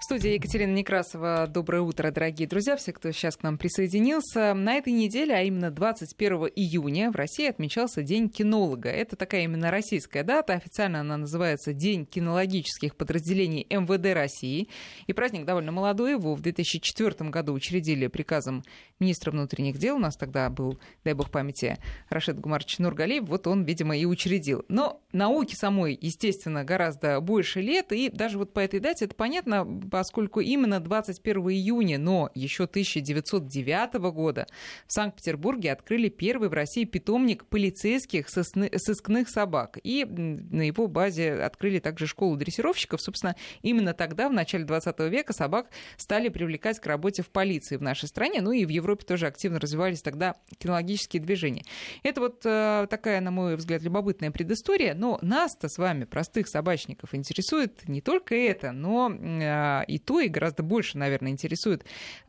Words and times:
В 0.00 0.04
студии 0.04 0.30
Екатерина 0.30 0.72
Некрасова. 0.72 1.46
Доброе 1.46 1.82
утро, 1.82 2.10
дорогие 2.10 2.48
друзья, 2.48 2.74
все, 2.76 2.90
кто 2.90 3.12
сейчас 3.12 3.36
к 3.36 3.42
нам 3.42 3.58
присоединился. 3.58 4.54
На 4.54 4.76
этой 4.76 4.94
неделе, 4.94 5.34
а 5.34 5.42
именно 5.42 5.70
21 5.70 6.48
июня, 6.56 7.10
в 7.10 7.16
России 7.16 7.46
отмечался 7.46 8.02
День 8.02 8.30
кинолога. 8.30 8.88
Это 8.88 9.14
такая 9.16 9.42
именно 9.42 9.70
российская 9.70 10.22
дата. 10.22 10.54
Официально 10.54 11.00
она 11.00 11.18
называется 11.18 11.74
День 11.74 12.06
кинологических 12.06 12.96
подразделений 12.96 13.66
МВД 13.68 14.14
России. 14.14 14.70
И 15.06 15.12
праздник 15.12 15.44
довольно 15.44 15.70
молодой. 15.70 16.12
Его 16.12 16.34
в 16.34 16.40
2004 16.40 17.28
году 17.28 17.52
учредили 17.52 18.06
приказом 18.06 18.64
министра 19.00 19.32
внутренних 19.32 19.76
дел. 19.76 19.96
У 19.96 20.00
нас 20.00 20.16
тогда 20.16 20.48
был, 20.48 20.80
дай 21.04 21.12
бог 21.12 21.30
памяти, 21.30 21.76
Рашид 22.08 22.40
Гумарович 22.40 22.78
Нургалиев. 22.78 23.28
Вот 23.28 23.46
он, 23.46 23.64
видимо, 23.64 23.94
и 23.94 24.06
учредил. 24.06 24.64
Но 24.68 25.02
науке 25.12 25.56
самой, 25.56 25.96
естественно, 26.00 26.64
гораздо 26.64 27.20
больше 27.20 27.60
лет. 27.60 27.92
И 27.92 28.08
даже 28.08 28.38
вот 28.38 28.54
по 28.54 28.60
этой 28.60 28.80
дате 28.80 29.04
это 29.04 29.14
понятно, 29.14 29.66
поскольку 29.90 30.40
именно 30.40 30.80
21 30.80 31.50
июня, 31.50 31.98
но 31.98 32.30
еще 32.34 32.64
1909 32.64 33.94
года 34.12 34.46
в 34.86 34.92
Санкт-Петербурге 34.92 35.72
открыли 35.72 36.08
первый 36.08 36.48
в 36.48 36.52
России 36.52 36.84
питомник 36.84 37.44
полицейских 37.46 38.28
сыскных 38.28 39.28
собак. 39.28 39.78
И 39.82 40.04
на 40.04 40.62
его 40.62 40.86
базе 40.86 41.34
открыли 41.34 41.78
также 41.78 42.06
школу 42.06 42.36
дрессировщиков. 42.36 43.00
Собственно, 43.00 43.36
именно 43.62 43.94
тогда, 43.94 44.28
в 44.28 44.32
начале 44.32 44.64
20 44.64 44.98
века, 45.10 45.32
собак 45.32 45.70
стали 45.96 46.28
привлекать 46.28 46.80
к 46.80 46.86
работе 46.86 47.22
в 47.22 47.30
полиции 47.30 47.76
в 47.76 47.82
нашей 47.82 48.08
стране. 48.08 48.40
Ну 48.40 48.52
и 48.52 48.64
в 48.64 48.68
Европе 48.68 49.04
тоже 49.04 49.26
активно 49.26 49.58
развивались 49.58 50.02
тогда 50.02 50.36
кинологические 50.58 51.22
движения. 51.22 51.64
Это 52.02 52.20
вот 52.20 52.42
э, 52.44 52.86
такая, 52.88 53.20
на 53.20 53.30
мой 53.30 53.56
взгляд, 53.56 53.82
любопытная 53.82 54.30
предыстория. 54.30 54.94
Но 54.94 55.18
нас-то 55.22 55.68
с 55.68 55.78
вами, 55.78 56.04
простых 56.04 56.48
собачников, 56.48 57.14
интересует 57.14 57.88
не 57.88 58.00
только 58.00 58.34
это, 58.34 58.72
но 58.72 59.10
э, 59.10 59.79
и 59.82 59.98
то, 59.98 60.20
и 60.20 60.28
гораздо 60.28 60.62
больше, 60.62 60.98
наверное, 60.98 61.32
интересуют 61.32 61.84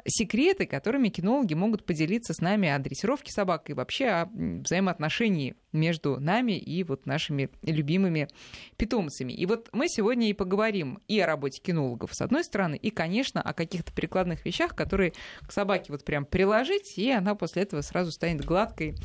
секреты, 0.05 0.65
которыми 0.65 1.09
кинологи 1.09 1.53
могут 1.53 1.85
поделиться 1.85 2.33
с 2.33 2.39
нами 2.39 2.69
о 2.69 2.79
дрессировке 2.79 3.31
собак 3.31 3.69
и 3.69 3.73
вообще 3.73 4.07
о 4.07 4.29
взаимоотношении 4.33 5.55
между 5.71 6.19
нами 6.19 6.53
и 6.57 6.83
вот 6.83 7.05
нашими 7.05 7.49
любимыми 7.63 8.27
питомцами. 8.77 9.33
И 9.33 9.45
вот 9.45 9.69
мы 9.71 9.87
сегодня 9.87 10.29
и 10.29 10.33
поговорим 10.33 11.01
и 11.07 11.19
о 11.19 11.25
работе 11.25 11.61
кинологов 11.61 12.13
с 12.13 12.21
одной 12.21 12.43
стороны, 12.43 12.75
и, 12.75 12.89
конечно, 12.89 13.41
о 13.41 13.53
каких-то 13.53 13.91
прикладных 13.93 14.45
вещах, 14.45 14.75
которые 14.75 15.13
к 15.41 15.51
собаке 15.51 15.85
вот 15.89 16.03
прям 16.03 16.25
приложить, 16.25 16.97
и 16.97 17.11
она 17.11 17.35
после 17.35 17.63
этого 17.63 17.81
сразу 17.81 18.11
станет 18.11 18.43
гладкой, 18.43 18.95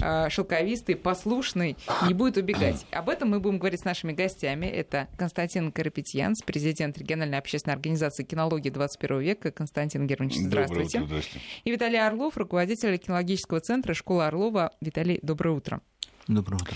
а, 0.00 0.30
шелковистой, 0.30 0.96
послушной, 0.96 1.76
не 2.06 2.14
будет 2.14 2.36
убегать. 2.36 2.86
Об 2.90 3.08
этом 3.08 3.30
мы 3.30 3.40
будем 3.40 3.58
говорить 3.58 3.80
с 3.80 3.84
нашими 3.84 4.12
гостями. 4.12 4.66
Это 4.66 5.08
Константин 5.16 5.72
Карапетьянс, 5.72 6.42
президент 6.42 6.98
региональной 6.98 7.38
общественной 7.38 7.74
организации 7.74 7.93
кинологии 8.24 8.70
21 8.70 9.20
века. 9.20 9.50
Константин 9.50 10.06
Германович, 10.06 10.38
здравствуйте. 10.38 10.98
Доброе 10.98 11.06
утро, 11.06 11.06
здравствуйте. 11.06 11.46
И 11.64 11.70
Виталий 11.70 12.06
Орлов, 12.06 12.36
руководитель 12.36 12.96
кинологического 12.98 13.60
центра 13.60 13.94
школы 13.94 14.26
Орлова. 14.26 14.72
Виталий, 14.80 15.18
доброе 15.22 15.50
утро. 15.50 15.80
Доброе 16.26 16.56
утро. 16.56 16.74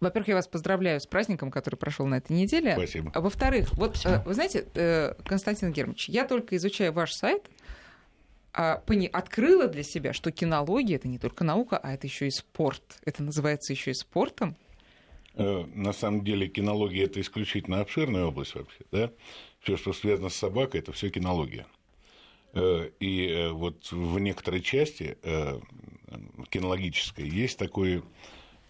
Во-первых, 0.00 0.28
я 0.28 0.34
вас 0.34 0.46
поздравляю 0.46 1.00
с 1.00 1.06
праздником, 1.06 1.50
который 1.50 1.76
прошел 1.76 2.06
на 2.06 2.16
этой 2.16 2.32
неделе. 2.32 2.72
Спасибо. 2.72 3.10
А 3.14 3.20
во-вторых, 3.20 3.72
вот 3.72 3.96
Спасибо. 3.96 4.22
вы 4.26 4.34
знаете, 4.34 4.66
э, 4.74 5.14
Константин 5.24 5.72
Германович, 5.72 6.08
я 6.08 6.26
только 6.26 6.56
изучаю 6.56 6.92
ваш 6.92 7.12
сайт, 7.14 7.48
а, 8.52 8.82
открыла 9.12 9.68
для 9.68 9.82
себя, 9.82 10.12
что 10.12 10.32
кинология 10.32 10.96
это 10.96 11.08
не 11.08 11.18
только 11.18 11.44
наука, 11.44 11.78
а 11.78 11.92
это 11.92 12.06
еще 12.06 12.26
и 12.26 12.30
спорт. 12.30 12.82
Это 13.04 13.22
называется 13.22 13.72
еще 13.72 13.92
и 13.92 13.94
спортом. 13.94 14.56
Э, 15.34 15.64
на 15.74 15.92
самом 15.92 16.24
деле 16.24 16.48
кинология 16.48 17.04
это 17.04 17.20
исключительно 17.20 17.80
обширная 17.80 18.24
область 18.24 18.54
вообще, 18.54 18.84
да. 18.90 19.10
Все, 19.60 19.76
что 19.76 19.92
связано 19.92 20.28
с 20.28 20.36
собакой, 20.36 20.80
это 20.80 20.92
все 20.92 21.10
кинология. 21.10 21.66
Э, 22.54 22.90
и 23.00 23.48
вот 23.52 23.90
в 23.92 24.18
некоторой 24.18 24.60
части 24.62 25.16
кинологической 26.50 27.28
есть 27.28 27.58
такой 27.58 28.02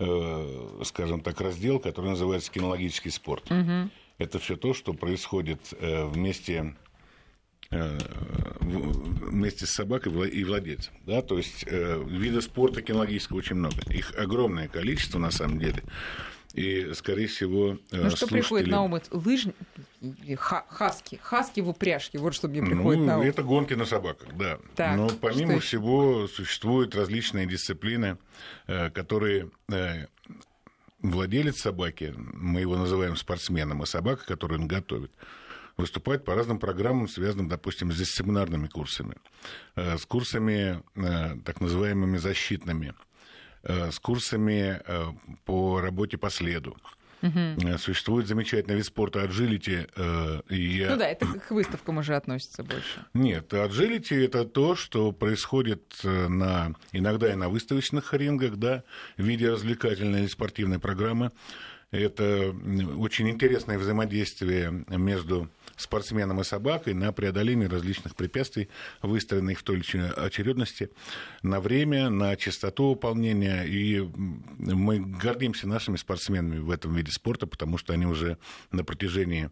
Э, 0.03 0.81
скажем 0.85 1.21
так, 1.21 1.43
раздел, 1.43 1.79
который 1.79 2.07
называется 2.07 2.51
кинологический 2.51 3.11
спорт. 3.11 3.51
Угу. 3.51 3.91
Это 4.17 4.39
все 4.39 4.57
то, 4.57 4.73
что 4.73 4.95
происходит 4.95 5.61
э, 5.79 6.07
вместе 6.07 6.75
э, 7.71 7.99
вместе 8.61 9.67
с 9.67 9.73
собакой 9.73 10.31
и 10.31 10.43
владельцем. 10.43 10.95
Да? 11.05 11.21
То 11.21 11.37
есть 11.37 11.67
виды 11.67 12.41
спорта 12.41 12.81
кинологического 12.81 13.37
очень 13.37 13.57
много. 13.57 13.77
Их 13.91 14.19
огромное 14.19 14.69
количество 14.69 15.19
на 15.19 15.31
самом 15.31 15.59
деле. 15.59 15.83
И, 16.55 16.93
скорее 16.95 17.29
всего, 17.29 17.79
Ну, 17.91 18.11
что 18.11 18.27
слушатели... 18.27 18.41
приходит 18.41 18.69
на 18.69 18.83
ум? 18.83 19.01
Лыж... 19.11 19.47
Хаски. 20.37 21.21
Хаски 21.23 21.61
в 21.61 21.69
упряжке. 21.69 22.19
Вот 22.19 22.35
что 22.35 22.49
мне 22.49 22.63
приходит 22.63 23.01
ну, 23.01 23.07
на 23.07 23.19
ум. 23.19 23.23
Это 23.23 23.43
гонки 23.43 23.75
на 23.75 23.85
собаках, 23.85 24.29
да. 24.37 24.59
Так, 24.75 24.97
Но 24.97 25.09
помимо 25.09 25.61
всего 25.61 26.27
существуют 26.27 26.95
различные 26.95 27.47
дисциплины, 27.47 28.19
э, 28.67 28.91
которые 28.91 29.51
э, 29.71 30.07
владелец 31.01 31.61
собаки, 31.61 32.15
мы 32.17 32.61
его 32.61 32.77
называем 32.77 33.17
спортсменом, 33.17 33.83
а 33.83 33.87
собака, 33.87 34.25
которую 34.27 34.61
он 34.61 34.69
готовит, 34.69 35.13
выступает 35.77 36.25
по 36.25 36.35
разным 36.35 36.59
программам, 36.59 37.09
связанным, 37.09 37.49
допустим, 37.49 37.93
с 37.93 37.97
дисциплинарными 37.97 38.67
курсами, 38.67 39.17
э, 39.77 39.99
с 39.99 40.05
курсами 40.05 40.83
так 41.45 41.61
называемыми 41.61 42.17
защитными– 42.17 42.95
Э, 43.05 43.10
с 43.63 43.99
курсами 43.99 44.81
э, 44.85 45.05
по 45.45 45.81
работе 45.81 46.17
по 46.17 46.31
следу. 46.31 46.77
Угу. 47.23 47.77
Существует 47.79 48.27
замечательный 48.27 48.77
вид 48.77 48.87
спорта 48.87 49.23
аджилити. 49.23 49.87
Я... 50.49 50.91
Ну 50.91 50.97
да, 50.97 51.07
это 51.07 51.27
к 51.27 51.51
выставкам 51.51 51.99
уже 51.99 52.17
относится 52.17 52.63
больше. 52.63 53.05
Нет, 53.13 53.53
аджилити 53.53 54.15
это 54.15 54.47
то, 54.47 54.75
что 54.75 55.13
происходит 55.13 56.01
на, 56.03 56.75
иногда 56.93 57.31
и 57.31 57.35
на 57.35 57.51
выставочных 57.51 58.15
рингах, 58.15 58.57
да, 58.57 58.85
в 59.19 59.23
виде 59.23 59.51
развлекательной 59.51 60.21
или 60.21 60.29
спортивной 60.29 60.79
программы. 60.79 61.31
Это 61.91 62.55
очень 62.97 63.29
интересное 63.29 63.77
взаимодействие 63.77 64.85
между 64.89 65.51
спортсменом 65.81 66.41
и 66.41 66.45
собакой 66.45 66.95
на 66.95 67.13
преодоление 67.13 67.69
различных 67.69 68.17
препятствий, 68.17 68.69
выстроенных 69.03 69.61
в 69.61 69.63
той 69.63 69.79
или 69.79 69.97
иной 69.97 70.11
очередности, 70.11 70.91
на 71.43 71.61
время, 71.61 72.11
на 72.11 72.37
частоту 72.37 72.91
выполнения. 72.91 73.65
И 73.65 74.01
мы 74.01 74.99
гордимся 75.01 75.69
нашими 75.69 75.97
спортсменами 75.97 76.59
в 76.59 76.71
этом 76.71 76.95
виде 76.95 77.13
спорта, 77.13 77.47
потому 77.47 77.79
что 77.79 77.93
они 77.93 78.07
уже 78.07 78.39
на 78.71 78.85
протяжении 78.85 79.51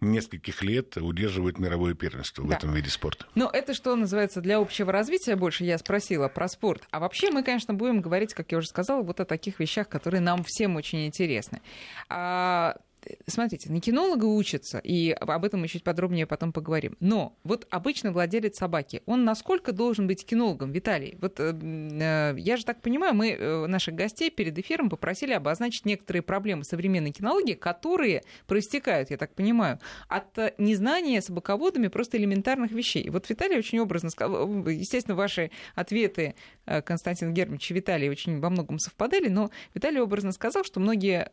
нескольких 0.00 0.62
лет 0.62 0.96
удерживают 0.96 1.58
мировое 1.58 1.94
первенство 1.94 2.44
да. 2.44 2.54
в 2.54 2.58
этом 2.58 2.72
виде 2.72 2.90
спорта. 2.90 3.26
Но 3.34 3.50
это 3.52 3.74
что 3.74 3.94
называется 3.96 4.40
для 4.40 4.58
общего 4.58 4.92
развития 4.92 5.36
больше, 5.36 5.64
я 5.64 5.78
спросила 5.78 6.28
про 6.28 6.48
спорт. 6.48 6.82
А 6.90 7.00
вообще 7.00 7.30
мы, 7.30 7.42
конечно, 7.42 7.74
будем 7.74 8.00
говорить, 8.00 8.34
как 8.34 8.52
я 8.52 8.58
уже 8.58 8.68
сказала, 8.68 9.02
вот 9.02 9.20
о 9.20 9.24
таких 9.24 9.60
вещах, 9.60 9.88
которые 9.88 10.20
нам 10.20 10.44
всем 10.44 10.76
очень 10.76 11.06
интересны. 11.06 11.60
А 12.08 12.76
смотрите, 13.26 13.70
на 13.70 13.80
кинолога 13.80 14.24
учатся, 14.24 14.78
и 14.78 15.10
об 15.10 15.44
этом 15.44 15.60
мы 15.60 15.68
чуть 15.68 15.84
подробнее 15.84 16.26
потом 16.26 16.52
поговорим. 16.52 16.96
Но 17.00 17.36
вот 17.44 17.66
обычный 17.70 18.10
владелец 18.10 18.56
собаки, 18.56 19.02
он 19.06 19.24
насколько 19.24 19.72
должен 19.72 20.06
быть 20.06 20.24
кинологом, 20.24 20.72
Виталий? 20.72 21.16
Вот 21.20 21.40
э, 21.40 21.52
э, 21.52 22.34
я 22.38 22.56
же 22.56 22.64
так 22.64 22.80
понимаю, 22.80 23.14
мы 23.14 23.30
э, 23.30 23.66
наших 23.66 23.94
гостей 23.94 24.30
перед 24.30 24.58
эфиром 24.58 24.90
попросили 24.90 25.32
обозначить 25.32 25.84
некоторые 25.84 26.22
проблемы 26.22 26.64
современной 26.64 27.12
кинологии, 27.12 27.54
которые 27.54 28.22
проистекают, 28.46 29.10
я 29.10 29.16
так 29.16 29.34
понимаю, 29.34 29.78
от 30.08 30.58
незнания 30.58 31.20
собаководами 31.20 31.88
просто 31.88 32.18
элементарных 32.18 32.72
вещей. 32.72 33.08
Вот 33.10 33.28
Виталий 33.28 33.58
очень 33.58 33.78
образно 33.78 34.10
сказал, 34.10 34.48
естественно, 34.68 35.16
ваши 35.16 35.50
ответы, 35.74 36.34
Константин 36.64 37.34
Германович 37.34 37.70
и 37.70 37.74
Виталий, 37.74 38.08
очень 38.08 38.40
во 38.40 38.50
многом 38.50 38.78
совпадали, 38.78 39.28
но 39.28 39.50
Виталий 39.74 40.00
образно 40.00 40.32
сказал, 40.32 40.64
что 40.64 40.80
многие 40.80 41.28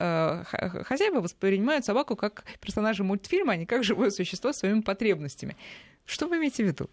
хозяева 0.84 1.22
воспринимают 1.22 1.61
воспринимают 1.62 1.86
собаку 1.86 2.16
как 2.16 2.44
персонажа 2.60 3.04
мультфильма, 3.04 3.54
а 3.54 3.56
не 3.56 3.66
как 3.66 3.84
живое 3.84 4.10
существо 4.10 4.52
с 4.52 4.58
своими 4.58 4.82
потребностями. 4.82 5.56
Что 6.06 6.28
вы 6.28 6.38
имеете 6.38 6.64
в 6.64 6.68
виду? 6.68 6.90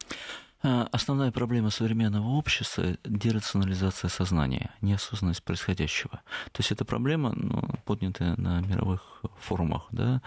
А, 0.63 0.89
основная 0.93 1.31
проблема 1.31 1.71
современного 1.71 2.29
общества– 2.37 2.97
дерационализация 3.05 4.11
сознания, 4.11 4.71
неосознанность 4.83 5.43
происходящего. 5.43 6.21
То 6.53 6.61
есть 6.61 6.73
это 6.73 6.85
проблема, 6.85 7.33
ну, 7.35 7.63
поднятая 7.85 8.35
на 8.37 8.61
мировых 8.61 9.23
форумах. 9.41 9.87
Да? 9.93 10.21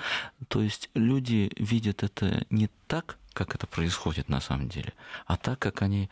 То 0.47 0.61
есть 0.61 0.89
люди 0.95 1.51
видят 1.57 2.03
это 2.03 2.45
не 2.49 2.69
так, 2.87 3.17
как 3.33 3.55
это 3.55 3.67
происходит 3.67 4.29
на 4.29 4.41
самом 4.41 4.69
деле, 4.69 4.93
а 5.27 5.37
так, 5.37 5.59
как 5.59 5.81
они 5.81 6.09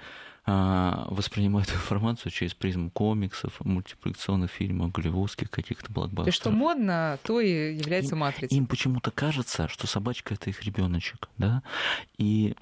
воспринимают 0.49 1.69
информацию 1.73 2.31
через 2.31 2.53
призму 2.53 2.89
комиксов, 2.89 3.59
мультипликационных 3.59 4.51
фильмов, 4.51 4.91
голливудских 4.91 5.49
каких-то 5.49 5.91
блокбастеров. 5.91 6.35
То, 6.35 6.41
что 6.41 6.51
модно, 6.51 7.19
то 7.23 7.39
и 7.39 7.75
является 7.75 8.15
им, 8.15 8.19
матрицей. 8.19 8.57
Им 8.57 8.67
почему-то 8.67 9.11
кажется, 9.11 9.67
что 9.67 9.87
собачка 9.87 10.33
это 10.33 10.49
их 10.49 10.63
ребеночек, 10.63 11.29
да, 11.37 11.63
и 12.17 12.55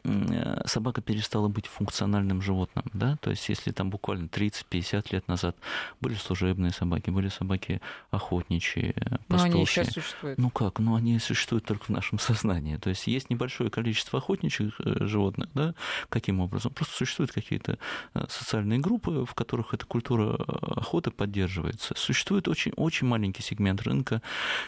собака 0.65 1.01
перестала 1.01 1.47
быть 1.47 1.67
функциональным 1.67 2.41
животным, 2.41 2.85
да, 2.93 3.17
то 3.21 3.29
есть 3.29 3.47
если 3.49 3.71
там 3.71 3.89
буквально 3.89 4.27
30-50 4.27 5.07
лет 5.11 5.27
назад 5.27 5.55
были 6.01 6.15
служебные 6.15 6.71
собаки, 6.71 7.09
были 7.09 7.29
собаки 7.29 7.81
охотничьи, 8.11 8.93
пастушьи. 9.27 9.51
Но 9.51 9.57
они 9.57 9.65
сейчас 9.65 9.89
существуют. 9.89 10.37
Ну 10.37 10.49
как, 10.49 10.79
ну 10.79 10.95
они 10.95 11.19
существуют 11.19 11.65
только 11.65 11.85
в 11.85 11.89
нашем 11.89 12.19
сознании, 12.19 12.77
то 12.77 12.89
есть 12.89 13.07
есть 13.07 13.29
небольшое 13.29 13.69
количество 13.69 14.19
охотничьих 14.19 14.79
э, 14.79 15.05
животных, 15.05 15.49
да, 15.53 15.73
каким 16.09 16.39
образом? 16.39 16.73
Просто 16.73 16.95
существуют 16.95 17.31
какие-то 17.31 17.73
э, 17.73 17.76
социальные 18.29 18.79
группы, 18.79 19.25
в 19.25 19.33
которых 19.33 19.73
эта 19.73 19.85
культура 19.85 20.35
э, 20.37 20.43
охоты 20.77 21.11
поддерживается. 21.11 21.93
Существует 21.95 22.47
очень, 22.47 22.71
очень 22.75 23.07
маленький 23.07 23.43
сегмент 23.43 23.81
рынка, 23.81 24.21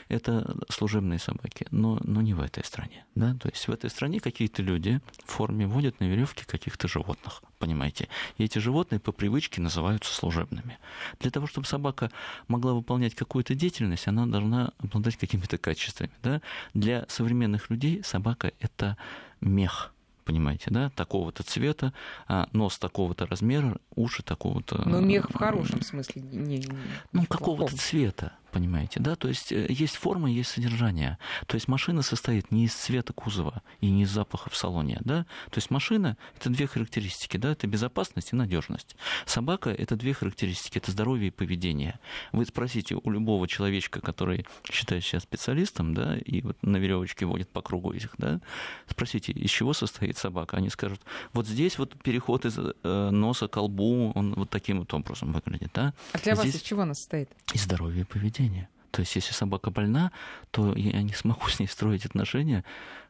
это 0.08 0.56
служебные 0.70 1.20
собаки, 1.20 1.68
но, 1.72 2.00
но 2.04 2.22
не 2.22 2.34
в 2.34 2.42
этой 2.42 2.64
стране. 2.64 3.06
Да? 3.16 3.36
То 3.36 3.50
есть 3.50 3.68
в 3.68 3.72
этой 3.72 3.90
стране 3.90 4.20
какие-то 4.20 4.62
люди 4.62 5.02
в 5.26 5.32
форме 5.32 5.68
водят 5.68 6.00
на 6.00 6.06
веревке 6.06 6.46
каких-то 6.46 6.88
животных, 6.88 7.42
понимаете? 7.58 8.08
И 8.38 8.44
эти 8.44 8.60
животные 8.60 9.00
по 9.00 9.12
привычке 9.12 9.62
называются 9.62 10.14
служебными. 10.14 10.78
Для 11.20 11.32
того, 11.32 11.48
чтобы 11.48 11.68
собака 11.68 12.12
могла 12.48 12.74
выполнять 12.74 13.16
какую-то 13.16 13.56
деятельность, 13.56 14.08
она 14.08 14.26
должна 14.26 14.72
обладать 14.80 15.18
какими-то 15.18 15.58
качествами. 15.58 16.12
Да? 16.24 16.42
Для 16.74 17.06
современных 17.08 17.70
людей 17.70 18.04
собака— 18.04 18.52
это 18.60 18.98
мех, 19.42 19.94
понимаете, 20.30 20.70
да, 20.70 20.92
такого-то 20.92 21.42
цвета, 21.42 21.92
а 22.28 22.48
нос 22.54 22.78
такого-то 22.78 23.26
размера, 23.26 23.78
уши 23.96 24.22
такого-то... 24.22 24.84
Ну, 24.86 25.02
мех 25.02 25.28
в 25.32 25.34
хорошем 25.36 25.82
смысле. 25.82 26.22
Не, 26.22 26.60
не 26.60 26.68
ну, 27.12 27.26
какого-то 27.26 27.76
цвета 27.76 28.34
понимаете, 28.52 29.00
да? 29.00 29.16
То 29.16 29.28
есть 29.28 29.52
э, 29.52 29.68
есть 29.70 29.96
форма, 29.96 30.30
есть 30.30 30.52
содержание. 30.52 31.18
То 31.48 31.56
есть 31.56 31.68
машина 31.68 32.02
состоит 32.02 32.52
не 32.52 32.66
из 32.66 32.74
цвета 32.74 33.14
кузова 33.14 33.62
и 33.82 33.90
не 33.90 34.04
из 34.04 34.10
запаха 34.10 34.50
в 34.50 34.56
салоне, 34.56 35.00
да? 35.02 35.26
То 35.52 35.58
есть 35.58 35.70
машина— 35.70 36.18
это 36.38 36.50
две 36.50 36.68
характеристики, 36.68 37.38
да? 37.38 37.52
Это 37.52 37.68
безопасность 37.68 38.34
и 38.34 38.36
надежность. 38.36 38.96
Собака— 39.26 39.70
это 39.78 39.96
две 39.96 40.14
характеристики, 40.14 40.78
это 40.78 40.92
здоровье 40.92 41.28
и 41.28 41.32
поведение. 41.32 42.00
Вы 42.32 42.46
спросите 42.46 42.96
у 42.96 43.10
любого 43.10 43.48
человечка, 43.48 44.02
который 44.02 44.46
считает 44.70 45.04
себя 45.04 45.20
специалистом, 45.20 45.94
да, 45.94 46.18
и 46.18 46.42
вот 46.42 46.58
на 46.64 46.78
веревочке 46.78 47.26
водит 47.26 47.50
по 47.50 47.62
кругу 47.62 47.92
их, 47.92 48.16
да, 48.18 48.42
спросите, 48.88 49.32
из 49.32 49.50
чего 49.50 49.74
состоит 49.74 50.18
собака? 50.18 50.58
Они 50.58 50.70
скажут, 50.70 51.02
вот 51.34 51.48
здесь 51.48 51.78
вот 51.78 52.02
переход 52.02 52.46
из 52.46 52.58
э, 52.58 53.10
носа 53.12 53.48
к 53.48 53.52
колбу, 53.52 54.12
он 54.16 54.34
вот 54.36 54.50
таким 54.50 54.80
вот 54.80 54.94
образом 54.94 55.34
выглядит, 55.34 55.72
да? 55.74 55.94
А 56.14 56.18
для 56.20 56.36
здесь... 56.36 56.54
вас 56.54 56.56
из 56.56 56.62
чего 56.62 56.82
она 56.84 56.94
состоит? 56.94 57.30
Из 57.54 57.64
здоровья 57.64 58.02
и 58.02 58.06
поведения 58.06 58.39
поведения. 58.40 58.70
То 58.92 59.02
есть, 59.02 59.16
если 59.16 59.34
собака 59.34 59.70
больна, 59.70 60.12
то 60.52 60.74
я 60.76 61.02
не 61.04 61.14
смогу 61.14 61.48
с 61.48 61.60
ней 61.60 61.68
строить 61.68 62.06
отношения, 62.06 62.64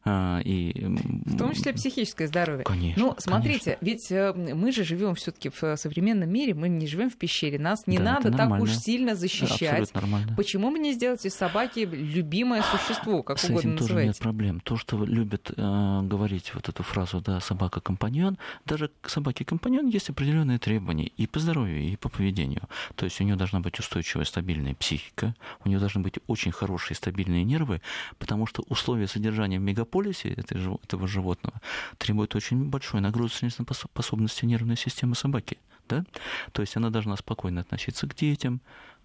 и... 0.05 0.85
В 1.25 1.37
том 1.37 1.53
числе 1.53 1.73
психическое 1.73 2.27
здоровье. 2.27 2.63
Конечно. 2.63 3.03
Ну, 3.03 3.15
смотрите, 3.17 3.77
конечно. 3.79 3.85
ведь 3.85 4.11
э, 4.11 4.33
мы 4.33 4.71
же 4.71 4.83
живем 4.83 5.15
все-таки 5.15 5.49
в 5.49 5.75
современном 5.75 6.29
мире, 6.29 6.53
мы 6.53 6.69
не 6.69 6.87
живем 6.87 7.09
в 7.09 7.17
пещере, 7.17 7.59
нас 7.59 7.85
не 7.85 7.97
да, 7.97 8.15
надо 8.15 8.31
так 8.31 8.61
уж 8.61 8.71
сильно 8.71 9.15
защищать. 9.15 9.93
Нормально. 9.93 10.33
Почему 10.35 10.71
мы 10.71 10.79
не 10.79 10.93
сделать 10.93 11.25
из 11.25 11.35
собаки 11.35 11.79
любимое 11.79 12.63
существо, 12.63 13.23
как 13.23 13.39
С 13.39 13.45
угодно 13.45 13.59
этим 13.59 13.71
называете? 13.71 13.93
тоже 13.93 14.07
нет 14.07 14.17
проблем. 14.19 14.59
То, 14.61 14.77
что 14.77 15.03
любят 15.03 15.51
э, 15.55 16.01
говорить 16.03 16.53
вот 16.53 16.69
эту 16.69 16.83
фразу, 16.83 17.21
да, 17.21 17.39
собака-компаньон, 17.39 18.37
даже 18.65 18.91
к 19.01 19.09
собаке-компаньон 19.09 19.87
есть 19.87 20.09
определенные 20.09 20.59
требования 20.59 21.07
и 21.07 21.27
по 21.27 21.39
здоровью, 21.39 21.81
и 21.81 21.95
по 21.97 22.09
поведению. 22.09 22.63
То 22.95 23.05
есть 23.05 23.19
у 23.19 23.23
нее 23.23 23.35
должна 23.35 23.59
быть 23.59 23.79
устойчивая, 23.79 24.25
стабильная 24.25 24.75
психика, 24.75 25.35
у 25.65 25.69
нее 25.69 25.79
должны 25.79 26.01
быть 26.01 26.19
очень 26.27 26.51
хорошие, 26.51 26.95
стабильные 26.95 27.43
нервы, 27.43 27.81
потому 28.17 28.45
что 28.45 28.63
условия 28.69 29.07
содержания 29.07 29.59
в 29.59 29.61
мегаполисе 29.61 29.88
мегаполисе 29.89 30.29
этого 30.29 31.07
животного 31.07 31.61
требует 31.97 32.35
очень 32.35 32.69
большой 32.69 33.01
нагрузочной 33.01 33.51
способности 33.51 34.45
нервной 34.45 34.77
системы 34.77 35.15
собаки. 35.15 35.57
Да? 35.87 36.05
То 36.51 36.61
есть 36.61 36.77
она 36.77 36.89
должна 36.89 37.17
спокойно 37.17 37.61
относиться 37.61 38.07
к 38.07 38.15
детям, 38.15 38.61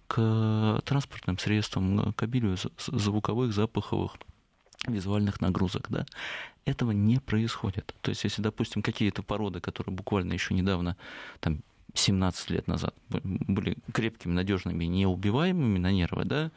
к 0.07 0.81
транспортным 0.85 1.39
средствам, 1.39 2.13
к 2.13 2.23
обилию 2.23 2.57
звуковых, 2.77 3.53
запаховых, 3.53 4.17
визуальных 4.87 5.41
нагрузок. 5.41 5.87
Да? 5.89 6.05
Этого 6.65 6.91
не 6.91 7.17
происходит. 7.17 7.95
То 8.01 8.09
есть, 8.09 8.23
если, 8.23 8.43
допустим, 8.43 8.81
какие-то 8.81 9.23
породы, 9.23 9.59
которые 9.59 9.95
буквально 9.95 10.33
еще 10.33 10.53
недавно, 10.53 10.95
там, 11.39 11.61
17 11.95 12.49
лет 12.51 12.67
назад 12.67 12.93
были 13.09 13.77
крепкими, 13.93 14.33
надежными, 14.33 14.85
неубиваемыми 14.85 15.79
на 15.79 15.91
нервы, 15.91 16.25
да, 16.25 16.51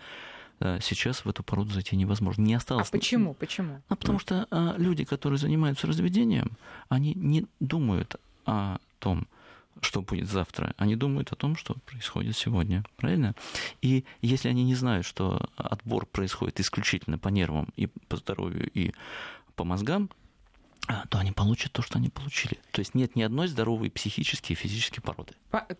сейчас 0.80 1.24
в 1.24 1.28
эту 1.28 1.42
породу 1.42 1.72
зайти 1.72 1.96
невозможно. 1.96 2.42
Не 2.42 2.54
осталось. 2.54 2.88
А 2.88 2.92
почему? 2.92 3.34
Почему? 3.34 3.80
А 3.88 3.96
потому 3.96 4.18
что 4.18 4.46
а, 4.50 4.74
люди, 4.76 5.04
которые 5.04 5.38
занимаются 5.38 5.86
разведением, 5.86 6.52
они 6.88 7.14
не 7.14 7.46
думают 7.60 8.16
о 8.46 8.78
том, 8.98 9.26
что 9.80 10.02
будет 10.02 10.28
завтра. 10.28 10.74
Они 10.76 10.96
думают 10.96 11.32
о 11.32 11.36
том, 11.36 11.56
что 11.56 11.74
происходит 11.86 12.36
сегодня. 12.36 12.84
Правильно? 12.96 13.34
И 13.82 14.04
если 14.22 14.48
они 14.48 14.64
не 14.64 14.74
знают, 14.74 15.06
что 15.06 15.48
отбор 15.56 16.06
происходит 16.06 16.60
исключительно 16.60 17.18
по 17.18 17.28
нервам 17.28 17.68
и 17.76 17.86
по 18.08 18.16
здоровью 18.16 18.70
и 18.74 18.92
по 19.54 19.64
мозгам, 19.64 20.10
а, 20.10 20.14
то 21.10 21.18
они 21.18 21.32
получат 21.32 21.72
то, 21.72 21.82
что 21.82 21.98
они 21.98 22.08
получили. 22.08 22.58
То 22.72 22.80
есть 22.80 22.94
нет 22.94 23.14
ни 23.14 23.22
одной 23.22 23.48
здоровой 23.48 23.90
психической 23.90 24.54
и 24.54 24.56
физической 24.56 25.00
породы. 25.00 25.34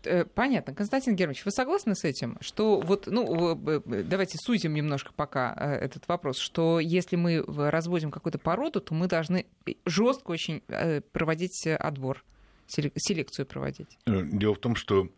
Э, 0.05 0.25
понятно. 0.25 0.75
Константин 0.75 1.17
Германович, 1.17 1.45
вы 1.45 1.50
согласны 1.50 1.95
с 1.95 2.05
этим, 2.05 2.37
что 2.41 2.81
вот, 2.81 3.06
ну, 3.06 3.55
давайте 3.55 4.39
сузим 4.39 4.75
немножко 4.75 5.12
пока 5.15 5.55
э, 5.56 5.75
этот 5.77 6.06
вопрос, 6.09 6.39
что 6.39 6.79
если 6.81 7.17
мы 7.17 7.43
разводим 7.47 8.11
какую-то 8.11 8.39
породу, 8.39 8.81
то 8.81 8.95
мы 8.95 9.06
должны 9.06 9.47
жестко 9.87 10.31
очень 10.31 10.62
э, 10.69 11.00
проводить 11.00 11.67
отбор? 11.67 12.25
Селекцию 12.69 13.47
проводить? 13.47 13.99
Дело 14.06 14.55
в 14.55 14.59
том, 14.59 14.76
что 14.76 15.09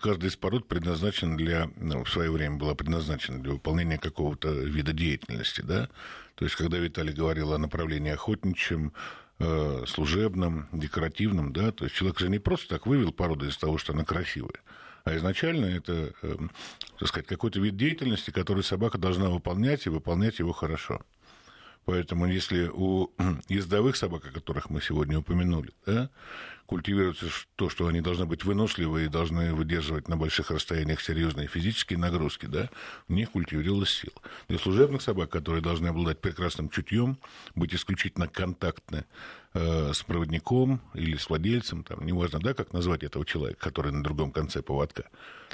каждая 0.00 0.30
из 0.30 0.36
пород 0.36 0.68
предназначена 0.68 1.36
для, 1.36 1.70
ну, 1.76 2.04
в 2.04 2.10
свое 2.10 2.30
время 2.30 2.56
была 2.56 2.74
предназначена 2.74 3.42
для 3.42 3.52
выполнения 3.52 3.98
какого-то 3.98 4.50
вида 4.52 4.92
деятельности, 4.92 5.60
да? 5.60 5.88
То 6.34 6.44
есть, 6.46 6.56
когда 6.56 6.78
Виталий 6.78 7.12
говорил 7.12 7.52
о 7.52 7.58
направлении 7.58 8.10
охотничьем, 8.10 8.92
Э, 9.44 9.82
служебном, 9.88 10.68
декоративном, 10.70 11.52
да, 11.52 11.72
то 11.72 11.84
есть 11.84 11.96
человек 11.96 12.20
же 12.20 12.28
не 12.28 12.38
просто 12.38 12.68
так 12.68 12.86
вывел 12.86 13.10
породу 13.10 13.48
из-за 13.48 13.58
того, 13.58 13.76
что 13.76 13.92
она 13.92 14.04
красивая, 14.04 14.60
а 15.02 15.16
изначально 15.16 15.66
это, 15.66 16.12
э, 16.22 16.36
так 16.96 17.08
сказать, 17.08 17.26
какой-то 17.26 17.58
вид 17.58 17.76
деятельности, 17.76 18.30
который 18.30 18.62
собака 18.62 18.98
должна 18.98 19.30
выполнять 19.30 19.84
и 19.86 19.90
выполнять 19.90 20.38
его 20.38 20.52
хорошо. 20.52 21.00
Поэтому 21.84 22.26
если 22.26 22.70
у 22.72 23.10
ездовых 23.48 23.96
собак, 23.96 24.26
о 24.26 24.30
которых 24.30 24.70
мы 24.70 24.80
сегодня 24.80 25.18
упомянули, 25.18 25.72
да, 25.84 26.10
культивируется 26.66 27.26
то, 27.56 27.68
что 27.68 27.86
они 27.86 28.00
должны 28.00 28.24
быть 28.24 28.44
выносливы 28.44 29.04
и 29.04 29.08
должны 29.08 29.52
выдерживать 29.52 30.08
на 30.08 30.16
больших 30.16 30.50
расстояниях 30.50 31.00
серьезные 31.00 31.48
физические 31.48 31.98
нагрузки, 31.98 32.46
да, 32.46 32.70
в 33.08 33.12
них 33.12 33.32
культивировалась 33.32 33.90
сила. 33.90 34.14
Для 34.48 34.58
служебных 34.58 35.02
собак, 35.02 35.28
которые 35.28 35.62
должны 35.62 35.88
обладать 35.88 36.20
прекрасным 36.20 36.70
чутьем, 36.70 37.18
быть 37.54 37.74
исключительно 37.74 38.28
контактны 38.28 39.04
э, 39.54 39.92
с 39.92 40.02
проводником 40.02 40.80
или 40.94 41.16
с 41.16 41.28
владельцем, 41.28 41.84
там, 41.84 42.04
неважно, 42.04 42.40
да, 42.40 42.54
как 42.54 42.72
назвать 42.72 43.02
этого 43.02 43.24
человека, 43.24 43.60
который 43.60 43.92
на 43.92 44.02
другом 44.02 44.32
конце 44.32 44.62
поводка. 44.62 45.08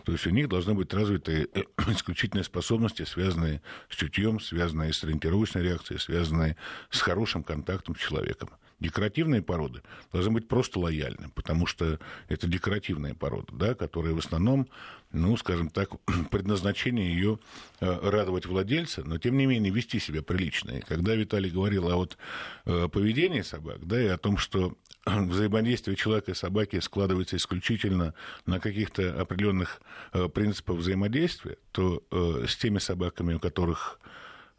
То 0.04 0.12
есть 0.12 0.26
у 0.26 0.30
них 0.30 0.48
должны 0.48 0.74
быть 0.74 0.92
развиты 0.92 1.48
э, 1.52 1.62
исключительные 1.88 2.44
способности, 2.44 3.04
связанные 3.04 3.62
с 3.88 3.96
чутьем, 3.96 4.40
связанные 4.40 4.92
с 4.92 5.02
ориентировочной 5.04 5.62
реакцией, 5.62 5.98
связанные 5.98 6.56
с 6.90 7.00
хорошим 7.00 7.42
контактом 7.42 7.96
с 7.96 7.98
человеком. 7.98 8.50
Декоративные 8.80 9.42
породы 9.42 9.82
должны 10.12 10.30
быть 10.30 10.46
просто 10.46 10.78
лояльны, 10.78 11.30
потому 11.34 11.66
что 11.66 11.98
это 12.28 12.46
декоративная 12.46 13.12
порода, 13.12 13.48
да, 13.52 13.74
которая 13.74 14.14
в 14.14 14.18
основном, 14.18 14.68
ну, 15.10 15.36
скажем 15.36 15.68
так, 15.68 15.90
предназначение 16.30 17.12
ее 17.12 17.40
э, 17.80 17.86
радовать 17.86 18.46
владельца, 18.46 19.02
но 19.02 19.18
тем 19.18 19.36
не 19.36 19.46
менее 19.46 19.72
вести 19.72 19.98
себя 19.98 20.22
прилично. 20.22 20.70
И 20.72 20.80
когда 20.80 21.16
Виталий 21.16 21.50
говорил 21.50 21.90
о 21.90 21.96
вот 21.96 22.18
э, 22.66 22.86
поведении 22.86 23.42
собак, 23.42 23.84
да, 23.84 24.00
и 24.00 24.06
о 24.06 24.16
том, 24.16 24.38
что 24.38 24.76
взаимодействие 25.06 25.96
человека 25.96 26.30
и 26.30 26.34
собаки 26.34 26.78
складывается 26.78 27.36
исключительно 27.36 28.14
на 28.46 28.60
каких-то 28.60 29.20
определенных 29.20 29.80
э, 30.12 30.28
принципах 30.28 30.76
взаимодействия, 30.76 31.56
то 31.72 32.02
с 32.10 32.56
теми 32.56 32.78
собаками, 32.78 33.34
у 33.34 33.40
которых 33.40 34.00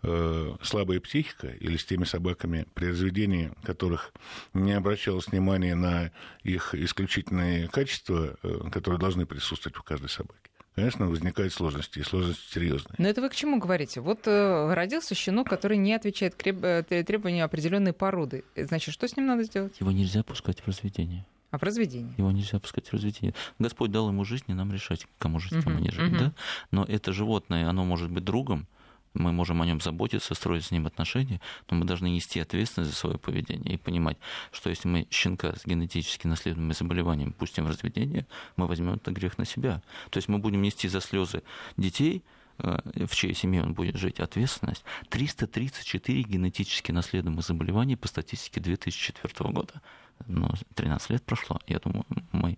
слабая 0.02 1.00
психика 1.00 1.48
или 1.48 1.76
с 1.76 1.86
теми 1.86 2.06
собаками, 2.06 2.66
при 2.74 2.88
разведении 2.88 3.52
которых 3.64 4.14
не 4.54 4.72
обращалось 4.72 5.28
внимания 5.28 5.76
на 5.76 6.12
их 6.44 6.74
исключительные 6.74 7.68
качества, 7.68 8.38
э, 8.42 8.70
которые 8.72 9.00
должны 9.00 9.26
присутствовать 9.26 9.78
у 9.78 9.84
каждой 9.84 10.10
собаки 10.10 10.40
конечно, 10.76 11.08
возникают 11.08 11.52
сложности, 11.52 12.00
и 12.00 12.04
сложности 12.04 12.54
серьезные. 12.54 12.96
Но 12.98 13.10
это 13.10 13.20
вы 13.20 13.28
к 13.28 13.36
чему 13.36 13.60
говорите? 13.60 14.00
Вот 14.00 14.28
э, 14.28 14.74
родился 14.74 15.14
щенок, 15.14 15.50
который 15.50 15.76
не 15.76 15.94
отвечает 15.94 16.36
креб... 16.36 16.64
Э, 16.64 16.84
требованиям 16.84 17.46
определенной 17.46 17.92
породы. 17.92 18.46
Значит, 18.56 18.94
что 18.94 19.06
с 19.06 19.18
ним 19.18 19.28
надо 19.28 19.44
сделать? 19.44 19.78
Его 19.82 19.92
нельзя 19.92 20.24
пускать 20.24 20.62
в 20.62 20.68
разведение. 20.68 21.26
А 21.52 21.58
в 21.58 21.64
разведении? 21.64 22.14
Его 22.18 22.32
нельзя 22.32 22.58
опускать 22.58 22.88
в 22.88 22.94
разведение. 22.94 23.34
Господь 23.58 23.92
дал 23.92 24.08
ему 24.08 24.24
жизнь, 24.24 24.46
и 24.48 24.54
нам 24.54 24.72
решать, 24.72 25.06
кому 25.18 25.40
жить, 25.40 25.64
кому 25.64 25.80
не 25.80 25.90
жить. 25.90 26.12
Мгм. 26.12 26.18
Да? 26.18 26.34
Но 26.72 26.86
это 26.86 27.12
животное, 27.12 27.68
оно 27.68 27.84
может 27.84 28.10
быть 28.10 28.24
другом, 28.24 28.68
мы 29.14 29.32
можем 29.32 29.62
о 29.62 29.66
нем 29.66 29.82
заботиться, 29.82 30.34
строить 30.36 30.66
с 30.66 30.72
ним 30.72 30.88
отношения, 30.88 31.42
но 31.70 31.78
мы 31.78 31.86
должны 31.86 32.10
нести 32.10 32.40
ответственность 32.40 32.92
за 32.92 32.98
свое 32.98 33.18
поведение 33.18 33.76
и 33.76 33.78
понимать, 33.78 34.18
что 34.52 34.70
если 34.70 34.88
мы 34.88 35.08
щенка 35.10 35.56
с 35.56 35.66
генетически 35.66 36.28
наследуемым 36.28 36.74
заболеванием 36.74 37.34
пустим 37.34 37.66
в 37.66 37.70
разведение, 37.70 38.26
мы 38.56 38.68
возьмем 38.68 38.94
этот 38.94 39.14
грех 39.14 39.38
на 39.38 39.46
себя. 39.46 39.82
То 40.10 40.18
есть 40.18 40.28
мы 40.28 40.40
будем 40.40 40.62
нести 40.62 40.88
за 40.88 41.02
слезы 41.02 41.44
детей, 41.78 42.24
э, 42.60 43.06
в 43.08 43.16
чьей 43.16 43.34
семье 43.34 43.64
он 43.64 43.74
будет 43.74 43.96
жить, 43.96 44.20
ответственность. 44.20 44.84
334 45.10 46.24
генетически 46.24 46.92
наследуемых 46.92 47.46
заболевания 47.46 47.98
по 47.98 48.08
статистике 48.08 48.62
2004 48.62 49.52
года. 49.52 49.82
Ну, 50.28 50.50
13 50.76 51.10
лет 51.12 51.24
прошло. 51.24 51.60
Я 51.68 51.80
думаю, 51.80 52.06
мы 52.32 52.58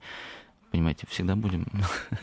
понимаете, 0.72 1.06
всегда 1.10 1.36
будем 1.36 1.66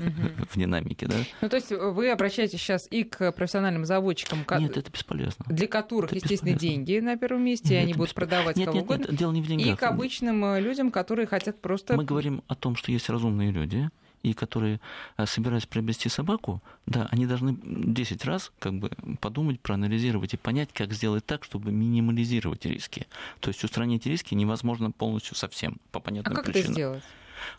в 0.50 0.56
динамике, 0.58 1.06
да? 1.06 1.16
Ну, 1.40 1.48
то 1.48 1.56
есть 1.56 1.70
вы 1.70 2.10
обращаетесь 2.10 2.60
сейчас 2.60 2.88
и 2.90 3.04
к 3.04 3.32
профессиональным 3.32 3.84
заводчикам, 3.84 4.44
Нет, 4.58 4.76
это 4.76 4.90
бесполезно. 4.90 5.44
для 5.48 5.66
которых, 5.68 6.10
это 6.10 6.16
естественно, 6.16 6.54
бесполезно. 6.54 6.84
деньги 6.84 6.98
на 7.00 7.16
первом 7.16 7.44
месте, 7.44 7.68
и 7.68 7.70
Нет, 7.72 7.82
они 7.82 7.90
это 7.92 7.98
будут 7.98 8.10
бесполезно. 8.10 8.30
продавать 8.36 8.56
Нет, 8.56 8.66
кого 8.66 8.76
нет, 8.78 8.84
угодно, 8.84 9.06
нет, 9.10 9.16
дело 9.18 9.32
не 9.32 9.42
в 9.42 9.44
и 9.44 9.48
деньгах. 9.48 9.78
к 9.78 9.82
обычным 9.82 10.44
э, 10.44 10.60
людям, 10.60 10.90
которые 10.90 11.26
хотят 11.26 11.60
просто... 11.60 11.96
Мы 11.96 12.04
говорим 12.04 12.42
о 12.48 12.54
том, 12.54 12.74
что 12.76 12.90
есть 12.90 13.08
разумные 13.10 13.50
люди, 13.50 13.88
и 14.24 14.32
которые, 14.34 14.80
э, 15.16 15.26
собираясь 15.26 15.66
приобрести 15.66 16.08
собаку, 16.08 16.60
да, 16.86 17.06
они 17.12 17.24
должны 17.26 17.56
10 17.62 18.24
раз 18.24 18.50
как 18.58 18.74
бы 18.74 18.90
подумать, 19.20 19.60
проанализировать 19.60 20.34
и 20.34 20.36
понять, 20.36 20.70
как 20.72 20.92
сделать 20.92 21.24
так, 21.24 21.44
чтобы 21.44 21.70
минимализировать 21.70 22.64
риски. 22.66 23.06
То 23.40 23.48
есть 23.50 23.62
устранить 23.62 24.06
риски 24.06 24.34
невозможно 24.34 24.90
полностью 24.90 25.36
совсем, 25.36 25.76
по 25.92 25.98
А 25.98 26.02
понятным 26.02 26.34
как 26.34 26.44
это 26.44 26.52
причинам. 26.52 26.72
сделать? 26.74 27.02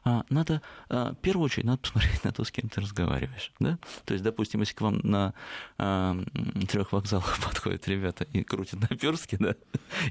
А, 0.04 0.24
надо, 0.30 0.62
а, 0.90 1.14
в 1.14 1.18
первую 1.18 1.46
очередь, 1.46 1.66
надо 1.66 1.80
посмотреть 1.80 2.24
на 2.24 2.32
то, 2.32 2.44
с 2.44 2.52
кем 2.52 2.70
ты 2.70 2.82
разговариваешь. 2.82 3.52
Да? 3.60 3.78
То 4.06 4.14
есть, 4.14 4.24
допустим, 4.24 4.62
если 4.62 4.76
к 4.76 4.82
вам 4.82 5.00
на 5.04 5.34
трех 6.68 6.92
вокзалах 6.92 7.40
подходят 7.44 7.88
ребята 7.88 8.26
и 8.34 8.44
крутят 8.44 8.90
наперстки, 8.90 9.38
да, 9.40 9.56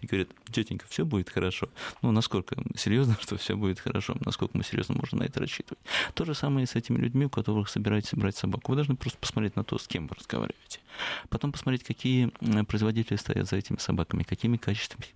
и 0.00 0.06
говорят, 0.06 0.28
тетенька, 0.50 0.86
все 0.88 1.04
будет 1.04 1.30
хорошо. 1.30 1.68
Ну, 2.02 2.10
насколько 2.12 2.56
серьезно, 2.76 3.16
что 3.20 3.36
все 3.36 3.56
будет 3.56 3.80
хорошо, 3.80 4.16
насколько 4.24 4.56
мы 4.56 4.64
серьезно 4.64 4.94
можем 4.94 5.20
на 5.20 5.24
это 5.24 5.40
рассчитывать. 5.40 5.78
То 6.14 6.24
же 6.24 6.34
самое 6.34 6.64
и 6.64 6.66
с 6.66 6.74
этими 6.74 6.98
людьми, 6.98 7.26
у 7.26 7.30
которых 7.30 7.68
собираетесь 7.68 8.14
брать 8.14 8.36
собаку. 8.36 8.72
Вы 8.72 8.76
должны 8.76 8.96
просто 8.96 9.18
посмотреть 9.18 9.56
на 9.56 9.64
то, 9.64 9.78
с 9.78 9.86
кем 9.86 10.06
вы 10.06 10.16
разговариваете. 10.16 10.80
Потом 11.28 11.52
посмотреть, 11.52 11.84
какие 11.84 12.32
производители 12.64 13.16
стоят 13.16 13.48
за 13.48 13.56
этими 13.56 13.78
собаками, 13.78 14.22
какими 14.22 14.56
качествами 14.56 15.06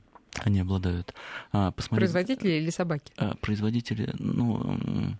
они 0.40 0.60
обладают. 0.60 1.14
А, 1.52 1.70
посмотреть, 1.70 2.10
Производители 2.12 2.50
или 2.52 2.70
собаки? 2.70 3.12
а, 3.16 3.34
производители, 3.36 4.10
ну, 4.18 4.60
м, 4.62 5.18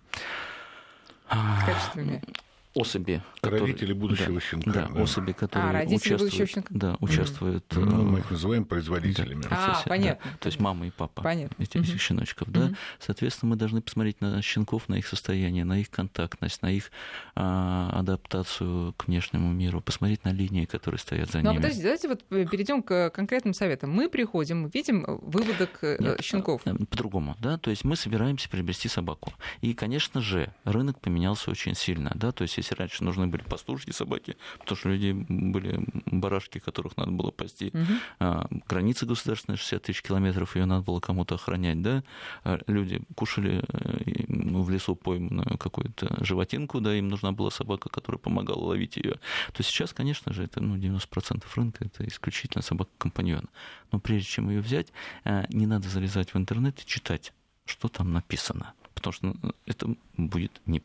А, 2.75 2.79
особи, 2.79 3.21
которые- 3.41 3.61
Родители 3.61 3.93
будущего 3.93 4.33
да, 4.33 4.39
щенка. 4.39 4.71
да, 4.71 4.87
да. 4.87 5.01
особи, 5.01 5.31
которые 5.31 5.69
А, 5.69 5.73
родители 5.73 5.95
участвуют, 5.95 6.21
будущего 6.21 6.47
щенка. 6.47 6.67
да, 6.71 6.97
участвуют. 6.99 7.65
э, 7.71 7.79
Ну, 7.79 8.03
мы 8.03 8.19
их 8.19 8.31
называем 8.31 8.65
производителями. 8.65 9.41
в 9.41 9.45
А, 9.45 9.49
процессе, 9.49 9.81
да. 9.85 9.89
понятно. 9.89 10.31
То 10.39 10.47
есть 10.47 10.59
мама 10.59 10.87
и 10.87 10.89
папа 10.89 11.21
Понятно. 11.21 11.61
этих, 11.63 11.81
этих 11.81 12.01
щеночков, 12.01 12.51
да. 12.51 12.65
Мгм. 12.65 12.77
Соответственно, 12.99 13.49
мы 13.51 13.55
должны 13.57 13.81
посмотреть 13.81 14.21
на 14.21 14.41
щенков, 14.41 14.89
на 14.89 14.95
их 14.95 15.07
состояние, 15.07 15.65
на 15.65 15.79
их 15.79 15.89
контактность, 15.89 16.61
на 16.61 16.71
их 16.71 16.91
а, 17.35 17.89
адаптацию 17.93 18.93
к 18.97 19.07
внешнему 19.07 19.51
миру, 19.51 19.81
посмотреть 19.81 20.23
на 20.23 20.29
линии, 20.29 20.65
которые 20.65 20.99
стоят 20.99 21.29
за 21.31 21.41
Ну, 21.41 21.49
а 21.49 21.53
ними. 21.53 21.61
подождите, 21.61 21.83
давайте 21.83 22.07
вот 22.07 22.49
перейдем 22.49 22.81
к 22.83 23.09
конкретным 23.11 23.53
советам. 23.53 23.91
Мы 23.91 24.09
приходим, 24.09 24.67
видим 24.67 25.03
выводок 25.21 25.79
э, 25.81 25.97
Нет, 25.99 26.21
щенков. 26.23 26.61
э, 26.65 26.73
По-другому, 26.89 27.35
да, 27.39 27.57
то 27.57 27.69
есть 27.69 27.83
мы 27.83 27.95
собираемся 27.95 28.49
приобрести 28.49 28.87
собаку. 28.87 29.33
И, 29.61 29.73
конечно 29.73 30.21
же, 30.21 30.53
рынок 30.63 30.99
поменялся 30.99 31.51
очень 31.51 31.75
сильно, 31.75 32.11
да, 32.15 32.31
то 32.31 32.43
есть 32.43 32.57
если 32.63 32.75
раньше 32.75 33.03
нужны 33.03 33.27
были 33.27 33.43
пастушки 33.43 33.91
собаки, 33.91 34.35
потому 34.59 34.77
что 34.77 34.89
у 34.89 34.91
людей 34.91 35.13
были 35.13 35.85
барашки, 36.05 36.59
которых 36.59 36.97
надо 36.97 37.11
было 37.11 37.31
пасти, 37.31 37.71
Мгм. 37.73 37.99
а, 38.19 38.47
граница 38.67 39.05
государственная 39.05 39.57
60 39.57 39.83
тысяч 39.83 40.01
километров, 40.01 40.55
ее 40.55 40.65
надо 40.65 40.83
было 40.83 40.99
кому-то 40.99 41.35
охранять, 41.35 41.81
да, 41.81 42.03
А 42.43 42.59
люди 42.67 43.01
кушали 43.15 43.63
э, 43.67 44.23
ну, 44.27 44.61
в 44.63 44.69
лесу 44.69 44.95
пойманную 44.95 45.57
какую-то 45.57 46.23
животинку, 46.23 46.79
да, 46.79 46.95
им 46.95 47.09
нужна 47.09 47.31
была 47.31 47.51
собака, 47.51 47.89
которая 47.89 48.19
помогала 48.19 48.63
ловить 48.63 48.97
ее. 48.97 49.19
То 49.53 49.63
сейчас, 49.63 49.93
конечно 49.93 50.33
же, 50.33 50.43
это 50.43 50.61
ну, 50.61 50.75
90% 50.77 51.43
рынка, 51.55 51.85
это 51.85 52.07
исключительно 52.07 52.61
собака-компаньон. 52.61 53.49
Но 53.91 53.99
прежде 53.99 54.27
чем 54.27 54.49
ее 54.49 54.61
взять, 54.61 54.87
э, 55.25 55.45
не 55.49 55.67
надо 55.67 55.89
залезать 55.89 56.33
в 56.33 56.37
интернет 56.37 56.79
и 56.81 56.85
читать, 56.85 57.33
что 57.65 57.87
там 57.87 58.13
написано. 58.13 58.73
Потому 59.03 59.33
что 59.33 59.39
ну, 59.41 59.51
это 59.65 59.95
будет 60.17 60.61
не, 60.65 60.81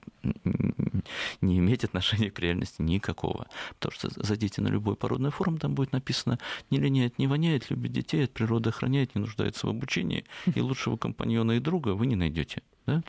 не 1.40 1.58
иметь 1.58 1.84
отношения 1.84 2.30
к 2.30 2.38
реальности 2.40 2.82
никакого. 2.82 3.46
Потому 3.78 3.92
что 3.92 4.08
зайдите 4.10 4.60
на 4.60 4.68
любой 4.68 4.96
породный 4.96 5.30
форум, 5.30 5.58
там 5.58 5.74
будет 5.74 5.92
написано 5.92 6.38
«не 6.70 6.78
линяет, 6.78 7.18
не 7.18 7.28
воняет, 7.28 7.70
любит 7.70 7.92
детей, 7.92 8.24
от 8.24 8.32
природы 8.32 8.70
охраняет, 8.70 9.14
не 9.14 9.20
нуждается 9.20 9.66
в 9.66 9.70
обучении, 9.70 10.24
и 10.54 10.60
лучшего 10.60 10.96
компаньона 10.96 11.52
и 11.52 11.60
друга 11.60 11.90
вы 11.90 12.06
не 12.06 12.16
найдете». 12.16 12.62
Да? 12.86 13.02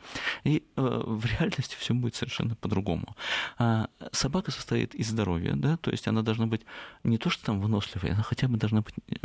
И 0.44 0.62
э, 0.76 1.04
в 1.06 1.26
реальности 1.26 1.76
все 1.80 1.94
будет 1.94 2.14
совершенно 2.14 2.56
по-другому. 2.56 3.16
А 3.58 3.88
собака 4.12 4.52
состоит 4.52 4.94
из 4.94 5.08
здоровья, 5.08 5.54
да, 5.56 5.78
то 5.78 5.90
есть 5.90 6.08
она 6.08 6.22
должна 6.22 6.48
быть 6.48 6.62
не 7.06 7.18
то, 7.18 7.30
что 7.30 7.46
там 7.46 7.62
выносливой, 7.62 8.12
она 8.12 8.22
хотя 8.22 8.50
бы 8.50 8.58
должна 8.58 8.82
быть 8.82 8.96
э, 9.08 9.16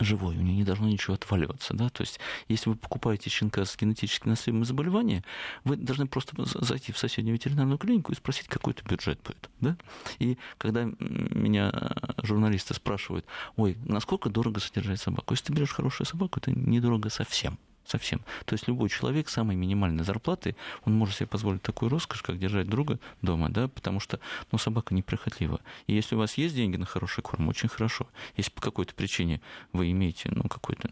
живой, 0.00 0.36
у 0.36 0.40
нее 0.40 0.56
не 0.56 0.64
должно 0.64 0.88
ничего 0.88 1.14
отваливаться, 1.14 1.74
да, 1.74 1.88
то 1.88 2.02
есть 2.02 2.20
если 2.48 2.70
вы 2.70 2.76
покупаете 2.76 3.30
щенка 3.30 3.64
с 3.64 3.76
генетически 3.76 4.28
наследуемым 4.28 4.64
заболеванием, 4.64 5.22
вы 5.64 5.76
должны 5.76 6.06
просто 6.06 6.34
зайти 6.44 6.92
в 6.92 6.98
соседнюю 6.98 7.34
ветеринарную 7.34 7.78
клинику 7.78 8.12
и 8.12 8.16
спросить, 8.16 8.48
какой 8.48 8.72
это 8.72 8.84
бюджет 8.84 9.20
будет, 9.22 9.50
да, 9.60 9.76
и 10.18 10.38
когда 10.58 10.84
меня 10.98 11.72
журналисты 12.22 12.74
спрашивают, 12.74 13.26
ой, 13.56 13.76
насколько 13.84 14.30
дорого 14.30 14.60
содержать 14.60 15.00
собаку, 15.00 15.34
если 15.34 15.46
ты 15.46 15.52
берешь 15.52 15.72
хорошую 15.72 16.06
собаку, 16.06 16.40
это 16.40 16.50
недорого 16.50 17.10
совсем, 17.10 17.58
совсем. 17.88 18.20
То 18.44 18.54
есть 18.54 18.68
любой 18.68 18.88
человек 18.88 19.28
самой 19.28 19.56
минимальной 19.56 20.04
зарплаты, 20.04 20.56
он 20.84 20.94
может 20.94 21.16
себе 21.16 21.26
позволить 21.26 21.62
такую 21.62 21.88
роскошь, 21.88 22.22
как 22.22 22.38
держать 22.38 22.68
друга 22.68 22.98
дома, 23.22 23.48
да, 23.50 23.68
потому 23.68 24.00
что 24.00 24.20
ну, 24.52 24.58
собака 24.58 24.94
неприхотлива. 24.94 25.60
И 25.86 25.94
если 25.94 26.14
у 26.14 26.18
вас 26.18 26.34
есть 26.34 26.54
деньги 26.54 26.76
на 26.76 26.86
хороший 26.86 27.22
корм, 27.22 27.48
очень 27.48 27.68
хорошо. 27.68 28.06
Если 28.36 28.50
по 28.50 28.60
какой-то 28.60 28.94
причине 28.94 29.40
вы 29.72 29.90
имеете 29.90 30.30
ну, 30.32 30.44
какой-то 30.44 30.90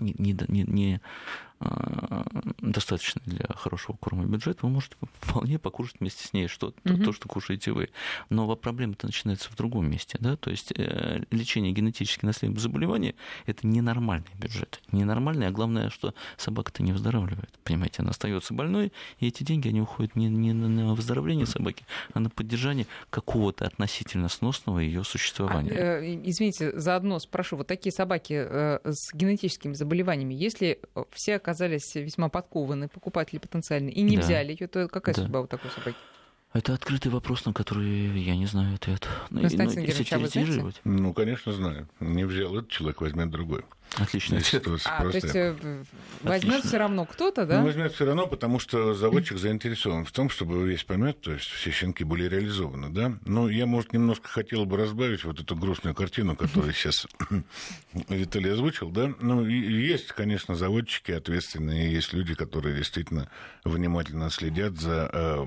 не, 0.00 0.36
не, 0.48 0.64
не, 0.64 1.00
достаточно 2.60 3.20
для 3.26 3.46
хорошего 3.54 3.96
корма 3.96 4.24
бюджет, 4.24 4.62
вы 4.62 4.68
можете 4.68 4.96
вполне 5.20 5.58
покушать 5.58 5.96
вместе 6.00 6.26
с 6.26 6.32
ней 6.32 6.48
что, 6.48 6.74
Мгм. 6.84 6.98
то, 6.98 7.04
то, 7.06 7.12
что 7.12 7.28
кушаете 7.28 7.72
вы. 7.72 7.90
Но 8.30 8.54
проблема-то 8.56 9.06
начинается 9.06 9.50
в 9.50 9.56
другом 9.56 9.90
месте. 9.90 10.18
Да? 10.20 10.36
То 10.36 10.50
есть 10.50 10.72
э, 10.76 11.22
лечение 11.30 11.72
генетически 11.72 12.24
наследуемых 12.24 12.60
заболеваний– 12.60 13.14
это 13.46 13.66
ненормальный 13.66 14.26
бюджет. 14.38 14.80
Ненормальный, 14.92 15.46
а 15.46 15.50
главное, 15.50 15.90
что 15.90 16.14
собака-то 16.36 16.82
не 16.82 16.92
выздоравливает. 16.92 17.50
Понимаете, 17.64 18.02
она 18.02 18.10
остается 18.10 18.54
больной, 18.54 18.92
и 19.20 19.28
эти 19.28 19.42
деньги, 19.42 19.68
они 19.68 19.80
уходят 19.80 20.16
не, 20.16 20.28
не 20.28 20.52
на 20.52 20.94
выздоровление 20.94 21.46
собаки, 21.46 21.84
а 22.14 22.20
на 22.20 22.30
поддержание 22.30 22.86
какого-то 23.10 23.66
относительно 23.66 24.28
сносного 24.28 24.78
ее 24.80 25.00
А, 25.00 25.04
существования. 25.04 25.70
э, 25.72 26.20
извините, 26.24 26.78
заодно 26.78 27.18
спрошу, 27.18 27.56
вот 27.56 27.66
такие 27.66 27.92
собаки 27.92 28.34
э, 28.34 28.78
с 28.84 29.14
генетическими 29.14 29.74
заболеваниями, 29.74 30.34
если 30.34 30.78
э, 30.94 31.04
все 31.12 31.36
оказались 31.36 31.51
весьма 32.00 32.28
подкованы, 32.28 32.88
покупатели 32.88 33.38
потенциальные, 33.38 33.92
и 33.92 34.02
не 34.02 34.16
Да. 34.16 34.22
взяли 34.22 34.52
ее, 34.58 34.66
то 34.68 34.88
какая 34.88 35.14
Да. 35.14 35.22
судьба 35.22 35.40
у 35.40 35.46
такой 35.46 35.70
собаки? 35.70 35.96
Это 36.52 36.74
открытый 36.74 37.10
вопрос, 37.10 37.46
на 37.46 37.54
который 37.54 38.20
я 38.20 38.36
не 38.36 38.44
знаю 38.44 38.74
ответ. 38.74 39.08
Ну, 39.30 39.40
Константин 39.40 39.82
если 39.84 40.02
Георгиевич, 40.04 40.12
а 40.12 40.18
вы 40.18 40.28
знаете? 40.28 40.80
Ну, 40.84 41.14
конечно, 41.14 41.52
знаю. 41.52 41.88
Не 42.00 42.24
взял 42.24 42.54
этот 42.54 42.68
человек, 42.68 43.00
возьмет 43.00 43.30
другой. 43.30 43.64
Ответ. 43.98 44.44
ситуация 44.44 44.92
А, 44.92 45.02
то 45.02 45.10
простая. 45.10 45.52
есть 45.52 45.64
э, 45.64 45.84
возьмет 46.22 46.64
все 46.64 46.78
равно 46.78 47.04
кто-то, 47.04 47.46
да? 47.46 47.60
Ну, 47.60 47.66
возьмет 47.66 47.92
все 47.92 48.06
равно, 48.06 48.26
потому 48.26 48.58
что 48.58 48.94
заводчик 48.94 49.38
заинтересован 49.38 50.04
в 50.04 50.12
том, 50.12 50.30
чтобы 50.30 50.66
весь 50.66 50.84
помет, 50.84 51.20
то 51.20 51.32
есть 51.32 51.46
все 51.46 51.70
щенки 51.70 52.04
были 52.04 52.28
реализованы, 52.28 52.90
да. 52.90 53.18
Но 53.26 53.48
я, 53.48 53.66
может, 53.66 53.92
немножко 53.92 54.28
хотел 54.28 54.64
бы 54.64 54.76
разбавить 54.76 55.24
вот 55.24 55.40
эту 55.40 55.56
грустную 55.56 55.94
картину, 55.94 56.36
которую 56.36 56.72
сейчас 56.72 57.06
Виталий 58.08 58.52
озвучил, 58.52 58.90
да. 58.90 59.12
Ну, 59.20 59.46
есть, 59.46 60.08
конечно, 60.08 60.54
заводчики 60.54 61.12
ответственные, 61.12 61.92
есть 61.92 62.12
люди, 62.12 62.34
которые 62.34 62.76
действительно 62.76 63.28
внимательно 63.64 64.30
следят 64.30 64.78
за 64.80 65.10
э, 65.12 65.44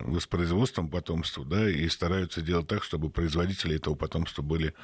воспроизводством 0.00 0.88
потомства, 0.88 1.44
да, 1.44 1.68
и 1.68 1.88
стараются 1.88 2.40
делать 2.42 2.66
так, 2.66 2.82
чтобы 2.82 3.10
производители 3.10 3.76
этого 3.76 3.94
потомства 3.94 4.42
были 4.42 4.74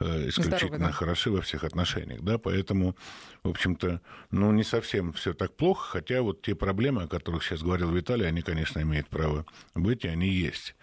исключительно 0.00 0.58
Здоровы, 0.58 0.78
да. 0.78 0.92
хороши 0.92 1.30
во 1.30 1.42
всех 1.42 1.64
отношениях, 1.64 2.22
да, 2.22 2.38
поэтому, 2.38 2.96
в 3.42 3.48
общем-то, 3.48 4.00
ну, 4.30 4.52
не 4.52 4.64
совсем 4.64 5.12
все 5.12 5.32
так 5.34 5.56
плохо, 5.56 5.98
хотя 5.98 6.22
вот 6.22 6.42
те 6.42 6.54
проблемы, 6.54 7.02
о 7.02 7.08
которых 7.08 7.42
сейчас 7.42 7.62
говорил 7.62 7.90
Виталий, 7.90 8.26
они, 8.26 8.42
конечно, 8.42 8.80
имеют 8.80 9.08
право 9.08 9.44
быть, 9.74 10.04
и 10.04 10.08
они 10.08 10.28
есть. 10.28 10.74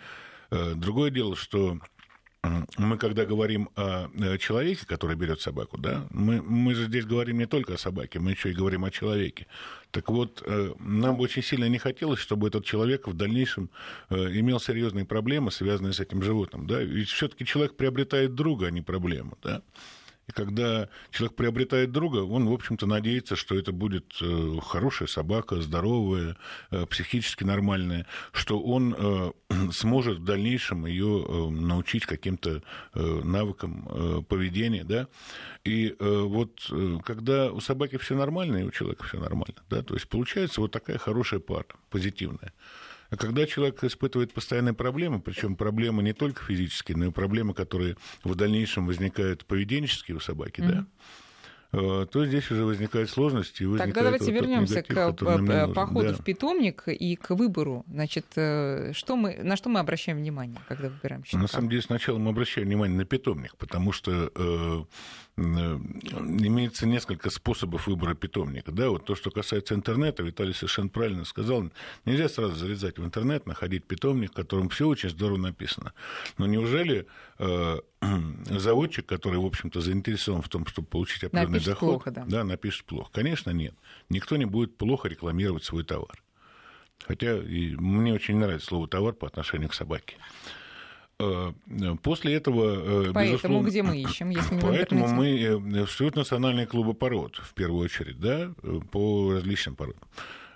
Э, 0.51 0.73
Другое 0.75 1.11
дело, 1.11 1.35
что 1.35 1.79
мы 2.77 2.97
когда 2.97 3.25
говорим 3.25 3.69
о 3.75 4.37
человеке, 4.37 4.85
который 4.85 5.15
берет 5.15 5.41
собаку, 5.41 5.77
да, 5.77 6.05
мы, 6.11 6.41
мы 6.41 6.75
же 6.75 6.85
здесь 6.85 7.05
говорим 7.05 7.37
не 7.37 7.45
только 7.45 7.73
о 7.73 7.77
собаке, 7.77 8.19
мы 8.19 8.31
еще 8.31 8.51
и 8.51 8.53
говорим 8.53 8.85
о 8.85 8.91
человеке. 8.91 9.47
Так 9.91 10.09
вот, 10.09 10.43
э, 10.45 10.73
нам 10.79 11.15
бы 11.15 11.23
очень 11.23 11.41
сильно 11.41 11.69
не 11.69 11.77
хотелось, 11.77 12.19
чтобы 12.19 12.49
этот 12.49 12.65
человек 12.65 13.07
в 13.07 13.13
дальнейшем 13.13 13.69
э, 14.09 14.15
имел 14.39 14.59
серьезные 14.59 15.05
проблемы, 15.05 15.51
связанные 15.51 15.93
с 15.93 16.01
этим 16.01 16.21
животным. 16.21 16.67
Да? 16.67 16.81
Ведь 16.81 17.07
все-таки 17.07 17.45
человек 17.45 17.75
приобретает 17.77 18.35
друга, 18.35 18.67
а 18.67 18.71
не 18.71 18.81
проблему. 18.81 19.37
Да? 19.41 19.61
И 20.27 20.31
когда 20.31 20.89
человек 21.11 21.35
приобретает 21.35 21.91
друга, 21.91 22.17
он, 22.17 22.47
в 22.47 22.53
общем-то, 22.53 22.87
надеется, 22.87 23.35
что 23.35 23.55
это 23.57 23.71
будет 23.71 24.15
э, 24.21 24.57
хорошая 24.61 25.07
собака, 25.07 25.61
здоровая, 25.61 26.35
э, 26.71 26.85
психически 26.87 27.43
нормальная, 27.43 28.07
что 28.31 28.59
он 28.59 28.95
э, 28.97 29.31
сможет 29.71 30.19
в 30.19 30.23
дальнейшем 30.23 30.85
ее 30.87 31.49
научить 31.51 32.05
каким-то 32.05 32.63
навыкам 32.93 34.25
поведения, 34.27 34.83
да. 34.83 35.07
И 35.63 35.95
вот 35.99 36.71
когда 37.03 37.51
у 37.51 37.59
собаки 37.59 37.97
все 37.97 38.15
нормально, 38.15 38.57
и 38.57 38.63
у 38.63 38.71
человека 38.71 39.03
все 39.03 39.19
нормально, 39.19 39.55
да, 39.69 39.81
то 39.81 39.93
есть 39.93 40.07
получается 40.07 40.61
вот 40.61 40.71
такая 40.71 40.97
хорошая 40.97 41.39
пара, 41.39 41.65
позитивная. 41.89 42.53
А 43.09 43.17
когда 43.17 43.45
человек 43.45 43.83
испытывает 43.83 44.33
постоянные 44.33 44.73
проблемы, 44.73 45.21
причем 45.21 45.55
проблемы 45.55 46.03
не 46.03 46.13
только 46.13 46.43
физические, 46.43 46.97
но 46.97 47.05
и 47.05 47.11
проблемы, 47.11 47.53
которые 47.53 47.97
в 48.23 48.35
дальнейшем 48.35 48.87
возникают 48.87 49.45
поведенческие 49.45 50.17
у 50.17 50.19
собаки, 50.19 50.61
mm-hmm. 50.61 50.71
да, 50.71 50.85
Э, 51.75 52.05
то 52.09 52.25
здесь 52.25 52.49
уже 52.51 52.63
возникают 52.63 53.09
сложности. 53.09 53.63
Возникает 53.63 53.93
Тогда 53.93 54.11
давайте 54.11 54.31
вот 54.31 54.41
вернемся 54.41 54.81
к 54.81 54.91
э, 54.91 55.73
походу 55.73 56.09
да. 56.09 56.13
в 56.13 56.23
питомник 56.23 56.87
и 56.87 57.15
к 57.15 57.31
выбору. 57.31 57.83
Значит, 57.87 58.25
э, 58.35 58.93
что 58.93 59.15
мы, 59.15 59.37
на 59.43 59.55
что 59.57 59.69
мы 59.69 59.79
обращаем 59.79 60.17
внимание, 60.19 60.59
когда 60.67 60.89
выбираем 60.89 61.25
щенка? 61.25 61.41
На 61.41 61.47
самом 61.47 61.69
деле, 61.69 61.81
сначала 61.81 62.17
мы 62.17 62.29
обращаем 62.29 62.67
внимание 62.67 62.97
на 62.97 63.05
питомник, 63.05 63.57
потому 63.57 63.91
что 63.91 64.87
имеется 65.37 66.87
несколько 66.87 67.29
способов 67.29 67.87
выбора 67.87 68.15
питомника. 68.15 68.71
Да, 68.71 68.89
вот 68.89 69.05
то, 69.05 69.15
что 69.15 69.31
касается 69.31 69.75
интернета, 69.75 70.23
Виталий 70.23 70.53
совершенно 70.53 70.87
правильно 70.87 71.25
сказал, 71.25 71.69
нельзя 72.05 72.29
сразу 72.29 72.55
залезать 72.55 72.97
в 72.97 73.05
интернет, 73.05 73.45
находить 73.45 73.85
питомник, 73.85 74.31
в 74.31 74.35
котором 74.35 74.69
все 74.69 74.87
очень 74.87 75.09
здорово 75.09 75.37
написано. 75.37 75.93
Но 76.37 76.45
неужели 76.45 77.07
э, 77.39 77.79
заводчик, 78.49 79.05
который, 79.05 79.39
в 79.39 79.45
общем-то, 79.45 79.81
заинтересован 79.81 80.41
в 80.41 80.47
том, 80.47 80.65
чтобы 80.67 80.87
получить 80.87 81.25
определенный 81.25 81.53
напишет 81.53 81.73
доход, 81.73 81.89
плохо, 81.89 82.11
да. 82.11 82.25
да, 82.25 82.43
напишет 82.45 82.85
плохо. 82.85 83.09
Конечно, 83.11 83.51
нет. 83.51 83.75
Никто 84.09 84.37
не 84.37 84.45
будет 84.45 84.77
плохо 84.77 85.09
рекламировать 85.09 85.65
свой 85.65 85.83
товар. 85.83 86.23
Хотя 87.05 87.37
и 87.37 87.75
мне 87.75 88.13
очень 88.13 88.37
нравится 88.37 88.67
слово 88.67 88.87
товар 88.87 89.13
по 89.13 89.27
отношению 89.27 89.67
к 89.67 89.73
собаке. 89.73 90.15
Э, 91.17 91.53
после 92.03 92.33
этого, 92.33 93.07
э, 93.07 93.11
Поэтому 93.13 93.61
где 93.61 93.83
мы 93.83 93.97
ищем, 94.01 94.29
если 94.29 94.55
не 94.55 94.61
Поэтому 94.61 95.07
мы 95.07 95.39
э, 95.39 95.85
существуют 95.85 96.15
национальные 96.15 96.67
клубы 96.67 96.93
пород, 96.93 97.37
в 97.37 97.53
первую 97.53 97.85
очередь, 97.85 98.19
да, 98.19 98.51
по 98.91 99.31
различным 99.31 99.75
породам. 99.75 100.03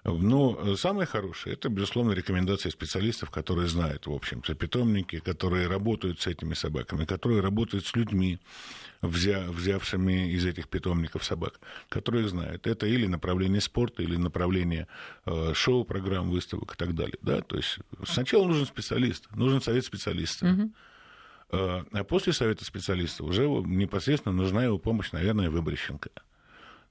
Но 0.03 0.75
самое 0.75 1.06
хорошее, 1.06 1.56
это, 1.56 1.70
безусловно, 1.70 2.13
рекомендации 2.13 2.70
специалистов, 2.70 3.32
которые 3.32 3.68
знают, 3.68 4.08
в 4.08 4.12
общем-то, 4.12 4.53
питомники, 4.56 5.20
которые 5.20 5.68
работают 5.68 6.22
с 6.22 6.27
этими 6.27 6.53
собаками, 6.53 7.06
которые 7.06 7.41
работают 7.41 7.86
с 7.86 7.96
людьми, 7.96 8.39
взя, 9.01 9.46
взявшими 9.50 10.32
из 10.32 10.46
этих 10.46 10.68
питомников 10.68 11.24
собак, 11.24 11.60
которые 11.89 12.27
знают. 12.27 12.68
Это 12.68 12.86
или 12.86 13.08
направление 13.08 13.62
спорта, 13.62 14.03
или 14.03 14.15
направление 14.15 14.88
э, 15.25 15.53
шоу-программ, 15.53 16.29
выставок 16.29 16.74
и 16.75 16.77
так 16.77 16.96
далее. 16.96 17.18
Да? 17.22 17.41
То 17.41 17.58
есть 17.58 17.79
сначала 18.06 18.48
нужен 18.48 18.65
специалист, 18.65 19.29
нужен 19.36 19.62
совет 19.62 19.86
специалиста. 19.86 20.46
Угу. 20.48 20.72
А 21.51 22.03
после 22.03 22.32
совета 22.32 22.63
специалиста 22.63 23.24
уже 23.24 23.48
непосредственно 23.48 24.36
нужна 24.36 24.63
его 24.63 24.77
помощь, 24.77 25.12
наверное, 25.12 25.50
выборщенка. 25.50 26.12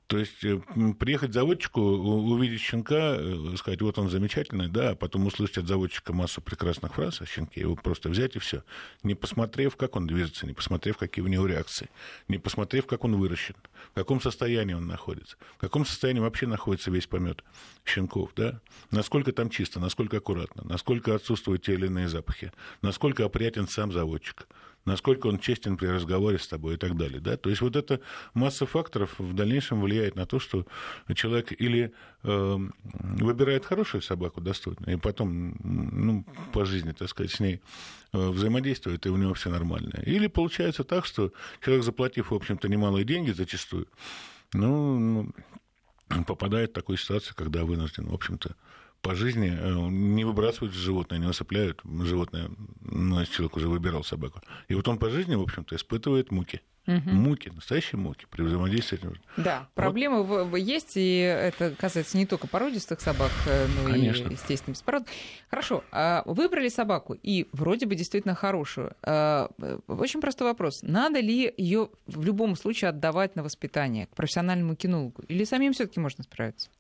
То 0.09 0.17
есть 0.17 0.43
э, 0.43 0.59
приехать 0.99 1.35
заводчику, 1.35 1.83
увидеть 1.83 2.63
щенка, 2.63 3.17
э, 3.19 3.55
сказать, 3.59 3.83
вот 3.83 3.99
он 3.99 4.09
замечательный, 4.09 4.69
да, 4.69 4.91
а 4.91 4.95
потом 4.95 5.27
услышать 5.27 5.59
от 5.59 5.67
заводчика 5.69 6.15
массу 6.15 6.41
прекрасных 6.41 6.95
фраз 6.95 7.21
о 7.21 7.27
щенке, 7.27 7.61
его 7.61 7.77
просто 7.77 8.09
взять 8.09 8.35
и 8.35 8.39
все, 8.39 8.65
не 9.03 9.15
посмотрев, 9.15 9.77
как 9.77 9.97
он 9.97 10.07
движется, 10.07 10.47
не 10.47 10.55
посмотрев, 10.55 10.97
какие 10.97 11.23
у 11.23 11.29
него 11.29 11.47
реакции, 11.47 11.91
не 12.27 12.39
посмотрев, 12.39 12.87
как 12.87 13.05
он 13.05 13.17
выращен, 13.17 13.55
в 13.91 13.95
каком 13.97 14.23
состоянии 14.23 14.73
он 14.73 14.87
находится, 14.87 15.37
в 15.59 15.61
каком 15.61 15.85
состоянии 15.85 16.21
вообще 16.21 16.47
находится 16.47 16.91
весь 16.91 17.07
помет 17.07 17.45
щенков, 17.85 18.31
да, 18.35 18.63
насколько 18.91 19.33
там 19.33 19.51
чисто, 19.51 19.79
насколько 19.79 20.17
аккуратно, 20.17 20.63
насколько 20.65 21.15
отсутствуют 21.15 21.65
те 21.65 21.75
или 21.75 21.85
иные 21.85 22.09
запахи, 22.09 22.51
насколько 22.81 23.27
опрятен 23.27 23.69
сам 23.69 23.93
заводчик, 23.93 24.49
насколько 24.89 25.29
он 25.29 25.39
честен 25.39 25.77
при 25.77 25.87
разговоре 25.87 26.39
с 26.39 26.49
тобой 26.49 26.75
и 26.75 26.77
так 26.77 26.97
далее. 26.97 27.21
Да? 27.21 27.37
То 27.37 27.51
есть 27.51 27.63
вот 27.63 27.77
эта 27.77 28.01
масса 28.35 28.67
факторов 28.67 29.15
в 29.19 29.35
дальнейшем 29.35 29.81
влияет 29.81 30.17
на 30.17 30.27
то, 30.27 30.41
что 30.41 30.67
человек 31.15 31.53
или 31.53 31.93
э, 32.25 32.59
выбирает 32.83 33.65
хорошую 33.65 34.03
собаку 34.03 34.41
достойную, 34.41 34.97
и 34.97 35.01
потом 35.01 35.55
ну, 35.63 36.25
по 36.53 36.65
жизни, 36.65 36.93
так 36.93 37.09
сказать, 37.09 37.31
с 37.31 37.41
ней 37.41 37.61
э, 38.13 38.29
взаимодействует, 38.29 39.07
и 39.07 39.11
у 39.11 39.17
него 39.17 39.35
все 39.35 39.51
нормально. 39.51 40.03
Или 40.07 40.27
получается 40.27 40.85
так, 40.85 41.07
что 41.07 41.33
человек, 41.65 41.85
заплатив, 41.85 42.31
в 42.31 42.35
общем-то, 42.35 42.69
немалые 42.69 43.05
деньги 43.05 43.31
зачастую, 43.31 43.87
ну, 44.55 44.99
ну 46.09 46.25
попадает 46.25 46.71
в 46.71 46.73
такую 46.73 46.97
ситуацию, 46.97 47.35
когда 47.37 47.65
вынужден, 47.65 48.07
в 48.07 48.15
общем-то, 48.15 48.57
по 49.03 49.15
жизни 49.15 49.51
э, 49.51 49.89
не 49.91 50.25
выбрасывают 50.25 50.75
животное, 50.75 51.19
не 51.19 51.27
насыпляют 51.27 51.81
животное, 51.85 52.51
ну, 52.81 53.25
человек 53.27 53.57
уже 53.57 53.69
выбирал 53.69 54.05
собаку. 54.05 54.41
И 54.69 54.75
вот 54.75 54.89
он 54.89 54.99
по 54.99 55.11
жизни, 55.11 55.35
в 55.35 55.43
общем-то, 55.43 55.77
испытывает 55.77 56.31
муки. 56.31 56.61
Угу. 56.89 57.11
Муки, 57.11 57.51
настоящие 57.55 57.99
муки 57.99 58.25
при 58.31 58.43
взаимодействии 58.43 58.97
с 58.97 59.01
этим. 59.01 59.15
Да, 59.37 59.61
вот. 59.61 59.75
проблемы 59.75 60.59
есть, 60.59 60.93
и 60.97 61.19
это 61.19 61.75
касается 61.79 62.17
не 62.17 62.25
только 62.25 62.47
породистых 62.47 63.03
собак, 63.03 63.31
э, 63.47 63.67
но 63.67 63.91
Конечно. 63.91 64.29
и, 64.29 64.33
естественно, 64.33 64.73
беспородных. 64.73 65.11
Хорошо, 65.51 65.85
а 65.93 66.23
выбрали 66.25 66.71
собаку, 66.71 67.15
и 67.23 67.47
вроде 67.53 67.85
бы 67.85 67.95
действительно 67.95 68.35
хорошую. 68.35 68.95
А, 69.03 69.51
э, 69.59 69.79
очень 69.87 70.23
простой 70.23 70.49
вопрос. 70.49 70.81
Надо 70.81 71.21
ли 71.21 71.53
ее 71.59 71.91
в 72.07 72.25
любом 72.25 72.57
случае 72.57 72.89
отдавать 72.89 73.37
на 73.37 73.43
воспитание 73.43 74.07
к 74.07 74.17
профессиональному 74.17 74.75
кинологу? 74.75 75.23
Или 75.29 75.45
самим 75.45 75.75
все 75.75 75.87
таки 75.87 76.01
можно 76.01 76.25
справиться? 76.25 76.71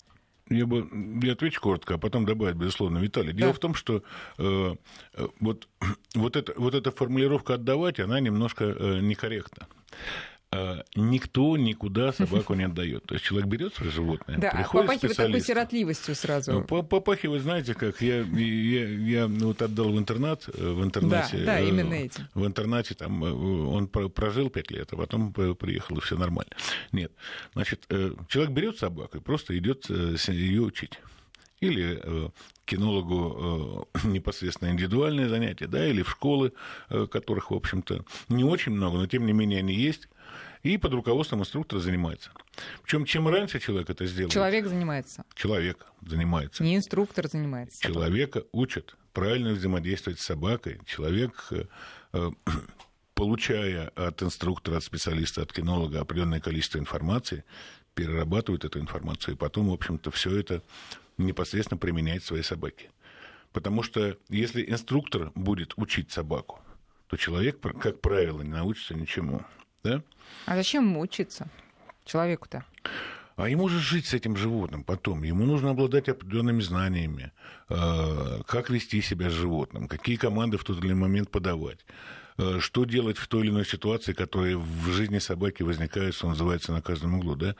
Я 0.50 0.66
бы 0.66 0.88
я 1.22 1.32
отвечу 1.32 1.60
коротко, 1.60 1.94
а 1.94 1.98
потом 1.98 2.24
добавить, 2.24 2.56
безусловно, 2.56 2.98
Виталий. 2.98 3.32
Дело 3.32 3.52
да. 3.52 3.56
в 3.56 3.60
том, 3.60 3.74
что 3.74 4.02
э, 4.38 4.74
э 5.14 5.28
вот, 5.40 5.68
вот, 6.14 6.36
это, 6.36 6.52
вот 6.56 6.74
эта 6.74 6.90
формулировка 6.90 7.54
«отдавать», 7.54 8.00
она 8.00 8.20
немножко 8.20 8.64
э, 8.64 9.00
некорректна. 9.00 9.66
А, 10.50 10.82
никто 10.94 11.58
никуда 11.58 12.10
собаку 12.12 12.54
не 12.54 12.64
отдает. 12.64 13.04
То 13.04 13.14
есть 13.14 13.26
человек 13.26 13.48
берет 13.48 13.74
свое 13.74 13.90
животное, 13.90 14.38
да, 14.38 14.50
приходит 14.50 14.86
попахивает 14.86 15.16
такой 15.16 15.40
сиротливостью 15.42 16.14
сразу. 16.14 16.52
Ну, 16.52 16.64
попахивает, 16.64 17.42
знаете, 17.42 17.74
как 17.74 18.00
я, 18.00 18.22
я, 18.22 18.88
я 18.88 19.26
вот 19.26 19.60
отдал 19.60 19.90
в 19.90 19.98
интернат, 19.98 20.48
э, 20.48 20.72
в 20.72 20.82
интернате. 20.82 21.38
Да, 21.40 21.44
да, 21.44 21.60
э, 21.60 21.68
именно 21.68 21.92
этим. 21.92 22.28
В 22.32 22.46
интернате 22.46 22.94
там 22.94 23.22
э, 23.24 23.30
он 23.30 23.88
прожил 23.88 24.48
пять 24.48 24.70
лет, 24.70 24.88
а 24.90 24.96
потом 24.96 25.34
приехал, 25.34 25.98
и 25.98 26.00
все 26.00 26.16
нормально. 26.16 26.52
Нет. 26.92 27.12
Значит, 27.52 27.86
человек 28.28 28.52
берет 28.52 28.78
собаку 28.78 29.18
и 29.18 29.20
просто 29.20 29.56
идет 29.58 29.90
ее 29.90 30.62
учить 30.62 30.98
или 31.60 32.30
кинологу 32.64 33.86
непосредственно 34.04 34.70
индивидуальные 34.70 35.28
занятия, 35.28 35.66
да, 35.66 35.86
или 35.86 36.02
в 36.02 36.10
школы, 36.10 36.52
которых, 36.88 37.50
в 37.50 37.54
общем-то, 37.54 38.04
не 38.28 38.44
очень 38.44 38.72
много, 38.72 38.96
но 38.96 39.06
тем 39.06 39.26
не 39.26 39.32
менее 39.32 39.58
они 39.58 39.74
есть 39.74 40.08
и 40.62 40.76
под 40.78 40.94
руководством 40.94 41.40
инструктора 41.40 41.80
занимается. 41.80 42.30
Причем 42.82 43.04
чем 43.04 43.28
раньше 43.28 43.60
человек 43.60 43.90
это 43.90 44.06
сделает... 44.06 44.32
Человек 44.32 44.66
занимается. 44.66 45.24
Человек 45.34 45.86
занимается. 46.00 46.62
Не 46.62 46.76
инструктор 46.76 47.28
занимается. 47.28 47.80
Человека 47.80 48.44
учат 48.52 48.96
правильно 49.12 49.50
взаимодействовать 49.50 50.20
с 50.20 50.24
собакой. 50.24 50.80
Человек, 50.86 51.52
э, 52.12 52.30
получая 53.14 53.88
от 53.88 54.22
инструктора, 54.22 54.76
от 54.76 54.84
специалиста, 54.84 55.42
от 55.42 55.52
кинолога 55.52 56.00
определенное 56.00 56.40
количество 56.40 56.78
информации, 56.78 57.44
перерабатывает 57.94 58.64
эту 58.64 58.78
информацию, 58.78 59.34
и 59.34 59.36
потом, 59.36 59.70
в 59.70 59.72
общем-то, 59.72 60.12
все 60.12 60.36
это 60.38 60.62
непосредственно 61.16 61.78
применяет 61.78 62.22
в 62.22 62.26
своей 62.26 62.44
собаке. 62.44 62.90
Потому 63.52 63.82
что 63.82 64.16
если 64.28 64.62
инструктор 64.62 65.32
будет 65.34 65.72
учить 65.76 66.12
собаку, 66.12 66.60
то 67.08 67.16
человек, 67.16 67.60
как 67.60 68.00
правило, 68.00 68.42
не 68.42 68.50
научится 68.50 68.94
ничему. 68.94 69.42
Да? 69.88 70.02
А 70.46 70.56
зачем 70.56 70.84
ему 70.84 71.00
учиться 71.00 71.48
человеку-то? 72.04 72.64
А 73.36 73.48
ему 73.48 73.68
же 73.68 73.78
жить 73.78 74.06
с 74.06 74.14
этим 74.14 74.36
животным 74.36 74.82
потом. 74.82 75.22
Ему 75.22 75.46
нужно 75.46 75.70
обладать 75.70 76.08
определенными 76.08 76.60
знаниями, 76.60 77.30
э, 77.68 78.40
как 78.46 78.68
вести 78.68 79.00
себя 79.00 79.30
с 79.30 79.32
животным, 79.32 79.86
какие 79.86 80.16
команды 80.16 80.58
в 80.58 80.64
тот 80.64 80.78
или 80.78 80.86
иной 80.86 81.02
момент 81.02 81.30
подавать 81.30 81.86
э, 82.36 82.58
что 82.60 82.84
делать 82.84 83.16
в 83.16 83.28
той 83.28 83.42
или 83.42 83.50
иной 83.50 83.64
ситуации, 83.64 84.12
которая 84.12 84.56
в 84.56 84.90
жизни 84.90 85.20
собаки 85.20 85.62
возникает, 85.62 86.14
что 86.14 86.28
называется, 86.28 86.72
на 86.72 86.82
каждом 86.82 87.14
углу. 87.14 87.36
Да? 87.36 87.54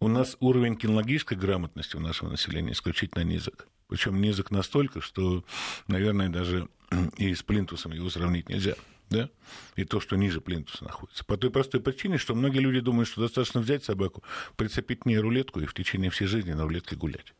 У 0.00 0.08
нас 0.08 0.36
уровень 0.40 0.76
кинологической 0.76 1.36
грамотности 1.38 1.94
у 1.96 2.00
нашего 2.00 2.28
населения 2.28 2.72
исключительно 2.72 3.22
низок. 3.22 3.68
Причем 3.88 4.20
низок 4.20 4.50
настолько, 4.50 5.00
что, 5.00 5.44
наверное, 5.86 6.30
даже 6.30 6.66
и 7.16 7.32
с 7.32 7.44
плинтусом 7.44 7.92
его 7.92 8.10
сравнить 8.10 8.48
нельзя. 8.48 8.74
Да, 9.12 9.30
и 9.76 9.84
то, 9.84 10.00
что 10.00 10.16
ниже 10.16 10.40
плинтуса 10.40 10.84
находится. 10.84 11.24
По 11.24 11.36
той 11.36 11.50
простой 11.50 11.80
причине, 11.80 12.18
что 12.18 12.34
многие 12.34 12.58
люди 12.58 12.80
думают, 12.80 13.08
что 13.08 13.20
достаточно 13.20 13.60
взять 13.60 13.84
собаку, 13.84 14.22
прицепить 14.56 15.00
к 15.00 15.06
ней 15.06 15.18
рулетку 15.18 15.60
и 15.60 15.66
в 15.66 15.74
течение 15.74 16.10
всей 16.10 16.26
жизни 16.26 16.52
на 16.52 16.64
рулетке 16.64 16.96
гулять 16.96 17.34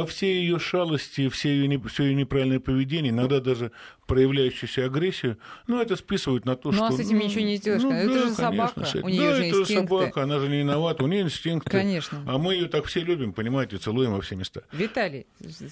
а 0.00 0.06
все 0.06 0.40
ее 0.40 0.58
шалости, 0.58 1.28
все 1.28 1.50
ее, 1.50 1.80
все 1.88 2.04
ее 2.04 2.14
неправильное 2.14 2.60
поведение, 2.60 3.10
иногда 3.10 3.40
даже 3.40 3.72
проявляющуюся 4.06 4.84
агрессию, 4.84 5.38
ну, 5.66 5.80
это 5.80 5.96
списывают 5.96 6.44
на 6.44 6.56
то, 6.56 6.70
ну, 6.70 6.74
что... 6.74 6.88
Ну, 6.88 6.94
а 6.94 6.96
с 6.96 7.00
этим 7.00 7.18
ну, 7.18 7.24
ничего 7.24 7.40
не 7.40 7.56
сделаешь. 7.56 7.82
Ну, 7.82 7.92
это 7.92 8.14
да, 8.14 8.28
же 8.28 8.34
собака, 8.34 8.74
конечно, 8.74 9.00
у 9.02 9.08
нее 9.08 9.30
да, 9.30 9.36
же 9.36 9.44
это 9.46 9.60
инстинкты. 9.60 9.88
собака, 9.88 10.22
она 10.22 10.38
же 10.38 10.48
не 10.48 10.58
виновата, 10.58 11.04
у 11.04 11.06
нее 11.06 11.22
инстинкты. 11.22 11.70
Конечно. 11.70 12.22
А 12.26 12.38
мы 12.38 12.54
ее 12.54 12.68
так 12.68 12.84
все 12.86 13.00
любим, 13.00 13.32
понимаете, 13.32 13.78
целуем 13.78 14.12
во 14.12 14.20
все 14.20 14.36
места. 14.36 14.62
Виталий, 14.72 15.26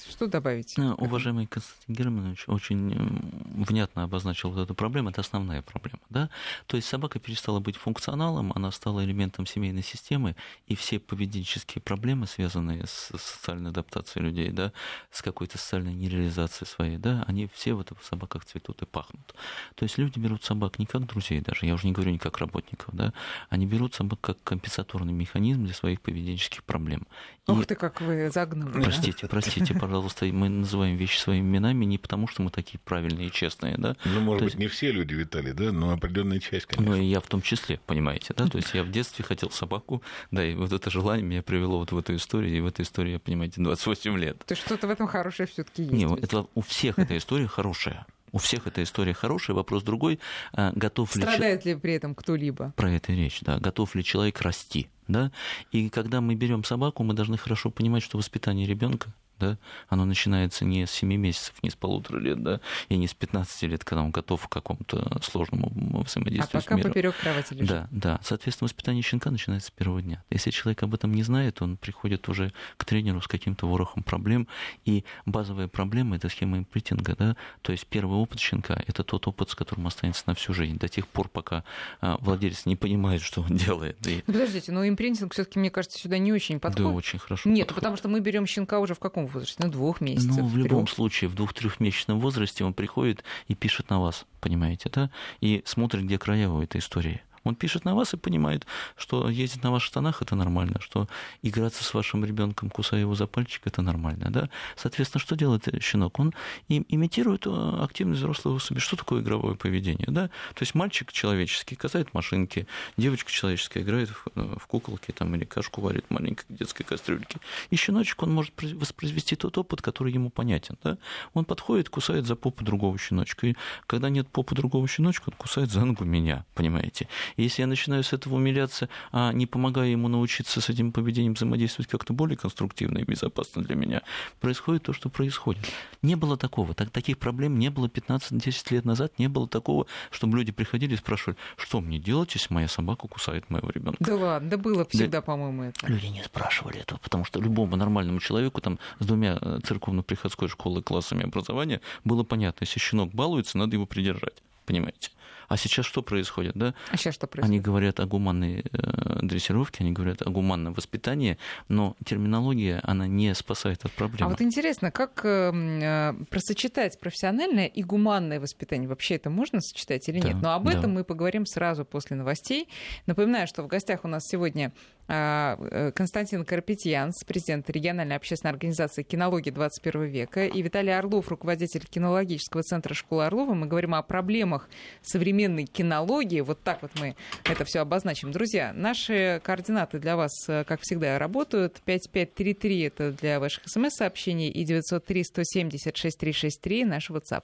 что 0.08 0.26
добавить? 0.26 0.74
Ну, 0.76 0.94
уважаемый 0.94 1.46
Константин 1.46 1.94
Германович 1.94 2.44
очень 2.46 3.32
внятно 3.54 4.04
обозначил 4.04 4.50
вот 4.50 4.62
эту 4.62 4.74
проблему. 4.74 5.10
Это 5.10 5.20
основная 5.20 5.62
проблема. 5.62 6.00
Да? 6.10 6.30
То 6.66 6.76
есть 6.76 6.88
собака 6.88 7.18
перестала 7.18 7.60
быть 7.60 7.76
функционалом, 7.76 8.52
она 8.54 8.70
стала 8.70 9.04
элементом 9.04 9.46
семейной 9.46 9.82
системы, 9.82 10.36
и 10.66 10.74
все 10.74 10.98
поведенческие 10.98 11.82
проблемы, 11.82 12.26
связанные 12.26 12.86
с 12.86 13.10
социальной 13.16 13.70
адаптацией 13.70 14.11
людей, 14.20 14.50
да, 14.50 14.72
с 15.10 15.22
какой-то 15.22 15.58
социальной 15.58 15.94
нереализацией 15.94 16.68
своей, 16.68 16.96
да, 16.96 17.24
они 17.26 17.48
все 17.52 17.74
в, 17.74 17.80
это, 17.80 17.94
в 17.94 18.04
собаках 18.04 18.44
цветут 18.44 18.82
и 18.82 18.86
пахнут. 18.86 19.34
То 19.74 19.84
есть 19.84 19.98
люди 19.98 20.18
берут 20.18 20.44
собак 20.44 20.78
не 20.78 20.86
как 20.86 21.06
друзей 21.06 21.40
даже, 21.40 21.66
я 21.66 21.74
уже 21.74 21.86
не 21.86 21.92
говорю 21.92 22.12
не 22.12 22.18
как 22.18 22.38
работников, 22.38 22.94
да, 22.94 23.12
они 23.48 23.66
берут 23.66 23.94
собак 23.94 24.20
как 24.20 24.42
компенсаторный 24.42 25.12
механизм 25.12 25.64
для 25.64 25.74
своих 25.74 26.00
поведенческих 26.00 26.64
проблем. 26.64 27.06
И... 27.48 27.50
Ух 27.50 27.66
ты, 27.66 27.74
как 27.74 28.00
вы 28.00 28.30
загнули. 28.30 28.72
Простите, 28.72 29.26
простите, 29.26 29.74
пожалуйста, 29.74 30.26
мы 30.26 30.48
называем 30.48 30.96
вещи 30.96 31.18
своими 31.18 31.46
именами 31.46 31.84
не 31.84 31.98
потому, 31.98 32.28
что 32.28 32.42
мы 32.42 32.50
такие 32.50 32.78
правильные 32.78 33.28
и 33.28 33.32
честные, 33.32 33.76
да. 33.76 33.96
Ну, 34.04 34.20
может 34.20 34.38
То 34.38 34.44
быть, 34.44 34.54
есть... 34.54 34.60
не 34.60 34.68
все 34.68 34.92
люди, 34.92 35.14
Виталий, 35.14 35.52
да, 35.52 35.72
но 35.72 35.90
определенная 35.92 36.38
часть, 36.38 36.66
конечно. 36.66 36.94
Ну, 36.94 37.00
и 37.00 37.04
я 37.04 37.20
в 37.20 37.26
том 37.26 37.42
числе, 37.42 37.80
понимаете, 37.86 38.34
да, 38.36 38.46
то 38.46 38.58
есть 38.58 38.74
я 38.74 38.84
в 38.84 38.90
детстве 38.90 39.24
хотел 39.24 39.50
собаку, 39.50 40.02
да, 40.30 40.44
и 40.44 40.54
вот 40.54 40.72
это 40.72 40.90
желание 40.90 41.26
меня 41.26 41.42
привело 41.42 41.78
вот 41.78 41.92
в 41.92 41.98
эту 41.98 42.14
историю, 42.14 42.56
и 42.56 42.60
в 42.60 42.66
этой 42.66 42.82
истории, 42.82 43.16
понимаете, 43.16 43.60
28 43.60 43.91
лет. 44.16 44.38
То 44.44 44.52
есть 44.52 44.64
что-то 44.64 44.86
в 44.86 44.90
этом 44.90 45.06
хорошее 45.06 45.46
все-таки 45.46 45.82
есть. 45.82 45.94
Не, 45.94 46.04
это 46.04 46.46
у 46.54 46.60
всех 46.60 46.98
эта 46.98 47.16
история 47.16 47.46
хорошая. 47.46 48.06
У 48.32 48.38
всех 48.38 48.66
эта 48.66 48.82
история 48.82 49.12
хорошая. 49.12 49.54
Вопрос 49.54 49.82
другой. 49.82 50.18
А, 50.52 50.72
готов 50.74 51.10
Страдает 51.10 51.64
ли... 51.64 51.74
ли 51.74 51.78
при 51.78 51.92
этом 51.92 52.14
кто-либо? 52.14 52.72
Про 52.76 52.90
это 52.90 53.12
речь, 53.12 53.40
да. 53.42 53.58
Готов 53.58 53.94
ли 53.94 54.02
человек 54.02 54.40
расти? 54.40 54.88
Да? 55.06 55.30
И 55.70 55.90
когда 55.90 56.20
мы 56.20 56.34
берем 56.34 56.64
собаку, 56.64 57.02
мы 57.02 57.12
должны 57.12 57.36
хорошо 57.36 57.70
понимать, 57.70 58.02
что 58.02 58.16
воспитание 58.16 58.66
ребенка 58.66 59.12
да, 59.42 59.58
оно 59.88 60.04
начинается 60.04 60.64
не 60.64 60.86
с 60.86 60.90
7 60.92 61.12
месяцев, 61.16 61.54
не 61.62 61.70
с 61.70 61.74
полутора 61.74 62.20
лет, 62.20 62.42
да, 62.42 62.60
и 62.88 62.96
не 62.96 63.08
с 63.08 63.14
15 63.14 63.62
лет, 63.64 63.84
когда 63.84 64.02
он 64.02 64.10
готов 64.10 64.46
к 64.46 64.52
какому-то 64.52 65.20
сложному 65.22 66.02
взаимодействию 66.02 66.60
а 66.60 66.62
пока 66.62 66.74
с 66.74 66.76
миром. 66.76 66.90
поперек 66.90 67.16
кровати 67.16 67.54
лежит. 67.54 67.68
Да, 67.68 67.88
да. 67.90 68.20
Соответственно, 68.22 68.66
воспитание 68.66 69.02
щенка 69.02 69.30
начинается 69.30 69.68
с 69.68 69.70
первого 69.70 70.00
дня. 70.00 70.22
Если 70.30 70.50
человек 70.50 70.82
об 70.84 70.94
этом 70.94 71.12
не 71.12 71.22
знает, 71.24 71.60
он 71.60 71.76
приходит 71.76 72.28
уже 72.28 72.52
к 72.76 72.84
тренеру 72.84 73.20
с 73.20 73.26
каким-то 73.26 73.66
ворохом 73.66 74.02
проблем, 74.02 74.46
и 74.84 75.04
базовая 75.26 75.68
проблема– 75.68 76.16
это 76.16 76.28
схема 76.28 76.58
импритинга, 76.58 77.16
да, 77.16 77.36
то 77.62 77.72
есть 77.72 77.86
первый 77.86 78.18
опыт 78.18 78.38
щенка– 78.38 78.80
это 78.86 79.02
тот 79.02 79.26
опыт, 79.26 79.50
с 79.50 79.54
которым 79.54 79.86
останется 79.86 80.22
на 80.26 80.34
всю 80.34 80.54
жизнь, 80.54 80.78
до 80.78 80.88
тех 80.88 81.08
пор, 81.08 81.28
пока 81.28 81.64
а, 82.00 82.16
владелец 82.20 82.66
не 82.66 82.76
понимает, 82.76 83.22
что 83.22 83.42
он 83.42 83.56
делает. 83.56 84.06
И... 84.06 84.22
Подождите, 84.22 84.70
но 84.72 84.86
импринтинг 84.86 85.32
все 85.32 85.44
таки 85.44 85.58
мне 85.58 85.70
кажется, 85.70 85.98
сюда 85.98 86.18
не 86.18 86.32
очень 86.32 86.60
подходит. 86.60 86.90
Да, 86.90 86.96
очень 86.96 87.18
хорошо 87.18 87.48
Нет, 87.48 87.66
подходит. 87.66 87.74
потому 87.76 87.96
что 87.96 88.08
мы 88.08 88.20
берем 88.20 88.46
щенка 88.46 88.78
уже 88.78 88.94
в 88.94 88.98
каком 88.98 89.26
возрасте? 89.32 89.62
Ну, 89.62 89.70
двух 89.70 90.00
месяцев. 90.00 90.36
Ну, 90.36 90.46
в 90.46 90.56
любом 90.56 90.86
трех. 90.86 90.94
случае, 90.94 91.28
в 91.28 91.34
двух-трехмесячном 91.34 92.20
возрасте 92.20 92.64
он 92.64 92.74
приходит 92.74 93.24
и 93.48 93.54
пишет 93.54 93.90
на 93.90 94.00
вас, 94.00 94.26
понимаете, 94.40 94.90
да? 94.92 95.10
И 95.40 95.62
смотрит, 95.64 96.04
где 96.04 96.18
края 96.18 96.48
у 96.48 96.62
этой 96.62 96.80
истории. 96.80 97.22
Он 97.44 97.54
пишет 97.54 97.84
на 97.84 97.94
вас 97.94 98.14
и 98.14 98.16
понимает, 98.16 98.66
что 98.96 99.28
ездить 99.28 99.62
на 99.62 99.70
ваших 99.70 99.88
штанах 99.88 100.22
это 100.22 100.36
нормально, 100.36 100.80
что 100.80 101.08
играться 101.42 101.84
с 101.84 101.94
вашим 101.94 102.24
ребенком, 102.24 102.70
кусая 102.70 103.00
его 103.00 103.14
за 103.14 103.26
пальчик, 103.26 103.62
это 103.66 103.82
нормально. 103.82 104.30
Да? 104.30 104.48
Соответственно, 104.76 105.20
что 105.20 105.36
делает 105.36 105.68
щенок? 105.82 106.18
Он 106.18 106.34
имитирует 106.68 107.46
э, 107.46 107.78
активность 107.82 108.20
взрослого 108.20 108.56
особи. 108.56 108.78
Что 108.78 108.96
такое 108.96 109.22
игровое 109.22 109.56
поведение? 109.56 110.08
Да? 110.08 110.28
То 110.54 110.62
есть 110.62 110.74
мальчик 110.74 111.12
человеческий 111.12 111.76
катает 111.76 112.14
машинки, 112.14 112.66
девочка 112.96 113.30
человеческая 113.30 113.82
играет 113.82 114.10
в, 114.10 114.28
э, 114.34 114.56
в 114.58 114.66
куколки 114.66 115.10
там, 115.12 115.34
или 115.34 115.44
кашку 115.44 115.80
варит 115.80 116.04
в 116.08 116.12
маленькой 116.12 116.46
детской 116.48 116.84
кастрюльке. 116.84 117.38
И 117.70 117.76
щеночек, 117.76 118.22
он 118.22 118.32
может 118.32 118.52
воспроизвести 118.62 119.36
тот 119.36 119.58
опыт, 119.58 119.82
который 119.82 120.12
ему 120.12 120.30
понятен. 120.30 120.76
Да? 120.84 120.98
Он 121.34 121.44
подходит, 121.44 121.88
кусает 121.88 122.26
за 122.26 122.36
попу 122.36 122.64
другого 122.64 122.98
щеночка. 122.98 123.46
И 123.48 123.56
когда 123.86 124.08
нет 124.08 124.28
попы 124.28 124.54
другого 124.54 124.86
щеночка, 124.88 125.30
он 125.30 125.34
кусает 125.36 125.70
за 125.70 125.84
ногу 125.84 126.04
меня, 126.04 126.44
понимаете? 126.54 127.08
Если 127.36 127.62
я 127.62 127.66
начинаю 127.66 128.02
с 128.02 128.12
этого 128.12 128.34
умиляться, 128.34 128.88
а 129.10 129.32
не 129.32 129.46
помогая 129.46 129.88
ему 129.88 130.08
научиться 130.08 130.60
с 130.60 130.68
этим 130.68 130.92
поведением 130.92 131.34
взаимодействовать 131.34 131.90
как-то 131.90 132.12
более 132.12 132.36
конструктивно 132.36 132.98
и 132.98 133.04
безопасно 133.04 133.62
для 133.62 133.74
меня, 133.74 134.02
происходит 134.40 134.84
то, 134.84 134.92
что 134.92 135.08
происходит. 135.08 135.64
Не 136.02 136.16
было 136.16 136.36
такого. 136.36 136.74
Так, 136.74 136.90
таких 136.90 137.18
проблем 137.18 137.58
не 137.58 137.70
было 137.70 137.86
15-10 137.86 138.74
лет 138.74 138.84
назад. 138.84 139.18
Не 139.18 139.28
было 139.28 139.48
такого, 139.48 139.86
чтобы 140.10 140.38
люди 140.38 140.52
приходили 140.52 140.94
и 140.94 140.96
спрашивали, 140.96 141.36
что 141.56 141.80
мне 141.80 141.98
делать, 141.98 142.34
если 142.34 142.52
моя 142.52 142.68
собака 142.68 143.08
кусает 143.08 143.48
моего 143.50 143.70
ребенка. 143.70 144.02
Да 144.04 144.16
ладно, 144.16 144.50
да 144.50 144.56
было 144.56 144.84
всегда, 144.84 145.18
да. 145.18 145.22
по-моему, 145.22 145.64
это. 145.64 145.86
Люди 145.86 146.06
не 146.06 146.22
спрашивали 146.22 146.80
этого, 146.80 146.98
потому 146.98 147.24
что 147.24 147.40
любому 147.40 147.76
нормальному 147.76 148.20
человеку 148.20 148.60
там, 148.60 148.78
с 148.98 149.06
двумя 149.06 149.38
э, 149.40 149.60
церковно-приходской 149.64 150.48
школой 150.48 150.82
классами 150.82 151.24
образования 151.24 151.80
было 152.04 152.22
понятно, 152.22 152.64
если 152.64 152.78
щенок 152.78 153.12
балуется, 153.12 153.58
надо 153.58 153.76
его 153.76 153.86
придержать. 153.86 154.42
Понимаете? 154.66 155.10
А 155.48 155.56
сейчас 155.56 155.86
что 155.86 156.02
происходит? 156.02 156.54
Да? 156.54 156.74
А 156.90 156.96
сейчас 156.96 157.14
что 157.14 157.26
происходит? 157.26 157.50
Они 157.50 157.60
говорят 157.60 158.00
о 158.00 158.06
гуманной 158.06 158.64
э, 158.72 159.18
дрессировке, 159.22 159.84
они 159.84 159.92
говорят 159.92 160.22
о 160.22 160.30
гуманном 160.30 160.74
воспитании, 160.74 161.38
но 161.68 161.96
терминология, 162.04 162.80
она 162.84 163.06
не 163.06 163.34
спасает 163.34 163.84
от 163.84 163.92
проблемы. 163.92 164.26
А 164.26 164.30
вот 164.30 164.42
интересно, 164.42 164.90
как 164.90 165.20
э, 165.24 166.14
просочетать 166.30 166.98
профессиональное 167.00 167.66
и 167.66 167.82
гуманное 167.82 168.40
воспитание? 168.40 168.88
Вообще 168.88 169.16
это 169.16 169.30
можно 169.30 169.60
сочетать 169.60 170.08
или 170.08 170.20
да, 170.20 170.28
нет? 170.28 170.36
Но 170.42 170.54
об 170.54 170.64
да. 170.66 170.72
этом 170.78 170.92
мы 170.92 171.04
поговорим 171.04 171.46
сразу 171.46 171.84
после 171.84 172.16
новостей. 172.16 172.68
Напоминаю, 173.06 173.46
что 173.46 173.62
в 173.62 173.66
гостях 173.66 174.04
у 174.04 174.08
нас 174.08 174.22
сегодня 174.26 174.72
Константин 175.06 176.44
Карапетьянс, 176.44 177.24
президент 177.26 177.68
региональной 177.68 178.14
общественной 178.16 178.52
организации 178.52 179.02
«Кинология 179.02 179.52
21 179.52 180.04
века», 180.04 180.46
и 180.46 180.62
Виталий 180.62 180.96
Орлов, 180.96 181.28
руководитель 181.28 181.84
кинологического 181.84 182.62
центра 182.62 182.94
школы 182.94 183.26
Орлова. 183.26 183.54
Мы 183.54 183.66
говорим 183.66 183.94
о 183.94 184.02
проблемах 184.02 184.70
современной 185.02 185.66
кинологии. 185.66 186.40
Вот 186.40 186.62
так 186.62 186.80
вот 186.82 186.92
мы 186.98 187.16
это 187.44 187.64
все 187.64 187.80
обозначим. 187.80 188.30
Друзья, 188.32 188.72
наши 188.74 189.40
координаты 189.44 189.98
для 189.98 190.16
вас, 190.16 190.32
как 190.46 190.80
всегда, 190.82 191.18
работают. 191.18 191.82
5533 191.84 192.82
это 192.82 193.12
для 193.12 193.40
ваших 193.40 193.64
смс-сообщений 193.66 194.48
и 194.48 194.64
903-170-6363 194.64 196.86
наш 196.86 197.10
WhatsApp. 197.10 197.42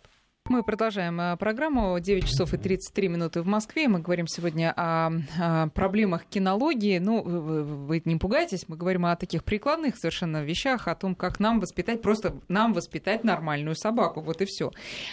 Мы 0.49 0.63
продолжаем 0.63 1.21
э, 1.21 1.37
программу. 1.37 1.99
9 2.01 2.27
часов 2.27 2.55
и 2.55 2.57
33 2.57 3.09
минуты 3.09 3.43
в 3.43 3.47
Москве. 3.47 3.87
Мы 3.87 3.99
говорим 3.99 4.27
сегодня 4.27 4.73
о, 4.75 5.69
проблемах 5.75 6.25
кинологии. 6.25 6.99
Ну, 6.99 7.23
вы, 7.23 8.01
не 8.07 8.17
пугайтесь, 8.17 8.67
мы 8.67 8.79
говорим 8.79 9.05
о 9.05 9.15
таких 9.17 9.45
прикладных 9.45 9.99
совершенно 9.99 10.43
вещах, 10.43 10.89
о 10.89 10.95
том, 10.95 11.15
как 11.15 11.39
нам 11.39 11.61
воспитать, 11.61 12.01
просто 12.01 12.35
нам 12.49 12.73
воспитать 12.73 13.25
нормальную 13.25 13.77
собаку. 13.77 14.23
Вот 14.23 14.41
и 14.41 14.47
все. 14.47 14.71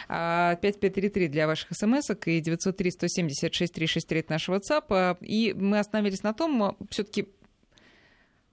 5533 0.08 1.28
для 1.28 1.48
ваших 1.48 1.70
смс 1.74 2.10
и 2.26 2.40
903 2.40 2.92
176 2.92 3.74
363 3.74 4.20
это 4.20 4.32
наш 4.32 4.48
WhatsApp. 4.48 5.18
И 5.20 5.54
мы 5.54 5.80
остановились 5.80 6.24
на 6.24 6.34
том, 6.34 6.78
все-таки 6.90 7.28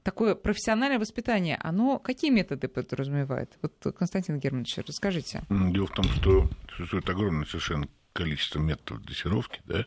такое 0.03 0.35
профессиональное 0.35 0.99
воспитание, 0.99 1.59
оно 1.63 1.99
какие 1.99 2.31
методы 2.31 2.69
подразумевает? 2.69 3.59
Вот, 3.63 3.95
Константин 3.97 4.39
Германович, 4.39 4.79
расскажите. 4.87 5.43
Дело 5.49 5.87
в 5.87 5.93
том, 5.93 6.05
что 6.05 6.49
существует 6.77 7.09
огромное 7.09 7.47
совершенно 7.47 7.87
количество 8.13 8.59
методов 8.59 9.05
дрессировки, 9.05 9.61
да, 9.65 9.87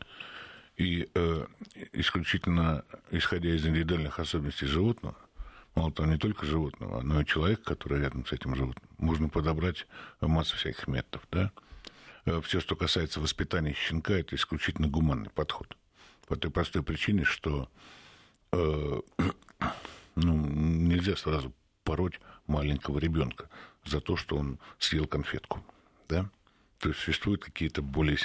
и 0.78 1.10
э, 1.14 1.46
исключительно 1.94 2.84
исходя 3.12 3.50
из 3.50 3.66
индивидуальных 3.66 4.20
особенностей 4.20 4.66
животного, 4.66 5.16
мало 5.76 5.92
того, 5.92 6.10
не 6.10 6.18
только 6.18 6.46
животного, 6.46 7.02
но 7.02 7.22
и 7.22 7.26
человека, 7.26 7.64
который 7.64 8.02
рядом 8.02 8.26
с 8.26 8.32
этим 8.32 8.56
животным, 8.56 8.88
можно 8.98 9.30
подобрать 9.30 9.88
массу 10.22 10.58
всяких 10.58 10.88
методов, 10.88 11.28
да. 11.32 11.52
Э, 12.26 12.42
Все, 12.44 12.60
что 12.60 12.76
касается 12.76 13.20
воспитания 13.20 13.74
щенка, 13.74 14.14
это 14.14 14.36
исключительно 14.36 14.88
гуманный 14.88 15.30
подход. 15.30 15.78
По 16.28 16.36
той 16.36 16.50
простой 16.50 16.82
причине, 16.84 17.24
что 17.24 17.70
э, 18.52 19.02
ну, 20.16 20.36
нельзя 20.36 21.16
сразу 21.16 21.54
пороть 21.84 22.20
маленького 22.48 23.00
ребенка 23.00 23.50
за 23.86 24.02
то, 24.02 24.18
что 24.18 24.38
он 24.38 24.60
съел 24.80 25.08
конфетку. 25.08 25.64
Да? 26.10 26.30
То 26.80 26.90
есть 26.90 27.02
существуют 27.02 27.44
какие-то 27.44 27.82
более 27.82 28.18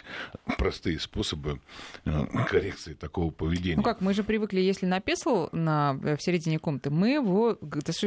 простые 0.58 0.98
способы 0.98 1.60
э, 2.04 2.26
коррекции 2.48 2.94
такого 2.94 3.30
поведения. 3.30 3.76
Ну 3.76 3.82
как, 3.82 4.00
мы 4.00 4.12
же 4.12 4.24
привыкли, 4.24 4.60
если 4.60 4.86
написал 4.86 5.48
на, 5.52 5.94
в 5.94 6.18
середине 6.18 6.58
комнаты, 6.58 6.90
мы 6.90 7.10
его 7.10 7.58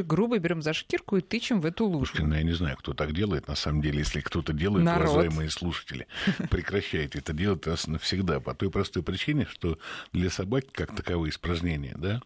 грубо 0.03 0.38
берем 0.38 0.62
за 0.62 0.73
шкирку 0.73 1.17
и 1.17 1.21
тычем 1.21 1.62
в 1.62 1.65
эту 1.65 1.86
лужу. 1.86 2.06
Слушайте, 2.06 2.27
ну 2.27 2.36
я 2.36 2.43
не 2.43 2.51
знаю, 2.53 2.77
кто 2.77 2.93
так 2.93 3.13
делает. 3.13 3.47
На 3.47 3.56
самом 3.56 3.82
деле, 3.82 3.99
если 3.99 4.19
кто-то 4.19 4.53
делает, 4.53 4.86
Народ. 4.86 5.10
уважаемые 5.10 5.49
слушатели, 5.49 6.08
прекращайте 6.49 7.19
это 7.19 7.34
делать 7.34 7.65
раз 7.65 7.88
навсегда. 7.88 8.39
По 8.39 8.53
той 8.53 8.69
простой 8.69 9.01
причине, 9.03 9.47
что 9.49 9.79
для 10.12 10.29
собаки, 10.29 10.69
как 10.71 10.95
таковые 10.95 11.32
испражнения, 11.32 11.95
да, 11.97 12.21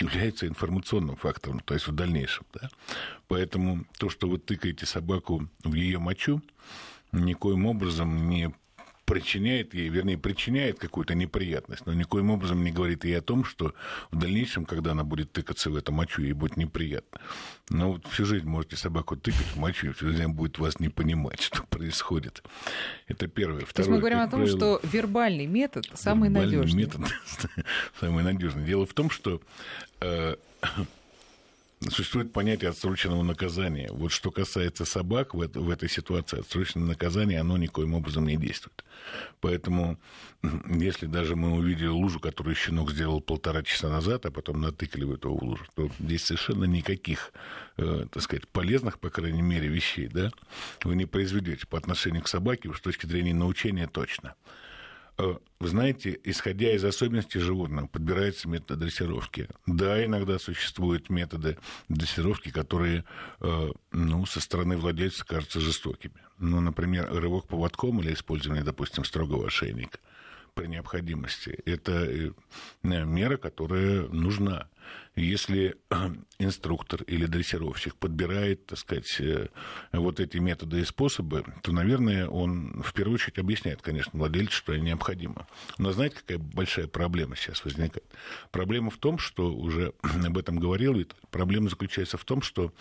является 0.00 0.46
информационным 0.46 1.16
фактором, 1.16 1.60
то 1.60 1.74
есть 1.74 1.86
в 1.86 1.92
дальнейшем. 1.92 2.46
Да? 2.54 2.68
Поэтому 3.28 3.84
то, 3.98 4.08
что 4.08 4.28
вы 4.28 4.38
тыкаете 4.38 4.86
собаку 4.86 5.48
в 5.64 5.74
ее 5.74 5.98
мочу, 5.98 6.42
никоим 7.12 7.66
образом 7.66 8.28
не 8.28 8.52
причиняет 9.04 9.74
ей, 9.74 9.88
вернее, 9.88 10.16
причиняет 10.16 10.78
какую-то 10.78 11.14
неприятность, 11.14 11.84
но 11.84 11.92
никоим 11.92 12.30
образом 12.30 12.64
не 12.64 12.70
говорит 12.70 13.04
ей 13.04 13.18
о 13.18 13.20
том, 13.20 13.44
что 13.44 13.74
в 14.10 14.18
дальнейшем, 14.18 14.64
когда 14.64 14.92
она 14.92 15.04
будет 15.04 15.32
тыкаться 15.32 15.70
в 15.70 15.76
эту 15.76 15.92
мочу, 15.92 16.22
ей 16.22 16.32
будет 16.32 16.56
неприятно. 16.56 17.20
Но 17.68 17.92
вот 17.92 18.06
всю 18.06 18.24
жизнь 18.24 18.46
можете 18.46 18.76
собаку 18.76 19.16
тыкать 19.16 19.46
в 19.54 19.58
мочу, 19.58 19.88
и 19.88 19.92
всю 19.92 20.08
жизнь 20.08 20.26
будет 20.28 20.58
вас 20.58 20.80
не 20.80 20.88
понимать, 20.88 21.40
что 21.42 21.62
происходит. 21.64 22.42
Это 23.06 23.26
первое. 23.26 23.66
Второе, 23.66 23.74
То 23.74 23.80
есть 23.80 23.90
мы 23.90 23.98
говорим 23.98 24.18
о 24.18 24.28
том, 24.28 24.40
правило, 24.40 24.56
что 24.56 24.80
вербальный 24.82 25.46
метод 25.46 25.86
самый 25.94 26.30
вербальный 26.30 26.56
надежный. 26.56 26.84
метод 26.84 27.00
самый 28.00 28.24
надежный. 28.24 28.64
Дело 28.64 28.86
в 28.86 28.94
том, 28.94 29.10
что 29.10 29.42
э, 30.00 30.36
существует 31.90 32.32
понятие 32.32 32.70
отсроченного 32.70 33.22
наказания. 33.22 33.88
Вот 33.92 34.12
что 34.12 34.30
касается 34.30 34.84
собак 34.84 35.34
в, 35.34 35.40
это- 35.40 35.60
в 35.60 35.70
этой 35.70 35.88
ситуации, 35.88 36.40
отсроченное 36.40 36.86
наказание, 36.86 37.40
оно 37.40 37.56
никоим 37.56 37.94
образом 37.94 38.26
не 38.26 38.36
действует. 38.36 38.84
Поэтому, 39.40 39.98
если 40.68 41.06
даже 41.06 41.36
мы 41.36 41.52
увидели 41.52 41.88
лужу, 41.88 42.20
которую 42.20 42.54
щенок 42.54 42.90
сделал 42.90 43.20
полтора 43.20 43.62
часа 43.62 43.88
назад, 43.88 44.26
а 44.26 44.30
потом 44.30 44.60
натыкали 44.60 45.04
в 45.04 45.14
эту 45.14 45.32
лужу, 45.32 45.64
то 45.74 45.90
здесь 45.98 46.24
совершенно 46.24 46.64
никаких, 46.64 47.32
э, 47.76 48.06
так 48.10 48.22
сказать, 48.22 48.46
полезных, 48.48 48.98
по 48.98 49.10
крайней 49.10 49.42
мере, 49.42 49.68
вещей, 49.68 50.08
да, 50.08 50.30
вы 50.84 50.94
не 50.96 51.06
произведете 51.06 51.66
по 51.66 51.78
отношению 51.78 52.22
к 52.22 52.28
собаке, 52.28 52.68
уж 52.68 52.78
с 52.78 52.82
точки 52.82 53.06
зрения 53.06 53.34
научения 53.34 53.86
точно. 53.86 54.34
Э, 55.22 55.36
Вы 55.60 55.68
знаете, 55.68 56.18
исходя 56.24 56.72
из 56.72 56.84
особенностей 56.84 57.38
животного, 57.38 57.86
подбираются 57.86 58.48
методы 58.48 58.84
дрессировки. 58.84 59.48
Да, 59.66 60.04
иногда 60.04 60.38
существуют 60.40 61.10
методы 61.10 61.56
дрессировки, 61.88 62.50
которые 62.50 63.04
э, 63.40 63.70
ну, 63.92 64.26
со 64.26 64.40
стороны 64.40 64.76
владельца 64.76 65.24
кажутся 65.24 65.60
жестокими. 65.60 66.16
Ну, 66.38 66.60
например, 66.60 67.08
рывок 67.12 67.46
поводком 67.46 68.00
или 68.00 68.12
использование, 68.12 68.64
допустим, 68.64 69.04
строгого 69.04 69.46
ошейника 69.46 69.98
при 70.54 70.66
необходимости. 70.66 71.60
Это 71.64 71.92
э, 71.92 72.32
мера, 72.82 73.36
которая 73.36 74.08
нужна. 74.08 74.68
Если 75.14 75.76
инструктор 76.38 77.02
или 77.02 77.26
дрессировщик 77.26 77.96
подбирает, 77.96 78.66
так 78.66 78.78
сказать, 78.78 79.20
э, 79.20 79.48
вот 79.92 80.20
эти 80.20 80.38
методы 80.38 80.80
и 80.80 80.84
способы, 80.84 81.44
то, 81.62 81.72
наверное, 81.72 82.26
он 82.26 82.82
в 82.82 82.94
первую 82.94 83.16
очередь 83.16 83.38
объясняет, 83.38 83.82
конечно, 83.82 84.18
владельцу, 84.18 84.56
что 84.56 84.72
это 84.72 84.82
необходимо. 84.82 85.46
Но 85.76 85.92
знаете, 85.92 86.16
какая 86.16 86.38
большая 86.38 86.86
проблема 86.86 87.36
сейчас 87.36 87.64
возникает? 87.64 88.04
Проблема 88.50 88.90
в 88.90 88.96
том, 88.96 89.18
что 89.18 89.52
уже 89.52 89.92
об 90.24 90.38
этом 90.38 90.58
говорил, 90.58 91.06
проблема 91.30 91.68
заключается 91.68 92.16
в 92.16 92.24
том, 92.24 92.40
что 92.40 92.72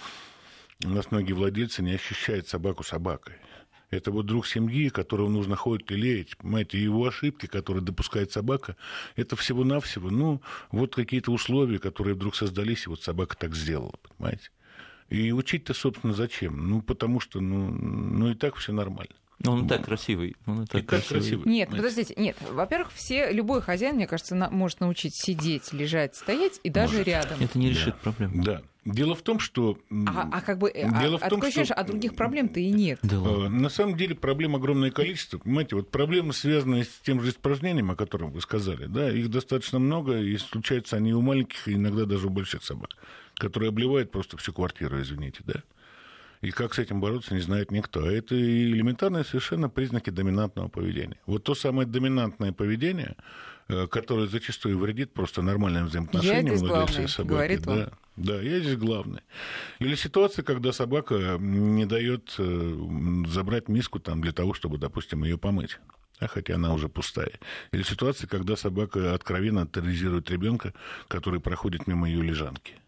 у 0.84 0.90
нас 0.90 1.12
многие 1.12 1.34
владельцы 1.34 1.84
не 1.84 1.94
ощущают 1.94 2.48
собаку 2.48 2.84
собакой. 2.84 3.36
Это 3.92 4.10
вот 4.10 4.26
друг 4.26 4.48
семьи, 4.48 4.88
которого 4.90 5.30
нужно 5.30 5.58
ходить 5.58 5.92
и 5.92 5.96
леять. 5.96 6.38
Понимаете, 6.38 6.82
его 6.82 7.06
ошибки, 7.06 7.46
которые 7.46 7.84
допускает 7.84 8.32
собака, 8.32 8.78
это 9.18 9.36
всего-навсего, 9.36 10.10
ну, 10.10 10.42
вот 10.72 10.96
какие-то 10.96 11.32
условия, 11.32 11.78
которые 11.78 12.16
вдруг 12.16 12.36
создались, 12.36 12.86
и 12.86 12.90
вот 12.90 13.04
собака 13.04 13.36
так 13.38 13.54
сделала, 13.54 13.94
понимаете. 14.18 14.50
И 15.10 15.34
учить-то, 15.34 15.74
собственно, 15.74 16.14
зачем? 16.14 16.70
Ну, 16.70 16.82
потому 16.82 17.20
что, 17.20 17.42
ну, 17.42 17.70
ну 17.70 18.32
и 18.32 18.34
так 18.34 18.56
все 18.56 18.72
нормально. 18.72 19.14
Ну, 19.44 19.52
он 19.54 19.66
и 19.66 19.68
так 19.68 19.86
красивый. 19.86 20.36
Он 20.46 20.64
и 20.64 20.66
так, 20.66 20.84
И 20.84 20.86
так 20.86 21.06
красивый. 21.06 21.46
Нет, 21.50 21.70
понимаете. 21.70 21.76
подождите, 21.76 22.14
нет. 22.18 22.38
Во-первых, 22.52 22.92
все, 22.94 23.32
любой 23.32 23.62
хозяин, 23.62 23.96
мне 23.96 24.08
кажется, 24.08 24.36
на- 24.36 24.50
может 24.50 24.80
научить 24.82 25.16
сидеть, 25.16 25.74
лежать, 25.74 26.16
стоять 26.16 26.60
и 26.64 26.70
даже 26.70 26.94
Может. 26.94 27.08
рядом. 27.08 27.38
Это 27.40 27.58
не 27.58 27.70
решит 27.70 27.96
проблему. 27.98 28.44
Да. 28.44 28.62
Дело 28.84 29.14
в 29.14 29.22
том, 29.22 29.40
что... 29.40 29.78
А, 30.08 30.28
а 30.32 30.42
как 30.42 30.58
бы, 30.58 30.70
а, 30.70 31.02
Дело 31.02 31.20
в 31.20 31.24
а 31.24 31.30
том, 31.30 31.38
такое 31.40 31.50
ощущение, 31.50 31.66
что- 31.66 31.74
а 31.76 31.84
других 31.84 32.16
проблем-то 32.16 32.60
и 32.60 32.72
нет. 32.72 32.98
Да 33.04 33.20
ладно. 33.20 33.46
Э, 33.46 33.50
На 33.50 33.70
самом 33.70 33.96
деле 33.96 34.16
проблем 34.16 34.56
огромное 34.56 34.90
количество. 34.90 35.38
Понимаете, 35.38 35.76
вот 35.76 35.92
проблемы, 35.92 36.34
связанные 36.34 36.86
с 36.86 37.00
тем 37.06 37.22
же 37.22 37.30
испражнением, 37.30 37.92
о 37.92 37.96
котором 37.96 38.32
вы 38.32 38.42
сказали, 38.42 38.88
да, 38.88 39.12
их 39.12 39.30
достаточно 39.30 39.78
много, 39.78 40.18
и 40.20 40.36
случаются 40.38 40.96
они 40.98 41.14
у 41.14 41.22
маленьких, 41.22 41.68
и 41.68 41.74
иногда 41.76 42.06
даже 42.06 42.26
у 42.26 42.32
больших 42.32 42.64
собак, 42.64 42.90
которые 43.36 43.70
обливают 43.70 44.10
просто 44.12 44.38
всю 44.38 44.52
квартиру, 44.52 45.00
извините, 45.00 45.42
да. 45.46 45.62
И 46.42 46.52
как 46.52 46.74
с 46.74 46.80
этим 46.80 47.00
бороться, 47.00 47.36
не 47.36 47.40
знает 47.40 47.72
никто. 47.72 48.10
Это 48.10 48.36
элементарные 48.36 49.24
совершенно 49.24 49.70
признаки 49.70 50.10
доминантного 50.10 50.70
поведения. 50.70 51.18
Вот 51.28 51.44
то 51.44 51.54
самое 51.54 51.88
доминантное 51.88 52.52
поведение, 52.52 53.16
э, 53.68 53.88
которое 53.88 54.28
зачастую 54.28 54.80
вредит 54.80 55.14
просто 55.14 55.44
нормальным 55.44 55.86
взаимоотношениям 55.86 56.56
владельца 56.56 57.04
и 57.04 57.08
собаки. 57.08 57.30
говорит 57.30 57.68
он. 57.68 57.76
да. 57.78 57.92
Да, 58.18 58.42
я 58.42 58.60
здесь 58.60 58.76
главный. 58.76 59.22
Или 59.80 59.96
ситуация, 59.96 60.44
когда 60.44 60.74
собака 60.74 61.38
не 61.40 61.86
дает 61.86 62.36
э, 62.38 63.26
забрать 63.28 63.70
миску 63.70 64.00
там 64.00 64.22
для 64.22 64.34
того, 64.34 64.54
чтобы, 64.54 64.78
допустим, 64.78 65.24
ее 65.24 65.38
помыть. 65.38 65.80
А 66.20 66.28
хотя 66.28 66.56
она 66.56 66.74
уже 66.74 66.88
пустая. 66.88 67.40
Или 67.72 67.84
ситуация, 67.84 68.28
когда 68.28 68.56
собака 68.56 69.16
откровенно 69.16 69.66
терроризирует 69.66 70.30
ребенка, 70.30 70.74
который 71.08 71.40
проходит 71.40 71.88
мимо 71.88 72.08
ее 72.08 72.22
лежанки. 72.22 72.81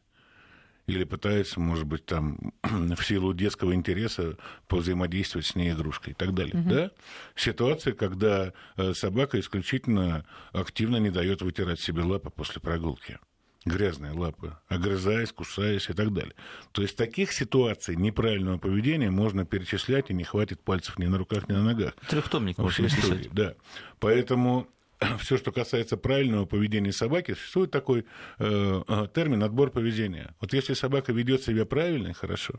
Или 0.86 1.06
пытается, 1.06 1.60
может 1.60 1.86
быть, 1.86 2.06
там 2.06 2.54
в 2.64 3.04
силу 3.04 3.34
детского 3.34 3.74
интереса 3.74 4.38
повзаимодействовать 4.68 5.48
с 5.48 5.56
ней 5.56 5.72
игрушкой 5.72 6.12
и 6.12 6.16
так 6.16 6.34
далее. 6.34 6.54
Да? 6.56 6.92
Ситуация, 7.36 7.94
когда 7.94 8.54
э, 8.76 8.94
собака 8.94 9.40
исключительно 9.40 10.26
активно 10.52 10.98
не 10.98 11.10
дает 11.10 11.42
вытирать 11.42 11.80
себе 11.80 12.04
лапы 12.04 12.30
после 12.30 12.62
прогулки 12.62 13.20
грязные 13.66 14.12
лапы, 14.12 14.58
огрызаясь, 14.68 15.32
кусаясь 15.32 15.90
и 15.90 15.94
так 15.94 16.14
далее. 16.14 16.34
То 16.72 16.82
есть 16.82 16.98
таких 16.98 17.32
ситуаций 17.32 17.96
неправильного 17.96 18.58
поведения 18.58 19.10
можно 19.10 19.46
перечислять, 19.46 20.10
и 20.10 20.14
не 20.14 20.24
хватит 20.24 20.62
пальцев 20.62 21.00
ни 21.00 21.06
на 21.06 21.18
руках, 21.18 21.48
ни 21.48 21.54
на 21.54 21.64
ногах. 21.64 21.94
Трехтомник 22.10 22.58
можно 22.58 22.86
истории, 22.88 23.30
да. 23.32 23.56
Поэтому 24.00 24.68
все, 25.20 25.38
что 25.38 25.52
касается 25.52 25.98
правильного 25.98 26.46
поведения 26.46 26.92
собаки, 26.92 27.34
существует 27.34 27.72
такой 27.72 28.06
э, 28.40 28.84
э, 28.88 29.08
термин 29.14 29.44
отбор 29.44 29.72
поведения. 29.72 30.36
Вот 30.40 30.54
если 30.54 30.74
собака 30.74 31.14
ведет 31.14 31.44
себя 31.44 31.66
правильно 31.66 32.10
и 32.10 32.14
хорошо, 32.14 32.56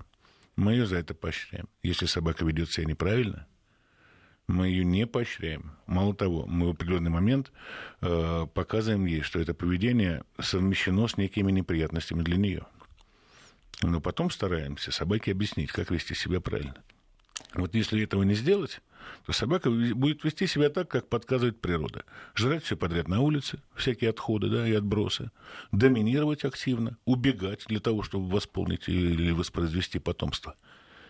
мы 0.57 0.73
ее 0.73 0.87
за 0.87 0.97
это 0.97 1.15
поощряем. 1.15 1.69
Если 1.83 2.07
собака 2.07 2.45
ведет 2.45 2.71
себя 2.71 2.87
неправильно, 2.87 3.47
мы 4.47 4.69
ее 4.69 4.85
не 4.85 5.07
поощряем. 5.07 5.73
Мало 5.87 6.15
того, 6.15 6.47
мы 6.47 6.67
в 6.67 6.71
определенный 6.71 7.11
момент 7.11 7.51
э, 8.01 8.47
показываем 8.53 9.07
ей, 9.07 9.23
что 9.23 9.41
это 9.41 9.55
поведение 9.55 10.25
совмещено 10.39 11.09
с 11.09 11.17
некими 11.17 11.51
неприятностями 11.51 12.23
для 12.23 12.37
нее. 12.37 12.67
Но 13.83 14.01
потом 14.01 14.31
стараемся 14.31 14.93
собаке 14.93 15.33
объяснить, 15.33 15.73
как 15.73 15.91
вести 15.91 16.15
себя 16.15 16.41
правильно. 16.41 16.77
Вот 17.55 17.75
если 17.75 18.03
этого 18.03 18.23
не 18.23 18.35
сделать, 18.35 18.81
то 19.27 19.33
собака 19.33 19.71
будет 19.71 20.25
вести 20.25 20.47
себя 20.47 20.71
так, 20.71 20.89
как 20.89 21.09
подсказывает 21.09 21.61
природа. 21.61 22.05
Жрать 22.35 22.65
все 22.65 22.77
подряд 22.77 23.09
на 23.09 23.21
улице, 23.21 23.61
всякие 23.75 24.11
отходы 24.11 24.49
да, 24.49 24.67
и 24.67 24.73
отбросы, 24.73 25.31
доминировать 25.73 26.45
активно, 26.45 26.97
убегать 27.05 27.65
для 27.67 27.81
того, 27.81 28.03
чтобы 28.03 28.29
восполнить 28.29 28.89
или 28.89 29.31
воспроизвести 29.31 29.99
потомство. 29.99 30.57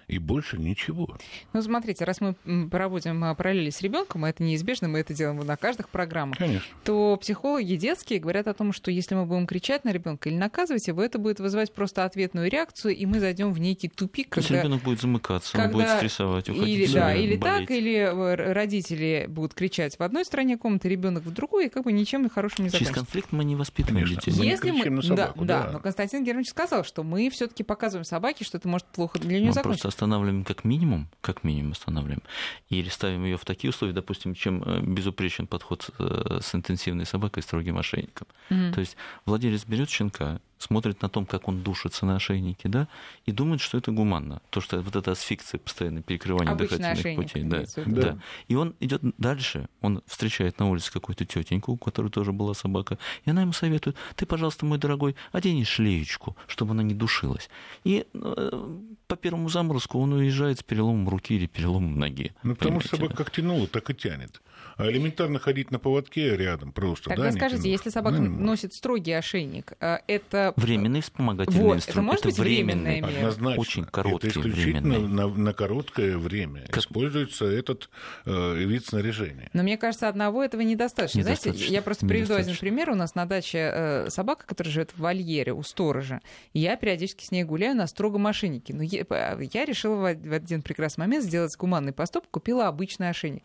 И 0.09 0.19
больше 0.19 0.59
ничего. 0.59 1.17
Ну, 1.53 1.63
смотрите, 1.63 2.05
раз 2.05 2.21
мы 2.21 2.35
проводим 2.69 3.25
а, 3.25 3.35
параллели 3.35 3.71
с 3.71 3.81
ребенком, 3.83 4.25
а 4.25 4.31
это 4.31 4.43
неизбежно, 4.43 4.89
мы 4.89 4.99
это 5.01 5.15
делаем 5.15 5.39
на 5.39 5.57
каждых 5.57 5.89
программах, 5.89 6.39
Конечно. 6.39 6.67
то 6.85 7.17
психологи 7.17 7.75
детские 7.77 8.19
говорят 8.21 8.47
о 8.49 8.55
том, 8.55 8.73
что 8.73 8.91
если 8.91 9.15
мы 9.15 9.27
будем 9.27 9.47
кричать 9.47 9.85
на 9.85 9.91
ребенка 9.91 10.29
или 10.29 10.37
наказывать 10.37 10.87
его, 10.89 11.03
это 11.03 11.19
будет 11.19 11.41
вызывать 11.41 11.73
просто 11.73 12.05
ответную 12.05 12.51
реакцию, 12.51 12.95
и 12.97 13.07
мы 13.07 13.21
зайдем 13.21 13.53
в 13.53 13.59
некий 13.59 13.89
тупик, 13.89 14.35
То 14.35 14.39
есть 14.41 14.49
когда... 14.49 14.63
ребенок 14.63 14.83
будет 14.83 15.01
замыкаться, 15.01 15.57
он 15.59 15.71
будет 15.71 15.85
когда 15.85 15.97
стрессовать, 15.99 16.49
уходить 16.49 16.69
Или, 16.69 16.87
да, 16.87 16.91
себя, 16.93 17.15
или 17.15 17.37
болеть. 17.37 17.41
так, 17.41 17.71
или 17.71 17.95
э, 17.95 18.53
родители 18.53 19.27
будут 19.29 19.55
кричать 19.55 19.99
в 19.99 20.03
одной 20.03 20.25
стороне 20.25 20.57
комнаты, 20.59 20.89
ребенок 20.89 21.25
в 21.25 21.33
другой, 21.33 21.67
и 21.67 21.69
как 21.69 21.85
бы 21.85 21.93
ничем 21.93 22.29
хорошим 22.29 22.65
не 22.65 22.71
Через 22.71 22.87
закончится. 22.89 23.05
конфликт 23.05 23.33
мы 23.33 23.45
не 23.45 23.57
воспитываем 23.57 24.07
Конечно. 24.07 24.23
детей. 24.23 24.39
Мы 24.39 24.45
не 24.45 24.51
Если 24.51 24.71
мы, 24.71 24.91
на 24.91 25.03
собаку, 25.03 25.45
да, 25.45 25.63
да. 25.65 25.73
но 25.73 25.81
Константин 25.81 26.25
Германович 26.25 26.51
сказал, 26.51 26.85
что 26.85 27.03
мы 27.03 27.29
все-таки 27.31 27.63
показываем 27.63 28.05
собаке, 28.05 28.45
что 28.45 28.59
это 28.59 28.69
может 28.69 28.87
плохо 28.89 29.19
для 29.19 29.41
нее 29.41 29.53
закончиться. 29.53 29.89
Просто 29.95 30.05
останавливаем 30.05 30.45
как 30.45 30.65
минимум, 30.65 31.09
как 31.21 31.45
минимум 31.45 31.73
останавливаем. 31.73 32.23
Или 32.71 32.89
ставим 32.89 33.25
ее 33.25 33.37
в 33.37 33.45
такие 33.45 33.71
условия, 33.71 33.93
допустим, 33.93 34.35
чем 34.35 34.63
э, 34.63 34.81
безупречен 34.81 35.47
подход 35.47 35.91
э, 35.99 36.41
с 36.43 36.55
интенсивной 36.55 37.07
собакой 37.07 37.41
и 37.41 37.43
строгим 37.43 37.79
ошейником. 37.79 38.27
Мгм. 38.51 38.73
То 38.73 38.81
есть 38.81 38.97
владелец 39.27 39.65
берет 39.67 39.89
щенка, 39.89 40.41
смотрит 40.65 41.03
на 41.03 41.09
том, 41.09 41.27
как 41.27 41.49
он 41.49 41.63
душится 41.63 42.07
на 42.07 42.17
ошейнике, 42.17 42.69
да, 42.69 42.89
и 43.27 43.33
думает, 43.33 43.61
что 43.61 43.79
это 43.79 43.93
гуманно. 43.93 44.41
То, 44.51 44.61
что 44.61 44.81
вот 44.81 44.97
эта 44.97 45.13
асфикция, 45.13 45.59
постоянное 45.59 46.03
перекрывание 46.03 46.53
Обычный 46.53 46.79
дыхательных 46.79 47.17
путей. 47.17 47.43
Да, 47.45 47.59
виду. 47.59 48.01
да. 48.01 48.19
И 48.49 48.55
он 48.55 48.75
идет 48.81 49.03
дальше, 49.19 49.69
он 49.81 50.03
встречает 50.07 50.59
на 50.59 50.69
улице 50.71 50.93
какую-то 50.93 51.25
тетеньку, 51.25 51.73
у 51.73 51.77
которой 51.77 52.11
тоже 52.11 52.33
была 52.33 52.55
собака, 52.55 52.99
и 53.25 53.31
она 53.31 53.43
ему 53.43 53.53
советует, 53.53 53.97
ты, 54.17 54.27
пожалуйста, 54.27 54.67
мой 54.67 54.79
дорогой, 54.79 55.17
одень 55.33 55.65
шлеечку, 55.65 56.37
чтобы 56.47 56.73
она 56.73 56.83
не 56.83 56.95
душилась. 56.95 57.49
И 57.85 58.07
э, 58.13 58.77
по 59.07 59.17
первому 59.17 59.49
заморозку 59.49 59.99
он 59.99 60.13
уезжает 60.15 60.61
с 60.61 60.63
переломом 60.63 61.09
руки 61.09 61.35
или 61.35 61.47
переломом 61.47 61.99
ноги. 61.99 62.33
Ну, 62.43 62.57
потому 62.57 62.81
что 62.81 62.97
собака 62.97 63.13
да? 63.13 63.17
как 63.25 63.31
тянула, 63.31 63.67
так 63.67 63.91
и 63.91 63.95
тянет. 63.95 64.41
А 64.77 64.91
элементарно 64.91 65.39
ходить 65.39 65.71
на 65.71 65.79
поводке 65.79 66.37
рядом 66.37 66.73
просто, 66.73 67.11
Тогда 67.11 67.25
да, 67.25 67.33
скажите, 67.33 67.71
если 67.71 67.91
собака 67.91 68.19
Ну, 68.19 68.45
носит 68.45 68.75
строгий 68.75 69.13
ошейник, 69.13 69.73
э, 69.81 69.99
это... 70.07 70.54
Временный 70.57 71.01
вспомогательный 71.01 71.61
Вот, 71.61 71.69
это 71.69 71.77
инструмент. 71.79 72.07
может 72.13 72.25
быть 72.27 72.39
временная 72.39 73.01
мера? 73.01 73.17
Однозначно. 73.17 73.61
Очень 73.61 73.85
короткий, 73.85 74.29
Это 74.29 74.39
исключительно 74.41 74.95
временный. 74.99 75.09
на, 75.09 75.29
на 75.29 75.53
короткое 75.53 76.17
время 76.19 76.67
Как- 76.69 76.79
используется 76.79 77.45
этот 77.47 77.91
э, 78.27 78.55
вид 78.59 78.87
снаряжения. 78.87 79.51
Но 79.53 79.63
мне 79.63 79.77
кажется, 79.77 80.09
одного 80.09 80.43
этого 80.45 80.61
недостаточно. 80.63 81.23
Знаете, 81.23 81.49
Недостаточно, 81.49 81.73
я 81.75 81.83
просто 81.83 82.07
приведу 82.07 82.35
один 82.35 82.57
пример. 82.57 82.91
У 82.91 82.95
нас 82.95 83.15
на 83.15 83.27
даче 83.27 83.71
э, 83.73 84.11
собака, 84.11 84.47
которая 84.47 84.73
живет 84.73 84.91
в 84.95 85.01
вольере 85.01 85.53
у 85.53 85.63
сторожа. 85.63 86.21
И 86.53 86.61
я 86.61 86.77
периодически 86.77 87.25
с 87.25 87.31
ней 87.31 87.45
гуляю 87.45 87.77
на 87.77 87.87
строгом 87.87 88.27
ошейнике. 88.27 88.75
Но 88.75 88.83
я, 88.83 89.05
я 89.53 89.65
решила 89.65 89.95
в 89.97 90.15
в 90.15 90.33
один 90.33 90.63
прекрасный 90.63 91.03
момент 91.03 91.25
сделать 91.25 91.57
гуманный 91.57 91.93
поступок, 91.93 92.31
купила 92.31 92.69
обычный 92.69 93.09
ошейник. 93.11 93.43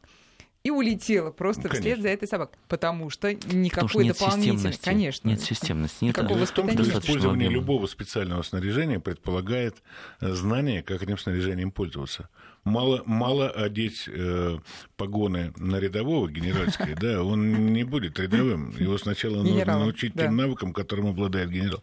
И 0.63 0.71
улетела 0.71 1.31
просто 1.31 1.69
Ну, 1.69 1.73
вслед 1.73 2.01
за 2.01 2.09
этой 2.09 2.27
собакой. 2.27 2.57
Потому 2.67 3.09
что 3.09 3.29
Потому 3.31 3.47
что 3.47 3.57
никакой 3.57 4.07
дополнительной... 4.09 4.57
системности. 4.57 4.83
Конечно. 4.85 5.29
Нет 5.29 5.41
системности. 5.41 6.03
Нет 6.03 6.17
Никакого 6.17 6.45
в 6.45 6.51
том, 6.51 6.69
что 6.69 6.83
использование 6.83 7.47
объема. 7.47 7.53
любого 7.53 7.87
специального 7.87 8.41
снаряжения 8.41 8.99
предполагает 8.99 9.77
э, 10.19 10.33
знание, 10.33 10.83
как 10.83 11.01
этим 11.01 11.17
снаряжением 11.17 11.71
пользоваться. 11.71 12.27
Мало, 12.65 13.03
мало 13.05 13.49
одеть 13.49 14.03
э, 14.07 14.59
погоны 14.97 15.53
на 15.55 15.77
рядового 15.77 16.29
генеральские, 16.29 16.95
да, 16.95 17.23
он 17.23 17.73
не 17.73 17.85
будет 17.85 18.19
рядовым. 18.19 18.75
Его 18.77 18.97
сначала 18.97 19.41
нужно 19.41 19.79
научить 19.79 20.13
тем 20.13 20.35
навыкам, 20.35 20.73
которым 20.73 21.07
обладает 21.07 21.49
генерал. 21.49 21.81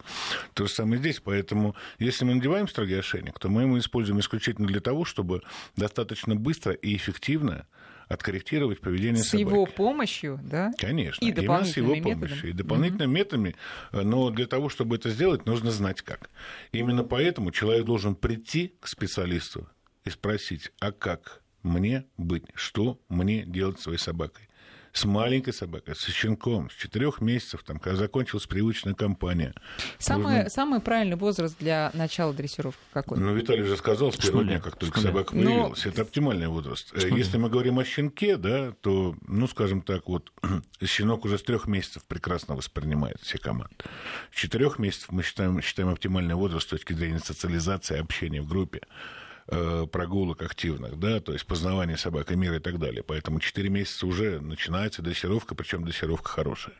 То 0.53 0.67
же 0.67 0.71
самое 0.71 0.99
здесь. 0.99 1.19
Поэтому, 1.19 1.75
если 1.97 2.25
мы 2.25 2.35
надеваем 2.35 2.67
строгий 2.67 2.93
ошейник, 2.93 3.39
то 3.39 3.49
мы 3.49 3.63
его 3.63 3.79
используем 3.79 4.19
исключительно 4.19 4.67
для 4.67 4.81
того, 4.81 5.03
чтобы 5.03 5.41
достаточно 5.75 6.35
быстро 6.35 6.73
и 6.73 6.95
эффективно 6.95 7.65
откорректировать 8.07 8.79
поведение 8.81 9.23
С 9.23 9.29
собаки. 9.29 9.47
его 9.47 9.65
помощью, 9.65 10.39
да? 10.43 10.71
Конечно, 10.77 11.23
И 11.23 11.29
именно 11.31 11.63
с 11.65 11.75
его 11.77 11.95
помощью, 11.95 12.15
методами. 12.29 12.49
и 12.49 12.53
дополнительными 12.53 13.13
методами, 13.13 13.55
э, 13.91 14.01
но 14.01 14.29
для 14.29 14.47
того, 14.47 14.69
чтобы 14.69 14.95
это 14.95 15.09
сделать, 15.09 15.45
нужно 15.45 15.71
знать 15.71 16.01
как. 16.01 16.29
Именно 16.71 17.03
поэтому 17.03 17.51
человек 17.51 17.85
должен 17.85 18.15
прийти 18.15 18.73
к 18.79 18.87
специалисту 18.87 19.69
и 20.05 20.09
спросить, 20.09 20.71
а 20.79 20.91
как 20.91 21.41
мне 21.63 22.05
быть, 22.17 22.45
что 22.53 22.99
мне 23.09 23.43
делать 23.43 23.79
с 23.79 23.83
своей 23.83 23.99
собакой. 23.99 24.46
С 24.93 25.05
маленькой 25.05 25.53
собакой, 25.53 25.95
с 25.95 26.05
щенком, 26.07 26.69
с 26.69 26.73
четырех 26.73 27.21
месяцев, 27.21 27.63
там, 27.63 27.79
когда 27.79 27.97
закончилась 27.97 28.47
привычная 28.47 28.93
кампания. 28.93 29.53
Самый, 29.99 30.35
Нужно- 30.35 30.49
самый 30.49 30.79
правильный 30.79 31.15
возраст 31.17 31.55
для 31.59 31.91
начала 31.93 32.33
дрессировки 32.33 32.79
какой? 32.93 33.17
Ну, 33.19 33.33
Виталий 33.35 33.63
уже 33.63 33.77
сказал 33.77 34.11
с 34.11 34.17
первого 34.17 34.43
дня, 34.43 34.59
как 34.59 34.77
только 34.77 34.99
собака 34.99 35.35
Но- 35.35 35.43
появилась. 35.43 35.85
Это 35.85 36.01
оптимальный 36.01 36.47
возраст. 36.47 36.91
Э, 36.93 37.01
нуля. 37.07 37.17
Если 37.17 37.37
мы 37.37 37.49
говорим 37.49 37.79
о 37.79 37.85
щенке, 37.85 38.37
да, 38.37 38.71
то, 38.81 39.15
ну, 39.27 39.47
скажем 39.47 39.81
так, 39.81 40.07
вот 40.07 40.31
щенок 40.83 41.25
уже 41.25 41.37
с 41.37 41.43
трех 41.43 41.67
месяцев 41.67 42.03
прекрасно 42.05 42.55
воспринимает 42.55 43.17
все 43.21 43.37
команды. 43.37 43.75
С 44.31 44.35
четырех 44.35 44.79
месяцев 44.79 45.11
мы 45.11 45.23
считаем, 45.23 45.61
считаем 45.61 45.89
оптимальный 45.89 46.35
возраст 46.35 46.65
с 46.67 46.69
точки 46.69 46.93
зрения 46.93 47.19
социализации, 47.19 47.99
общения 47.99 48.41
в 48.41 48.47
группе 48.47 48.81
э, 49.47 49.87
прогулок 49.91 50.41
активных, 50.41 50.99
да, 50.99 51.19
то 51.19 51.33
есть 51.33 51.45
познавания 51.45 51.97
собак 51.97 52.31
и 52.31 52.35
мира 52.35 52.57
и 52.57 52.59
так 52.59 52.79
далее. 52.79 53.03
Поэтому 53.03 53.39
4 53.39 53.69
месяца 53.69 54.05
уже 54.07 54.39
начинается 54.39 55.01
дрессировка, 55.01 55.55
причем 55.55 55.83
дрессировка 55.83 56.29
хорошая. 56.29 56.75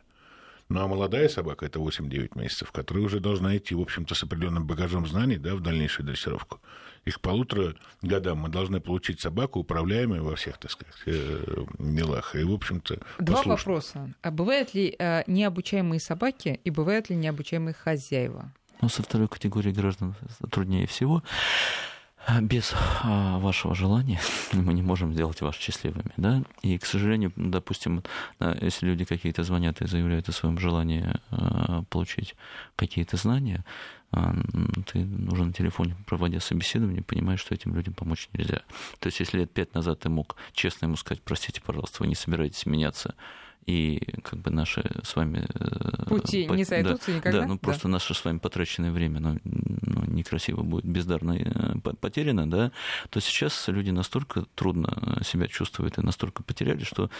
Ну, 0.68 0.82
а 0.82 0.86
молодая 0.86 1.28
собака, 1.30 1.64
это 1.64 1.78
8-9 1.78 2.38
месяцев, 2.38 2.70
которая 2.72 3.04
уже 3.04 3.20
должна 3.20 3.56
идти, 3.56 3.74
в 3.74 3.80
общем-то, 3.80 4.14
с 4.14 4.22
определенным 4.22 4.66
багажом 4.66 5.06
знаний, 5.06 5.38
да, 5.38 5.54
в 5.54 5.60
дальнейшую 5.60 6.06
дрессировку. 6.06 6.60
И 7.06 7.10
к 7.10 7.20
полутора 7.20 7.74
годам 8.02 8.38
мы 8.38 8.50
должны 8.50 8.80
получить 8.80 9.18
собаку, 9.18 9.60
управляемую 9.60 10.22
во 10.22 10.36
всех, 10.36 10.58
так 10.58 10.70
сказать, 10.70 10.94
э, 11.06 11.64
делах. 11.78 12.36
И, 12.36 12.44
в 12.44 12.52
общем-то, 12.52 12.98
Два 13.18 13.36
послушную. 13.36 13.56
вопроса. 13.56 14.14
А 14.20 14.30
бывают 14.30 14.74
ли 14.74 14.94
э, 14.98 15.22
необучаемые 15.26 16.00
собаки 16.00 16.60
и 16.62 16.70
бывают 16.70 17.08
ли 17.08 17.16
необучаемые 17.16 17.72
хозяева? 17.72 18.52
Но 18.82 18.90
со 18.90 19.02
второй 19.02 19.28
категорией 19.28 19.74
граждан 19.74 20.14
труднее 20.50 20.86
всего. 20.86 21.22
А, 22.28 22.42
Без 22.42 22.74
а, 23.02 23.38
вашего 23.38 23.74
желания 23.74 24.20
мы 24.52 24.74
не 24.74 24.82
можем 24.82 25.14
сделать 25.14 25.40
вас 25.40 25.56
счастливыми, 25.56 26.12
да? 26.18 26.42
И, 26.60 26.76
к 26.76 26.84
сожалению, 26.84 27.32
допустим, 27.36 28.02
если 28.60 28.86
люди 28.86 29.06
какие-то 29.06 29.44
звонят 29.44 29.80
и 29.80 29.86
заявляют 29.86 30.28
о 30.28 30.32
своем 30.32 30.58
желании 30.58 31.06
а, 31.30 31.84
получить 31.88 32.36
какие-то 32.76 33.16
знания, 33.16 33.64
ты 34.10 35.06
уже 35.30 35.44
на 35.44 35.52
телефоне, 35.52 35.94
проводя 36.06 36.40
собеседование, 36.40 37.02
понимаешь, 37.02 37.40
что 37.40 37.54
этим 37.54 37.74
людям 37.74 37.92
помочь 37.92 38.30
нельзя. 38.32 38.62
То 39.00 39.08
есть, 39.08 39.20
если 39.20 39.40
лет 39.40 39.50
пять 39.50 39.74
назад 39.74 40.00
ты 40.00 40.08
мог 40.08 40.36
честно 40.52 40.86
ему 40.86 40.96
сказать, 40.96 41.22
простите, 41.22 41.60
пожалуйста, 41.60 41.98
вы 42.02 42.08
не 42.08 42.14
собираетесь 42.14 42.64
меняться, 42.64 43.14
и 43.68 44.00
как 44.22 44.38
бы 44.40 44.50
наши 44.50 44.82
с 45.02 45.14
вами... 45.14 45.46
э, 45.54 46.04
Пути 46.06 46.46
по- 46.46 46.54
не 46.54 46.64
да, 46.64 46.68
сойдутся 46.68 47.12
никогда? 47.12 47.40
Да, 47.40 47.46
ну 47.46 47.54
Да. 47.54 47.58
просто 47.60 47.88
наше 47.88 48.14
с 48.14 48.24
вами 48.24 48.38
потраченное 48.38 48.90
время, 48.92 49.20
ну, 49.20 49.38
ну, 49.44 50.04
некрасиво 50.06 50.62
будет 50.62 50.84
бездарно 50.86 51.32
э, 51.38 51.78
по- 51.80 51.94
потеряно, 51.94 52.48
да, 52.50 52.72
то 53.10 53.20
сейчас 53.20 53.68
люди 53.68 53.90
настолько 53.90 54.46
трудно 54.54 55.20
себя 55.24 55.46
чувствуют 55.48 55.98
и 55.98 56.02
настолько 56.02 56.42
потеряли, 56.42 56.82
что 56.84 57.10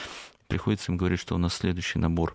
приходится 0.47 0.91
им 0.91 0.97
говорить, 0.97 1.21
что 1.21 1.35
у 1.35 1.39
нас 1.39 1.55
следующий 1.55 1.99
набор 1.99 2.35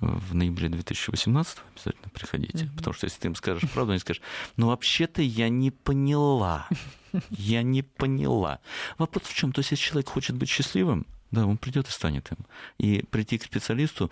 в 0.00 0.34
ноябре 0.34 0.68
2018 0.70 1.58
обязательно 1.74 2.08
приходите. 2.14 2.64
Мгм. 2.64 2.76
Потому 2.76 2.94
что 2.94 3.04
если 3.06 3.20
ты 3.20 3.28
им 3.28 3.34
скажешь 3.34 3.68
правду, 3.70 3.92
они 3.92 3.98
скажут, 3.98 4.22
ну 4.56 4.68
вообще-то 4.68 5.20
я 5.20 5.48
не 5.50 5.70
поняла. 5.70 6.68
Я 7.28 7.62
не 7.62 7.82
поняла. 7.82 8.60
Вопрос 8.96 9.24
в 9.24 9.34
чем? 9.34 9.52
То 9.52 9.58
есть, 9.58 9.70
если 9.72 9.84
человек 9.84 10.08
хочет 10.08 10.34
быть 10.34 10.48
счастливым, 10.48 11.06
да, 11.32 11.46
он 11.46 11.56
придет 11.56 11.88
и 11.88 11.90
станет 11.90 12.30
им. 12.30 12.38
И 12.78 13.04
прийти 13.10 13.38
к 13.38 13.42
специалисту 13.44 14.10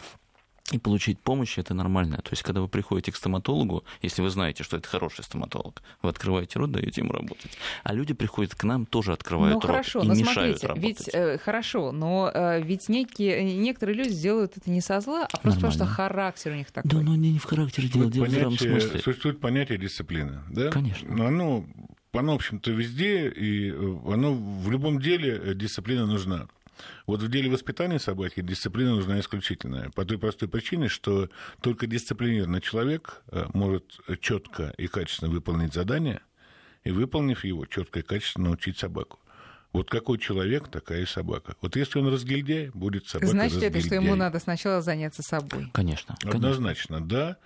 и 0.72 0.78
получить 0.78 1.18
помощь 1.18 1.58
это 1.58 1.74
нормально. 1.74 2.18
То 2.18 2.30
есть, 2.30 2.42
когда 2.42 2.60
вы 2.60 2.68
приходите 2.68 3.10
к 3.10 3.16
стоматологу, 3.16 3.82
если 4.02 4.22
вы 4.22 4.30
знаете, 4.30 4.62
что 4.62 4.76
это 4.76 4.88
хороший 4.88 5.24
стоматолог, 5.24 5.82
вы 6.02 6.10
открываете 6.10 6.58
рот, 6.60 6.70
даете 6.70 7.00
ему 7.00 7.12
работать. 7.12 7.50
А 7.82 7.92
люди 7.92 8.14
приходят 8.14 8.54
к 8.54 8.62
нам, 8.64 8.86
тоже 8.86 9.12
открывают 9.12 9.54
Ну 9.54 9.60
рот 9.60 9.66
хорошо, 9.70 10.00
и 10.02 10.06
но 10.06 10.14
мешают 10.14 10.60
смотрите, 10.60 10.66
работать. 10.68 10.84
ведь 10.84 11.10
э, 11.12 11.38
хорошо, 11.38 11.90
но 11.92 12.30
э, 12.32 12.62
ведь 12.62 12.88
некие, 12.88 13.42
некоторые 13.56 13.96
люди 13.96 14.10
сделают 14.10 14.56
это 14.56 14.70
не 14.70 14.80
со 14.80 15.00
зла, 15.00 15.26
а 15.32 15.36
просто 15.38 15.58
потому 15.60 15.72
что 15.72 15.80
Нормально. 15.80 15.96
характер 15.96 16.52
у 16.52 16.54
них 16.54 16.70
такой. 16.70 16.90
Да, 16.90 17.00
но 17.00 17.16
не 17.16 17.38
в 17.38 17.44
характере 17.44 17.88
дело, 17.88 18.10
дело 18.10 18.24
в 18.26 18.30
здравом 18.30 18.56
смысле. 18.58 19.00
существует 19.00 19.40
понятие 19.40 19.78
дисциплины, 19.78 20.40
да? 20.50 20.70
Конечно. 20.70 21.12
Но 21.12 21.26
оно, 21.26 21.64
оно, 22.12 22.32
в 22.32 22.36
общем-то, 22.36 22.70
везде, 22.70 23.28
и 23.28 23.70
э, 23.72 23.96
оно 24.06 24.34
в 24.34 24.70
любом 24.70 25.00
деле 25.00 25.36
э, 25.36 25.54
дисциплина 25.54 26.06
нужна. 26.06 26.46
Вот 27.06 27.20
в 27.20 27.28
деле 27.28 27.50
воспитания 27.50 27.98
собаки 27.98 28.40
дисциплина 28.40 28.90
нужна 28.90 29.20
исключительная. 29.20 29.90
По 29.90 30.04
той 30.04 30.18
простой 30.18 30.48
причине, 30.48 30.88
что 30.88 31.28
только 31.60 31.86
дисциплинированный 31.86 32.60
человек 32.60 33.22
э, 33.30 33.46
может 33.54 33.98
четко 34.20 34.74
и 34.76 34.86
качественно 34.86 35.30
выполнить 35.30 35.74
задание, 35.74 36.20
и, 36.84 36.90
выполнив 36.90 37.44
его, 37.44 37.66
четко 37.66 38.00
и 38.00 38.02
качественно 38.02 38.46
научить 38.46 38.78
собаку. 38.78 39.18
Вот 39.72 39.88
какой 39.88 40.18
человек, 40.18 40.68
такая 40.68 41.02
и 41.02 41.06
собака. 41.06 41.54
Вот 41.60 41.76
если 41.76 42.00
он 42.00 42.08
разгильдяй, 42.08 42.70
будет 42.74 43.06
собака 43.06 43.30
Значит 43.30 43.60
ли 43.60 43.68
это, 43.68 43.80
что 43.80 43.94
ему 43.94 44.06
разгильдяй. 44.06 44.18
надо 44.18 44.40
сначала 44.40 44.82
заняться 44.82 45.22
собой? 45.22 45.70
Конечно. 45.72 46.16
конечно. 46.18 46.30
Однозначно, 46.30 47.00
да. 47.00 47.36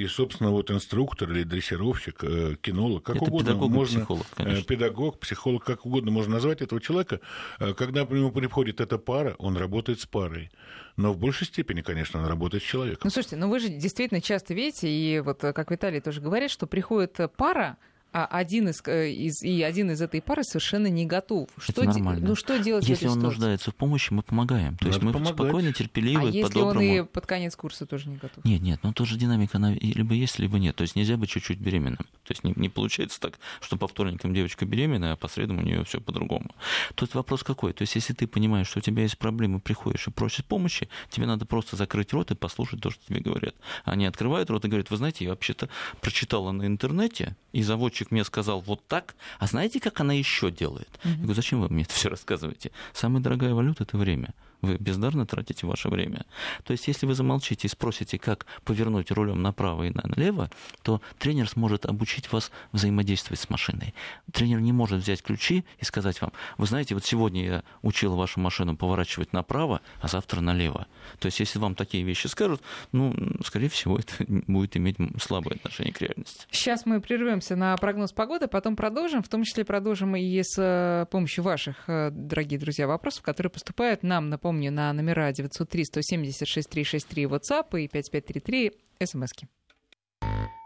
И, 0.00 0.06
собственно, 0.06 0.50
вот 0.50 0.70
инструктор 0.70 1.30
или 1.30 1.42
дрессировщик, 1.42 2.24
э, 2.24 2.56
кинолог, 2.62 3.02
как 3.02 3.16
Это 3.16 3.24
угодно 3.26 3.50
педагог 3.50 3.70
можно, 3.70 3.98
психолог, 3.98 4.26
э, 4.32 4.44
конечно. 4.44 4.64
педагог, 4.64 5.20
психолог, 5.20 5.64
как 5.64 5.84
угодно 5.84 6.10
можно 6.10 6.34
назвать 6.34 6.62
этого 6.62 6.80
человека. 6.80 7.20
Э, 7.58 7.74
Когда 7.74 8.06
к 8.06 8.10
нему 8.10 8.32
приходит 8.32 8.80
эта 8.80 8.96
пара, 8.96 9.34
он 9.38 9.58
работает 9.58 10.00
с 10.00 10.06
парой. 10.06 10.50
Но 10.96 11.12
в 11.12 11.18
большей 11.18 11.46
степени, 11.46 11.82
конечно, 11.82 12.18
он 12.18 12.26
работает 12.26 12.62
с 12.62 12.66
человеком. 12.66 13.02
Ну, 13.04 13.10
слушайте, 13.10 13.36
ну 13.36 13.50
вы 13.50 13.60
же 13.60 13.68
действительно 13.68 14.22
часто 14.22 14.54
видите, 14.54 14.88
и 14.88 15.20
вот 15.20 15.40
как 15.40 15.70
Виталий 15.70 16.00
тоже 16.00 16.22
говорит, 16.22 16.50
что 16.50 16.66
приходит 16.66 17.18
пара, 17.36 17.76
а 18.12 18.26
один 18.26 18.68
из, 18.68 18.82
э, 18.86 19.10
из 19.10 19.42
и 19.42 19.62
один 19.62 19.90
из 19.90 20.02
этой 20.02 20.20
пары 20.20 20.42
совершенно 20.42 20.88
не 20.88 21.06
готов. 21.06 21.48
Что 21.58 21.82
Это 21.82 21.92
нормально. 21.92 22.28
Ну 22.28 22.34
что 22.34 22.58
делать? 22.58 22.88
Если 22.88 23.06
он 23.06 23.20
нуждается 23.20 23.70
в 23.70 23.74
помощи, 23.74 24.12
мы 24.12 24.22
помогаем. 24.22 24.76
То 24.76 24.86
Надо 24.86 24.96
есть 24.96 25.02
мы 25.02 25.12
помогать. 25.12 25.34
спокойно, 25.34 25.72
терпеливо, 25.72 26.28
а 26.28 26.30
если 26.30 26.58
он 26.58 26.80
и 26.80 27.02
под 27.04 27.26
конец 27.26 27.54
курса 27.56 27.86
тоже 27.86 28.08
не 28.08 28.16
готов? 28.16 28.44
Нет, 28.44 28.62
нет, 28.62 28.80
ну 28.82 28.92
тоже 28.92 29.16
динамика 29.16 29.58
она 29.58 29.72
либо 29.74 30.14
есть, 30.14 30.38
либо 30.38 30.58
нет. 30.58 30.76
То 30.76 30.82
есть 30.82 30.96
нельзя 30.96 31.16
быть 31.16 31.30
чуть-чуть 31.30 31.58
беременным. 31.58 32.04
То 32.24 32.32
есть 32.32 32.42
не, 32.42 32.52
не 32.56 32.68
получается 32.68 33.20
так, 33.20 33.38
что 33.60 33.76
по 33.76 33.86
вторникам 33.86 34.34
девочка 34.34 34.64
беременная, 34.64 35.12
а 35.12 35.16
по 35.16 35.28
средам 35.28 35.58
у 35.58 35.62
нее 35.62 35.84
все 35.84 36.00
по-другому. 36.00 36.50
Тут 36.94 37.14
вопрос 37.14 37.44
какой? 37.44 37.72
То 37.72 37.82
есть 37.82 37.94
если 37.94 38.12
ты 38.12 38.26
понимаешь, 38.26 38.68
что 38.68 38.78
у 38.78 38.82
тебя 38.82 39.02
есть 39.02 39.18
проблемы, 39.18 39.60
приходишь 39.60 40.08
и 40.08 40.10
просишь 40.10 40.44
помощи, 40.44 40.88
тебе 41.10 41.26
надо 41.26 41.46
просто 41.46 41.76
закрыть 41.76 42.12
рот 42.12 42.30
и 42.30 42.34
послушать 42.34 42.80
то, 42.80 42.90
что 42.90 43.04
тебе 43.06 43.20
говорят. 43.20 43.54
Они 43.84 44.06
открывают 44.06 44.50
рот 44.50 44.64
и 44.64 44.68
говорят, 44.68 44.90
вы 44.90 44.96
знаете, 44.96 45.24
я 45.24 45.30
вообще-то 45.30 45.68
прочитала 46.00 46.50
на 46.52 46.66
интернете, 46.66 47.36
и 47.52 47.62
заводчик 47.62 47.99
мне 48.10 48.24
сказал 48.24 48.60
вот 48.60 48.86
так, 48.86 49.14
а 49.38 49.46
знаете, 49.46 49.80
как 49.80 50.00
она 50.00 50.12
еще 50.12 50.50
делает? 50.50 50.88
Mm-hmm. 51.02 51.10
Я 51.10 51.16
говорю, 51.16 51.34
зачем 51.34 51.60
вы 51.60 51.68
мне 51.68 51.82
это 51.82 51.92
все 51.92 52.08
рассказываете? 52.08 52.70
Самая 52.92 53.22
дорогая 53.22 53.54
валюта– 53.54 53.82
это 53.84 53.96
время 53.96 54.34
вы 54.62 54.76
бездарно 54.76 55.26
тратите 55.26 55.66
ваше 55.66 55.88
время. 55.88 56.24
То 56.64 56.72
есть, 56.72 56.88
если 56.88 57.06
вы 57.06 57.14
замолчите 57.14 57.66
и 57.66 57.70
спросите, 57.70 58.18
как 58.18 58.46
повернуть 58.64 59.10
рулем 59.10 59.42
направо 59.42 59.84
и 59.84 59.90
налево, 59.90 60.50
то 60.82 61.00
тренер 61.18 61.48
сможет 61.48 61.86
обучить 61.86 62.30
вас 62.32 62.50
взаимодействовать 62.72 63.40
с 63.40 63.50
машиной. 63.50 63.94
Тренер 64.32 64.60
не 64.60 64.72
может 64.72 65.02
взять 65.02 65.22
ключи 65.22 65.64
и 65.78 65.84
сказать 65.84 66.20
вам, 66.20 66.32
вы 66.58 66.66
знаете, 66.66 66.94
вот 66.94 67.04
сегодня 67.04 67.44
я 67.44 67.64
учил 67.82 68.14
вашу 68.16 68.40
машину 68.40 68.76
поворачивать 68.76 69.32
направо, 69.32 69.80
а 70.00 70.08
завтра 70.08 70.40
налево. 70.40 70.86
То 71.18 71.26
есть, 71.26 71.40
если 71.40 71.58
вам 71.58 71.74
такие 71.74 72.04
вещи 72.04 72.26
скажут, 72.26 72.62
ну, 72.92 73.14
скорее 73.44 73.68
всего, 73.68 73.98
это 73.98 74.12
будет 74.28 74.76
иметь 74.76 74.96
слабое 75.20 75.56
отношение 75.56 75.92
к 75.92 76.00
реальности. 76.00 76.46
Сейчас 76.50 76.86
мы 76.86 77.00
прервемся 77.00 77.56
на 77.56 77.76
прогноз 77.76 78.12
погоды, 78.12 78.46
потом 78.48 78.76
продолжим, 78.76 79.22
в 79.22 79.28
том 79.28 79.44
числе 79.44 79.64
продолжим 79.64 80.16
и 80.16 80.42
с 80.42 80.56
э, 80.58 81.06
помощью 81.10 81.44
ваших, 81.44 81.88
э, 81.88 82.10
дорогие 82.10 82.58
друзья, 82.58 82.86
вопросов, 82.86 83.22
которые 83.22 83.50
поступают 83.50 84.02
нам 84.02 84.28
на 84.28 84.38
помощь 84.38 84.49
Напомню, 84.50 84.72
на 84.72 84.92
номера 84.92 85.30
903-176-363 85.30 87.28
WhatsApp 87.28 87.80
и 87.80 87.86
5533 87.86 88.72
смски. 89.04 89.46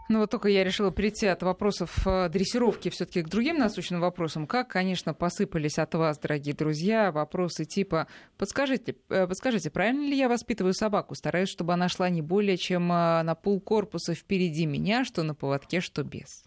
Ну 0.08 0.20
вот 0.20 0.30
только 0.30 0.48
я 0.48 0.64
решила 0.64 0.90
перейти 0.90 1.26
от 1.26 1.42
вопросов 1.42 2.06
э, 2.06 2.30
дрессировки 2.30 2.88
все-таки 2.88 3.20
к 3.20 3.28
другим 3.28 3.58
насущным 3.58 4.00
вопросам. 4.00 4.46
Как, 4.46 4.68
конечно, 4.68 5.12
посыпались 5.12 5.78
от 5.78 5.94
вас, 5.94 6.18
дорогие 6.18 6.54
друзья, 6.54 7.12
вопросы 7.12 7.66
типа 7.66 8.06
«Подскажите, 8.38 8.96
э, 9.10 9.26
подскажите, 9.26 9.68
правильно 9.68 10.06
ли 10.06 10.16
я 10.16 10.30
воспитываю 10.30 10.72
собаку? 10.72 11.14
Стараюсь, 11.14 11.50
чтобы 11.50 11.74
она 11.74 11.90
шла 11.90 12.08
не 12.08 12.22
более 12.22 12.56
чем 12.56 12.90
э, 12.90 13.22
на 13.22 13.34
пол 13.34 13.60
корпуса 13.60 14.14
впереди 14.14 14.64
меня, 14.64 15.04
что 15.04 15.22
на 15.24 15.34
поводке, 15.34 15.82
что 15.82 16.04
без». 16.04 16.42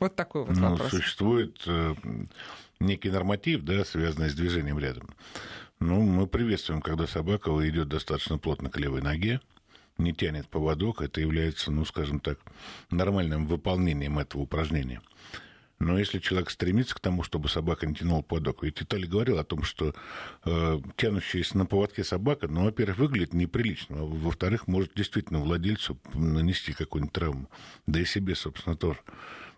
Вот 0.00 0.16
такой 0.16 0.44
вот 0.44 0.56
ну, 0.56 0.70
вопрос. 0.70 0.90
Существует 0.90 1.64
некий 2.80 3.10
норматив, 3.10 3.62
да, 3.62 3.84
связанный 3.84 4.30
с 4.30 4.34
движением 4.34 4.78
рядом. 4.78 5.08
Ну, 5.78 6.02
мы 6.02 6.26
приветствуем, 6.26 6.82
когда 6.82 7.06
собака 7.06 7.50
идет 7.68 7.88
достаточно 7.88 8.38
плотно 8.38 8.70
к 8.70 8.78
левой 8.78 9.02
ноге, 9.02 9.40
не 9.98 10.12
тянет 10.12 10.48
поводок, 10.48 11.02
это 11.02 11.20
является, 11.20 11.70
ну, 11.70 11.84
скажем 11.84 12.20
так, 12.20 12.38
нормальным 12.90 13.46
выполнением 13.46 14.18
этого 14.18 14.42
упражнения. 14.42 15.00
Но 15.78 15.98
если 15.98 16.18
человек 16.18 16.50
стремится 16.50 16.94
к 16.94 17.00
тому, 17.00 17.22
чтобы 17.22 17.48
собака 17.48 17.86
не 17.86 17.94
тянула 17.94 18.20
поводок, 18.20 18.62
ведь 18.62 18.78
Виталий 18.82 19.08
говорил 19.08 19.38
о 19.38 19.44
том, 19.44 19.62
что 19.62 19.94
э, 20.44 20.80
тянущаяся 20.96 21.56
на 21.56 21.64
поводке 21.64 22.04
собака, 22.04 22.48
ну, 22.48 22.64
во-первых, 22.64 22.98
выглядит 22.98 23.32
неприлично, 23.32 24.00
а 24.00 24.04
во-вторых, 24.04 24.68
может 24.68 24.92
действительно 24.94 25.38
владельцу 25.38 25.98
нанести 26.12 26.74
какую-нибудь 26.74 27.14
травму, 27.14 27.50
да 27.86 28.00
и 28.00 28.04
себе, 28.04 28.34
собственно, 28.34 28.76
тоже. 28.76 28.98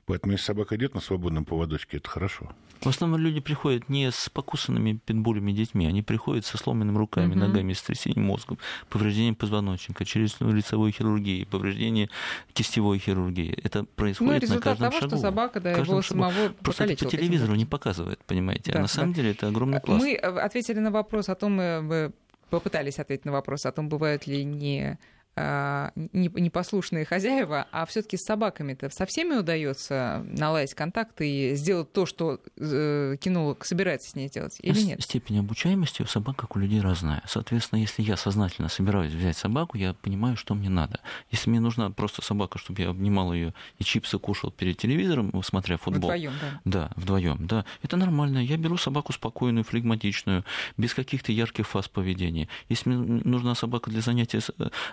Поэтому 0.07 0.33
если 0.33 0.47
собака 0.47 0.77
идет 0.77 0.95
на 0.95 1.01
свободном 1.01 1.45
поводочке, 1.45 1.97
это 1.97 2.09
хорошо. 2.09 2.55
В 2.83 2.89
основном 2.89 3.21
люди 3.21 3.41
приходят 3.41 3.89
не 3.89 4.11
с 4.11 4.29
покусанными 4.29 4.95
питбулями 5.05 5.53
детьми, 5.53 5.87
они 5.87 6.03
приходят 6.03 6.45
со 6.45 6.59
сломанными 6.59 6.97
руками, 6.97 7.33
угу. 7.33 7.39
ногами, 7.39 7.73
с 7.73 7.83
трясением 7.83 8.25
мозга, 8.25 8.57
повреждением 8.89 9.35
позвоночника, 9.35 10.05
челюстно-лицевой 10.05 10.91
хирургии, 10.91 11.45
повреждение 11.45 12.09
кистевой 12.53 12.99
хирургии. 12.99 13.59
Это 13.63 13.85
происходит 13.85 14.49
ну, 14.49 14.57
на 14.57 14.61
каждом 14.61 14.91
того, 14.91 15.01
шагу. 15.01 15.17
что 15.17 15.19
собака 15.19 15.61
да, 15.61 15.73
его 15.73 16.03
самого 16.03 16.49
Просто 16.63 16.85
это 16.85 17.05
по 17.05 17.11
телевизору 17.11 17.55
не 17.55 17.67
показывает, 17.67 18.19
понимаете. 18.27 18.73
А 18.73 18.75
да, 18.75 18.79
а 18.81 18.83
на 18.83 18.89
самом 18.89 19.13
да. 19.13 19.17
деле 19.17 19.31
это 19.31 19.49
огромный 19.49 19.81
пласт. 19.81 20.05
Мы 20.05 20.15
ответили 20.17 20.81
на 20.81 20.91
вопрос 20.91 21.29
о 21.29 21.35
том, 21.35 21.53
мы 21.53 22.13
попытались 22.51 22.99
ответить 22.99 23.25
на 23.25 23.33
вопрос 23.33 23.65
о 23.65 23.73
том, 23.73 23.89
бывают 23.89 24.27
ли 24.27 24.45
не 24.45 24.99
непослушные 25.37 27.05
хозяева, 27.05 27.67
а 27.73 27.87
все-таки 27.87 28.17
с 28.17 28.25
собаками-то 28.25 28.91
со 28.91 29.07
всеми 29.07 29.37
удается 29.37 30.25
наладить 30.27 30.75
контакт 30.75 31.21
и 31.21 31.55
сделать 31.55 31.91
то, 31.93 32.05
что 32.05 32.41
э, 32.59 33.17
кинолог 33.19 33.65
собирается 33.65 34.11
с 34.11 34.15
ней 34.15 34.29
делать, 34.29 34.59
или 34.61 34.83
нет? 34.83 35.03
Степень 35.03 35.39
обучаемости 35.39 36.03
у 36.03 36.07
собак, 36.07 36.37
как 36.37 36.57
у 36.57 36.59
людей, 36.59 36.81
разная. 36.81 37.23
Соответственно, 37.27 37.81
если 37.81 38.03
я 38.03 38.17
сознательно 38.19 38.69
собираюсь 38.69 39.13
взять 39.13 39.37
собаку, 39.37 39.79
я 39.79 39.95
понимаю, 39.95 40.37
что 40.37 40.55
мне 40.55 40.69
надо. 40.69 41.01
Если 41.31 41.49
мне 41.49 41.61
нужна 41.61 41.89
просто 41.91 42.21
собака, 42.23 42.59
чтобы 42.59 42.83
я 42.83 42.91
обнимал 42.91 43.33
ее 43.33 43.55
и 43.79 43.85
чипсы 43.85 44.19
кушал 44.19 44.51
перед 44.51 44.77
телевизором, 44.77 45.33
смотря 45.43 45.79
футбол. 45.79 46.11
Вдвоем, 46.11 46.33
да. 46.41 46.61
Да, 46.65 46.91
вдвоем, 46.97 47.47
да. 47.47 47.65
Это 47.83 47.97
нормально. 47.97 48.39
Я 48.39 48.59
беру 48.59 48.77
собаку 48.77 49.13
спокойную, 49.15 49.65
флегматичную, 49.65 50.45
без 50.77 50.93
каких-то 50.93 51.33
ярких 51.33 51.67
фаз 51.67 51.89
поведения. 51.89 52.49
Если 52.69 52.91
мне 52.91 53.23
нужна 53.25 53.55
собака 53.55 53.91
для 53.91 54.03
занятия, 54.03 54.41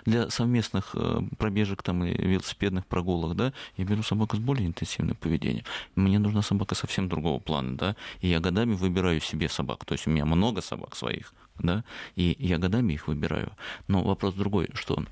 для 0.06 0.29
совместных 0.30 0.90
э, 0.94 1.20
пробежек 1.38 1.82
там, 1.82 2.04
и 2.04 2.10
велосипедных 2.10 2.86
прогулок, 2.86 3.36
да, 3.36 3.52
я 3.76 3.84
беру 3.84 4.02
собаку 4.02 4.36
с 4.36 4.38
более 4.38 4.66
интенсивным 4.66 5.16
поведением. 5.16 5.64
Мне 5.94 6.18
нужна 6.18 6.42
собака 6.42 6.74
совсем 6.74 7.08
другого 7.08 7.38
плана, 7.38 7.76
да, 7.76 7.96
и 8.20 8.28
я 8.28 8.40
годами 8.40 8.74
выбираю 8.74 9.20
себе 9.20 9.48
собак. 9.48 9.84
То 9.84 9.92
есть 9.92 10.06
у 10.06 10.10
меня 10.10 10.24
много 10.24 10.60
собак 10.60 10.96
своих, 10.96 11.34
да, 11.58 11.84
и 12.16 12.36
я 12.38 12.58
годами 12.58 12.94
их 12.94 13.08
выбираю. 13.08 13.52
Но 13.88 14.02
вопрос 14.02 14.34
другой, 14.34 14.68
что 14.74 15.04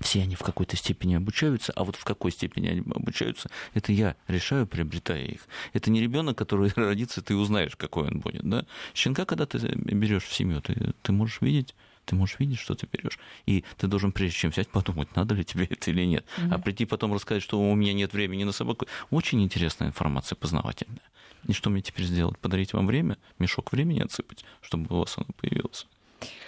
все 0.00 0.22
они 0.22 0.34
в 0.34 0.42
какой-то 0.42 0.76
степени 0.76 1.14
обучаются, 1.14 1.72
а 1.72 1.84
вот 1.84 1.96
в 1.96 2.04
какой 2.04 2.30
степени 2.30 2.68
они 2.68 2.80
обучаются, 2.80 3.50
это 3.74 3.92
я 3.92 4.16
решаю, 4.26 4.66
приобретая 4.66 5.24
их. 5.24 5.40
Это 5.72 5.90
не 5.90 6.00
ребенок, 6.00 6.36
который 6.38 6.70
родится, 6.76 7.22
ты 7.22 7.34
узнаешь, 7.34 7.76
какой 7.76 8.08
он 8.08 8.20
будет. 8.20 8.48
Да? 8.48 8.64
Щенка, 8.94 9.24
когда 9.24 9.46
ты 9.46 9.58
берешь 9.58 10.24
в 10.24 10.34
семью, 10.34 10.60
ты, 10.60 10.92
ты 11.02 11.12
можешь 11.12 11.40
видеть 11.40 11.74
ты 12.08 12.16
можешь 12.16 12.38
видеть, 12.38 12.58
что 12.58 12.74
ты 12.74 12.88
берешь. 12.90 13.18
И 13.46 13.64
ты 13.76 13.86
должен, 13.86 14.12
прежде 14.12 14.38
чем 14.38 14.50
взять, 14.50 14.68
подумать, 14.68 15.14
надо 15.14 15.34
ли 15.34 15.44
тебе 15.44 15.66
это 15.66 15.90
или 15.90 16.04
нет. 16.04 16.24
Mm-hmm. 16.38 16.54
А 16.54 16.58
прийти 16.58 16.86
потом 16.86 17.12
рассказать, 17.12 17.42
что 17.42 17.60
у 17.60 17.74
меня 17.74 17.92
нет 17.92 18.12
времени 18.12 18.44
на 18.44 18.52
собаку. 18.52 18.86
Очень 19.10 19.42
интересная 19.42 19.88
информация, 19.88 20.36
познавательная. 20.36 21.02
И 21.46 21.52
что 21.52 21.70
мне 21.70 21.82
теперь 21.82 22.06
сделать? 22.06 22.38
Подарить 22.38 22.72
вам 22.72 22.86
время, 22.86 23.18
мешок 23.38 23.72
времени 23.72 24.00
отсыпать, 24.00 24.44
чтобы 24.62 24.94
у 24.94 25.00
вас 25.00 25.16
оно 25.18 25.28
появилось. 25.36 25.86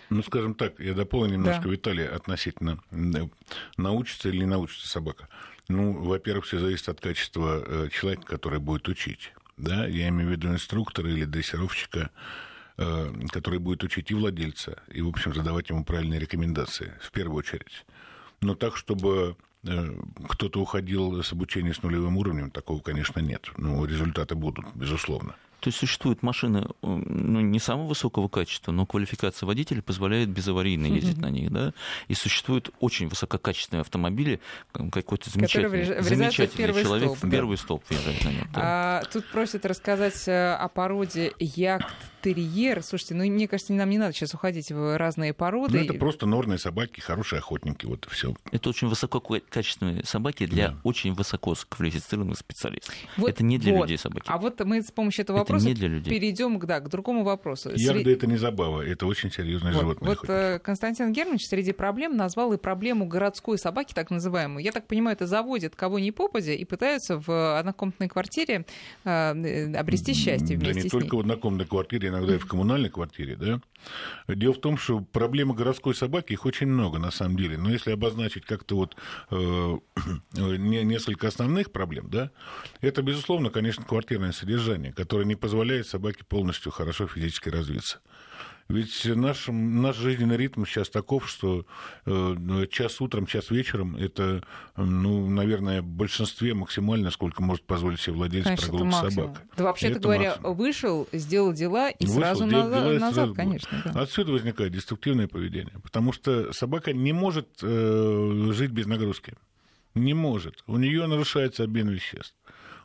Ну, 0.08 0.22
скажем 0.22 0.54
так, 0.54 0.80
я 0.80 0.94
дополню 0.94 1.34
немножко 1.34 1.64
да. 1.64 1.68
Виталия 1.68 2.08
относительно 2.08 2.80
научится 3.76 4.30
или 4.30 4.38
не 4.38 4.46
научится 4.46 4.88
собака. 4.88 5.28
Ну, 5.68 5.92
во-первых, 5.92 6.46
все 6.46 6.58
зависит 6.58 6.88
от 6.88 7.00
качества 7.00 7.62
э, 7.64 7.88
человека, 7.92 8.26
который 8.26 8.58
будет 8.58 8.88
учить. 8.88 9.32
Да, 9.56 9.86
я 9.86 10.08
имею 10.08 10.30
в 10.30 10.32
виду 10.32 10.48
инструктора 10.48 11.08
или 11.08 11.24
дрессировщика, 11.24 12.10
Э, 12.10 12.49
который 13.30 13.58
будет 13.58 13.84
учить 13.84 14.10
и 14.10 14.14
владельца, 14.14 14.82
и, 14.88 15.02
в 15.02 15.08
общем, 15.08 15.34
задавать 15.34 15.68
ему 15.70 15.84
правильные 15.84 16.20
рекомендации, 16.20 16.94
в 17.00 17.10
первую 17.10 17.38
очередь. 17.38 17.84
Но 18.40 18.54
так, 18.54 18.76
чтобы 18.76 19.36
э, 19.64 19.94
кто-то 20.28 20.60
уходил 20.60 21.22
с 21.22 21.32
обучения 21.32 21.74
с 21.74 21.82
нулевым 21.82 22.16
уровнем, 22.16 22.50
такого, 22.50 22.80
конечно, 22.80 23.20
нет. 23.20 23.50
Но 23.56 23.84
результаты 23.84 24.34
будут, 24.34 24.66
безусловно. 24.74 25.36
То 25.60 25.68
есть 25.68 25.78
существуют 25.78 26.22
машины 26.22 26.66
ну, 26.80 27.40
не 27.40 27.58
самого 27.58 27.88
высокого 27.88 28.28
качества, 28.28 28.72
но 28.72 28.86
квалификация 28.86 29.46
водителя 29.46 29.82
позволяет 29.82 30.30
безаварийно 30.30 30.86
ездить 30.86 31.18
mm-hmm. 31.18 31.20
на 31.20 31.30
них, 31.30 31.52
да. 31.52 31.74
И 32.08 32.14
существуют 32.14 32.70
очень 32.80 33.08
высококачественные 33.08 33.82
автомобили, 33.82 34.40
какой-то 34.72 35.28
замечательный, 35.28 36.02
замечательный 36.02 36.82
человек 36.82 37.10
столб, 37.10 37.22
в 37.22 37.30
первый 37.30 37.56
да. 37.56 37.62
столб 37.62 37.84
въезжает 37.90 38.24
на 38.24 38.28
нем. 38.30 38.48
Да. 38.54 38.60
А, 38.62 39.02
тут 39.12 39.26
просят 39.26 39.66
рассказать 39.66 40.26
э, 40.28 40.54
о 40.54 40.68
породе 40.68 41.34
Якт 41.38 41.94
терьер. 42.22 42.82
Слушайте, 42.82 43.14
ну 43.14 43.24
мне 43.24 43.48
кажется, 43.48 43.72
нам 43.72 43.90
не 43.90 43.98
надо 43.98 44.12
сейчас 44.12 44.34
уходить 44.34 44.70
в 44.70 44.96
разные 44.98 45.32
породы. 45.32 45.78
Ну, 45.78 45.84
это 45.84 45.94
просто 45.94 46.26
норные 46.26 46.58
собаки, 46.58 47.00
хорошие 47.00 47.38
охотники, 47.38 47.86
вот 47.86 48.06
и 48.06 48.10
все. 48.10 48.34
Это 48.52 48.70
очень 48.70 48.88
высококачественные 48.88 50.04
собаки 50.04 50.46
для 50.46 50.68
да. 50.68 50.76
очень 50.84 51.14
высококвалифицированных 51.14 52.38
специалистов. 52.38 52.94
Вот, 53.16 53.30
это 53.30 53.44
не 53.44 53.58
для 53.58 53.72
вот. 53.74 53.82
людей 53.82 53.98
собаки. 53.98 54.26
А 54.28 54.38
вот 54.38 54.60
мы 54.64 54.82
с 54.82 54.90
помощью 54.90 55.22
этого 55.22 55.38
вопроса 55.38 55.66
не 55.66 55.74
людей. 55.74 56.10
перейдем 56.10 56.58
да, 56.60 56.80
к 56.80 56.88
другому 56.88 57.24
вопросу. 57.24 57.70
Ярда 57.70 58.02
Сре... 58.02 58.12
это 58.12 58.26
не 58.26 58.36
забава, 58.36 58.82
это 58.82 59.06
очень 59.06 59.30
серьезное 59.30 59.72
вот, 59.72 59.80
животное. 59.80 60.08
Вот 60.08 60.28
э, 60.28 60.58
Константин 60.58 61.12
Германович 61.12 61.46
среди 61.46 61.72
проблем 61.72 62.16
назвал 62.16 62.52
и 62.52 62.56
проблему 62.56 63.06
городской 63.06 63.58
собаки, 63.58 63.94
так 63.94 64.10
называемую. 64.10 64.64
Я 64.64 64.72
так 64.72 64.86
понимаю, 64.86 65.16
это 65.16 65.26
заводит 65.26 65.76
кого 65.76 65.98
ни 65.98 66.10
попадя 66.10 66.52
и 66.52 66.64
пытаются 66.64 67.18
в 67.18 67.58
однокомнатной 67.58 68.08
квартире 68.08 68.66
э, 69.04 69.74
обрести 69.74 70.14
счастье 70.14 70.56
вместе 70.56 70.74
да 70.74 70.80
не 70.82 70.88
с 70.88 70.90
только 70.90 71.16
ней. 71.16 71.16
в 71.16 71.20
однокомнатной 71.20 71.66
квартире, 71.66 72.09
иногда 72.10 72.34
и 72.34 72.38
в 72.38 72.46
коммунальной 72.46 72.90
квартире, 72.90 73.36
да. 73.36 73.60
Дело 74.28 74.52
в 74.52 74.60
том, 74.60 74.76
что 74.76 75.00
проблема 75.00 75.54
городской 75.54 75.94
собаки, 75.94 76.32
их 76.32 76.44
очень 76.44 76.66
много 76.66 76.98
на 76.98 77.10
самом 77.10 77.36
деле. 77.36 77.56
Но 77.56 77.70
если 77.70 77.90
обозначить 77.90 78.44
как-то 78.44 78.76
вот 78.76 78.96
э, 79.30 79.78
несколько 80.36 81.28
основных 81.28 81.72
проблем, 81.72 82.08
да, 82.10 82.30
это, 82.80 83.02
безусловно, 83.02 83.50
конечно, 83.50 83.84
квартирное 83.84 84.32
содержание, 84.32 84.92
которое 84.92 85.24
не 85.24 85.36
позволяет 85.36 85.86
собаке 85.86 86.24
полностью 86.24 86.72
хорошо 86.72 87.06
физически 87.06 87.48
развиться. 87.48 88.00
Ведь 88.70 89.04
наш, 89.04 89.48
наш 89.48 89.96
жизненный 89.96 90.36
ритм 90.36 90.64
сейчас 90.64 90.88
таков, 90.90 91.28
что 91.28 91.66
э, 92.06 92.66
час 92.70 93.00
утром, 93.00 93.26
час 93.26 93.50
вечером 93.50 93.96
это, 93.96 94.44
ну, 94.76 95.28
наверное, 95.28 95.82
в 95.82 95.86
большинстве 95.86 96.54
максимально, 96.54 97.10
сколько 97.10 97.42
может 97.42 97.64
позволить 97.64 98.00
себе 98.00 98.14
владелец 98.14 98.44
конечно, 98.44 98.68
прогулки 98.68 99.10
собак. 99.10 99.42
Да 99.56 99.64
вообще-то 99.64 99.98
говоря, 99.98 100.30
максимум. 100.30 100.54
вышел, 100.54 101.08
сделал 101.12 101.52
дела 101.52 101.90
и 101.90 102.06
вышел, 102.06 102.20
сразу 102.20 102.46
назад, 102.46 102.70
дела, 102.70 102.94
и 102.94 102.98
назад 102.98 103.14
сразу 103.14 103.34
конечно. 103.34 103.82
Да. 103.84 104.00
Отсюда 104.02 104.32
возникает 104.32 104.72
деструктивное 104.72 105.26
поведение, 105.26 105.74
потому 105.82 106.12
что 106.12 106.52
собака 106.52 106.92
не 106.92 107.12
может 107.12 107.48
э, 107.62 108.50
жить 108.52 108.70
без 108.70 108.86
нагрузки. 108.86 109.34
Не 109.94 110.14
может. 110.14 110.62
У 110.68 110.76
нее 110.76 111.08
нарушается 111.08 111.64
обмен 111.64 111.88
веществ 111.88 112.34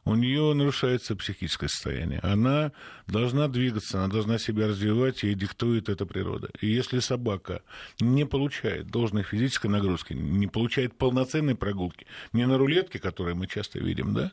у 0.05 0.13
нее 0.15 0.53
нарушается 0.53 1.15
психическое 1.15 1.67
состояние. 1.67 2.19
Она 2.21 2.71
должна 3.07 3.47
двигаться, 3.47 3.97
она 3.97 4.07
должна 4.07 4.37
себя 4.37 4.67
развивать, 4.67 5.23
ей 5.23 5.33
диктует 5.33 5.89
эта 5.89 6.05
природа. 6.05 6.49
И 6.61 6.67
если 6.67 6.99
собака 6.99 7.63
не 7.99 8.25
получает 8.25 8.87
должной 8.87 9.23
физической 9.23 9.67
нагрузки, 9.67 10.13
не 10.13 10.47
получает 10.47 10.95
полноценной 10.95 11.55
прогулки, 11.55 12.05
не 12.33 12.45
на 12.45 12.57
рулетке, 12.57 12.99
которую 12.99 13.35
мы 13.35 13.47
часто 13.47 13.79
видим, 13.79 14.13
да, 14.13 14.31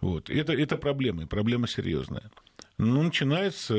вот, 0.00 0.28
это, 0.28 0.52
это 0.52 0.76
проблема, 0.76 1.22
и 1.22 1.26
проблема 1.26 1.66
серьезная. 1.66 2.30
Ну, 2.78 3.02
начинаются 3.02 3.74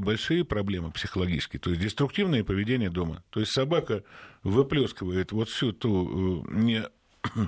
большие 0.00 0.44
проблемы 0.44 0.92
психологические, 0.92 1.58
то 1.58 1.70
есть 1.70 1.82
деструктивное 1.82 2.44
поведение 2.44 2.88
дома. 2.88 3.24
То 3.30 3.40
есть 3.40 3.50
собака 3.50 4.04
выплескивает 4.44 5.32
вот 5.32 5.48
всю 5.48 5.72
ту 5.72 6.44
э, 6.46 6.54
не 6.54 6.84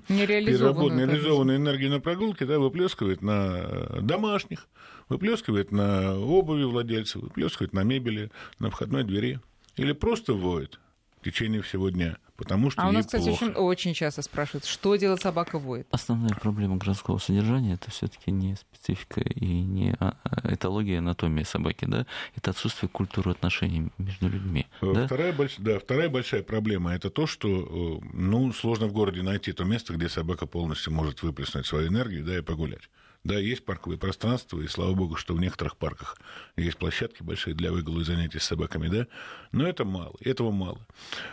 переработанную 0.08 1.08
реализованную 1.08 1.56
энергию 1.58 1.90
на 1.90 2.00
прогулке, 2.00 2.44
да, 2.44 2.58
выплескивает 2.58 3.22
на 3.22 3.58
э, 3.58 4.00
домашних, 4.00 4.66
выплескивает 5.08 5.72
на 5.72 6.16
обуви 6.18 6.64
владельцев, 6.64 7.22
выплескивает 7.22 7.72
на 7.72 7.82
мебели, 7.82 8.30
на 8.58 8.70
входной 8.70 9.04
двери. 9.04 9.40
Или 9.76 9.92
просто 9.92 10.34
воет 10.34 10.78
в 11.20 11.24
течение 11.24 11.60
всего 11.62 11.90
дня 11.90 12.16
потому 12.36 12.70
что 12.70 12.82
А 12.82 12.88
у 12.88 12.92
нас, 12.92 13.06
кстати, 13.06 13.24
плохо. 13.24 13.44
очень, 13.44 13.54
очень 13.54 13.94
часто 13.94 14.22
спрашивают, 14.22 14.64
что 14.64 14.96
делать 14.96 15.22
собака 15.22 15.58
воет? 15.58 15.86
Основная 15.90 16.34
проблема 16.34 16.76
городского 16.76 17.18
содержания 17.18 17.74
это 17.74 17.90
все-таки 17.90 18.30
не 18.30 18.56
специфика 18.56 19.20
и 19.20 19.46
не 19.46 19.94
а, 20.00 20.16
а, 20.24 20.54
этология 20.54 20.98
анатомии 20.98 21.42
собаки, 21.42 21.84
да, 21.86 22.06
это 22.36 22.50
отсутствие 22.50 22.88
культуры 22.88 23.32
отношений 23.32 23.90
между 23.98 24.28
людьми. 24.28 24.66
Э, 24.80 24.92
да? 24.94 25.06
Вторая, 25.06 25.32
больш... 25.32 25.56
да, 25.58 25.78
вторая 25.78 26.08
большая 26.08 26.42
проблема 26.42 26.94
это 26.94 27.10
то, 27.10 27.26
что 27.26 28.00
э, 28.02 28.06
ну, 28.12 28.52
сложно 28.52 28.86
в 28.86 28.92
городе 28.92 29.22
найти 29.22 29.52
то 29.52 29.64
место, 29.64 29.94
где 29.94 30.08
собака 30.08 30.46
полностью 30.46 30.92
может 30.92 31.22
выплеснуть 31.22 31.66
свою 31.66 31.88
энергию 31.88 32.24
да, 32.24 32.38
и 32.38 32.42
погулять. 32.42 32.88
Да, 33.24 33.38
есть 33.38 33.64
парковые 33.64 33.98
пространства, 33.98 34.60
и 34.60 34.66
слава 34.66 34.92
богу, 34.92 35.16
что 35.16 35.32
в 35.32 35.40
некоторых 35.40 35.78
парках 35.78 36.18
есть 36.56 36.76
площадки 36.76 37.22
большие 37.22 37.54
для 37.54 37.72
выгула 37.72 38.02
и 38.02 38.04
занятий 38.04 38.38
с 38.38 38.44
собаками, 38.44 38.88
да, 38.88 39.06
но 39.50 39.66
это 39.66 39.86
мало, 39.86 40.14
этого 40.20 40.50
мало. 40.50 40.78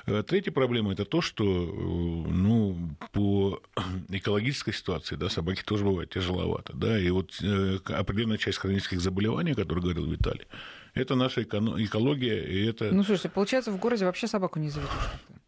Э, 0.05 0.23
третья 0.25 0.51
проблема– 0.51 0.93
это 0.93 1.03
то, 1.03 1.19
что, 1.19 1.43
э, 1.43 2.29
ну, 2.29 2.95
по 3.11 3.61
экологической 4.09 4.71
ситуации, 4.71 5.17
да, 5.17 5.27
собаки 5.27 5.63
тоже 5.63 5.83
бывают 5.83 6.11
тяжеловато, 6.11 6.71
да, 6.73 6.97
и 6.97 7.09
вот 7.09 7.37
э, 7.41 7.79
определенная 7.83 8.37
часть 8.37 8.59
хронических 8.59 9.01
заболеваний, 9.01 9.51
о 9.51 9.55
которых 9.55 9.83
говорил 9.83 10.05
Виталий, 10.09 10.47
это 10.93 11.15
наша 11.15 11.43
экология, 11.43 12.41
и 12.41 12.65
это... 12.67 12.93
Ну, 12.93 13.03
слушайте, 13.03 13.29
получается, 13.29 13.71
в 13.71 13.77
городе 13.77 14.05
вообще 14.05 14.27
собаку 14.27 14.59
не 14.59 14.69
заведешь. 14.69 14.91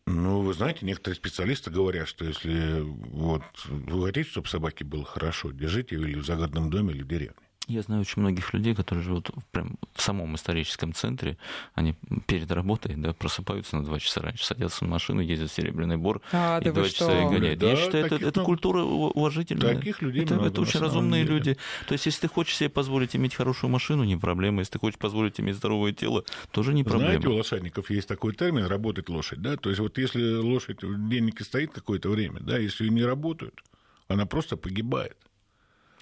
Ну, 0.06 0.42
вы 0.42 0.54
знаете, 0.54 0.86
некоторые 0.86 1.16
специалисты 1.16 1.72
говорят, 1.72 2.08
что 2.08 2.26
если 2.26 2.82
вот, 2.82 3.44
вы 3.66 4.06
хотите, 4.08 4.30
чтобы 4.30 4.48
собаке 4.48 4.84
было 4.84 5.06
хорошо, 5.06 5.52
держите 5.52 5.96
ее 5.96 6.10
или 6.10 6.20
в 6.20 6.26
загородном 6.26 6.70
доме, 6.70 6.94
или 6.94 7.04
в 7.04 7.08
деревне. 7.08 7.43
Я 7.68 7.82
знаю 7.82 8.02
очень 8.02 8.22
многих 8.22 8.54
людей, 8.54 8.76
которые 8.76 9.06
живут 9.06 9.32
прям 9.52 9.78
в 9.94 10.02
самом 10.02 10.36
историческом 10.36 10.94
центре. 10.94 11.38
Они 11.76 11.96
перед 12.28 12.52
работой 12.52 12.96
да, 12.96 13.14
просыпаются 13.14 13.78
на 13.78 13.86
два 13.86 14.00
часа 14.00 14.22
раньше, 14.22 14.46
садятся 14.46 14.84
на 14.84 14.92
машину, 14.92 15.22
ездят 15.22 15.50
в 15.50 15.54
Серебряный 15.54 15.96
Бор 15.96 16.22
а, 16.34 16.60
и 16.60 16.70
два 16.72 16.90
часа 16.90 17.22
и 17.22 17.30
гоняют. 17.30 17.60
Да, 17.60 17.70
Я 17.70 17.76
считаю, 17.78 18.06
это, 18.06 18.16
это 18.16 18.44
культура 18.44 18.82
уважительная. 18.82 19.76
Таких 19.76 20.02
людей 20.02 20.24
это, 20.26 20.34
много, 20.34 20.50
это 20.50 20.62
очень 20.62 20.80
разумные 20.82 21.24
деле. 21.24 21.36
люди. 21.36 21.58
То 21.88 21.94
есть, 21.94 22.06
если 22.06 22.22
ты 22.22 22.28
хочешь 22.28 22.58
себе 22.58 22.70
позволить 22.70 23.16
иметь 23.16 23.34
хорошую 23.34 23.70
машину, 23.70 24.04
не 24.04 24.18
проблема. 24.18 24.60
Если 24.60 24.74
ты 24.74 24.80
хочешь 24.80 25.00
позволить 25.00 25.40
иметь 25.40 25.56
здоровое 25.56 25.94
тело, 25.94 26.26
тоже 26.52 26.74
не 26.74 26.84
проблема. 26.84 27.12
Знаете, 27.12 27.30
у 27.30 27.36
лошадников 27.36 27.90
есть 27.90 28.10
такой 28.10 28.36
термин 28.36 28.66
«работать 28.66 29.08
лошадь». 29.08 29.42
Да? 29.42 29.56
То 29.56 29.70
есть, 29.70 29.80
вот 29.80 29.98
если 29.98 30.36
лошадь 30.36 30.84
в 30.84 31.10
деннике 31.10 31.46
стоит 31.46 31.72
какое-то 31.72 32.10
время, 32.10 32.42
да, 32.42 32.58
если 32.58 32.84
ее 32.84 32.92
не 32.92 33.06
работают, 33.06 33.64
она 34.10 34.26
просто 34.26 34.58
погибает. 34.58 35.16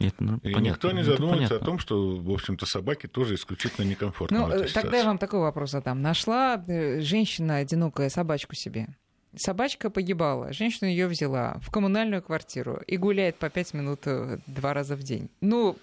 И, 0.01 0.07
это, 0.07 0.23
ну, 0.23 0.37
и 0.37 0.51
понятно, 0.51 0.67
никто 0.67 0.91
не 0.91 1.03
задумывается 1.03 1.57
о 1.57 1.59
том, 1.59 1.77
что, 1.77 2.17
в 2.17 2.31
общем-то, 2.31 2.65
собаке 2.65 3.07
тоже 3.07 3.35
исключительно 3.35 3.85
некомфортно. 3.85 4.47
Ну, 4.47 4.53
э, 4.53 4.67
тогда 4.67 4.97
я 4.97 5.05
вам 5.05 5.19
такой 5.19 5.41
вопрос 5.41 5.71
задам. 5.71 6.01
Нашла 6.01 6.63
э, 6.67 7.01
женщина 7.01 7.57
одинокая 7.57 8.09
собачку 8.09 8.55
себе. 8.55 8.87
Собачка 9.35 9.91
погибала, 9.91 10.51
женщина 10.53 10.89
ее 10.89 11.07
взяла 11.07 11.59
в 11.61 11.69
коммунальную 11.69 12.21
квартиру 12.23 12.81
и 12.87 12.97
гуляет 12.97 13.37
по 13.37 13.49
пять 13.49 13.73
минут 13.75 14.01
э, 14.05 14.39
два 14.47 14.73
раза 14.73 14.95
в 14.95 15.03
день. 15.03 15.29
Ну, 15.39 15.77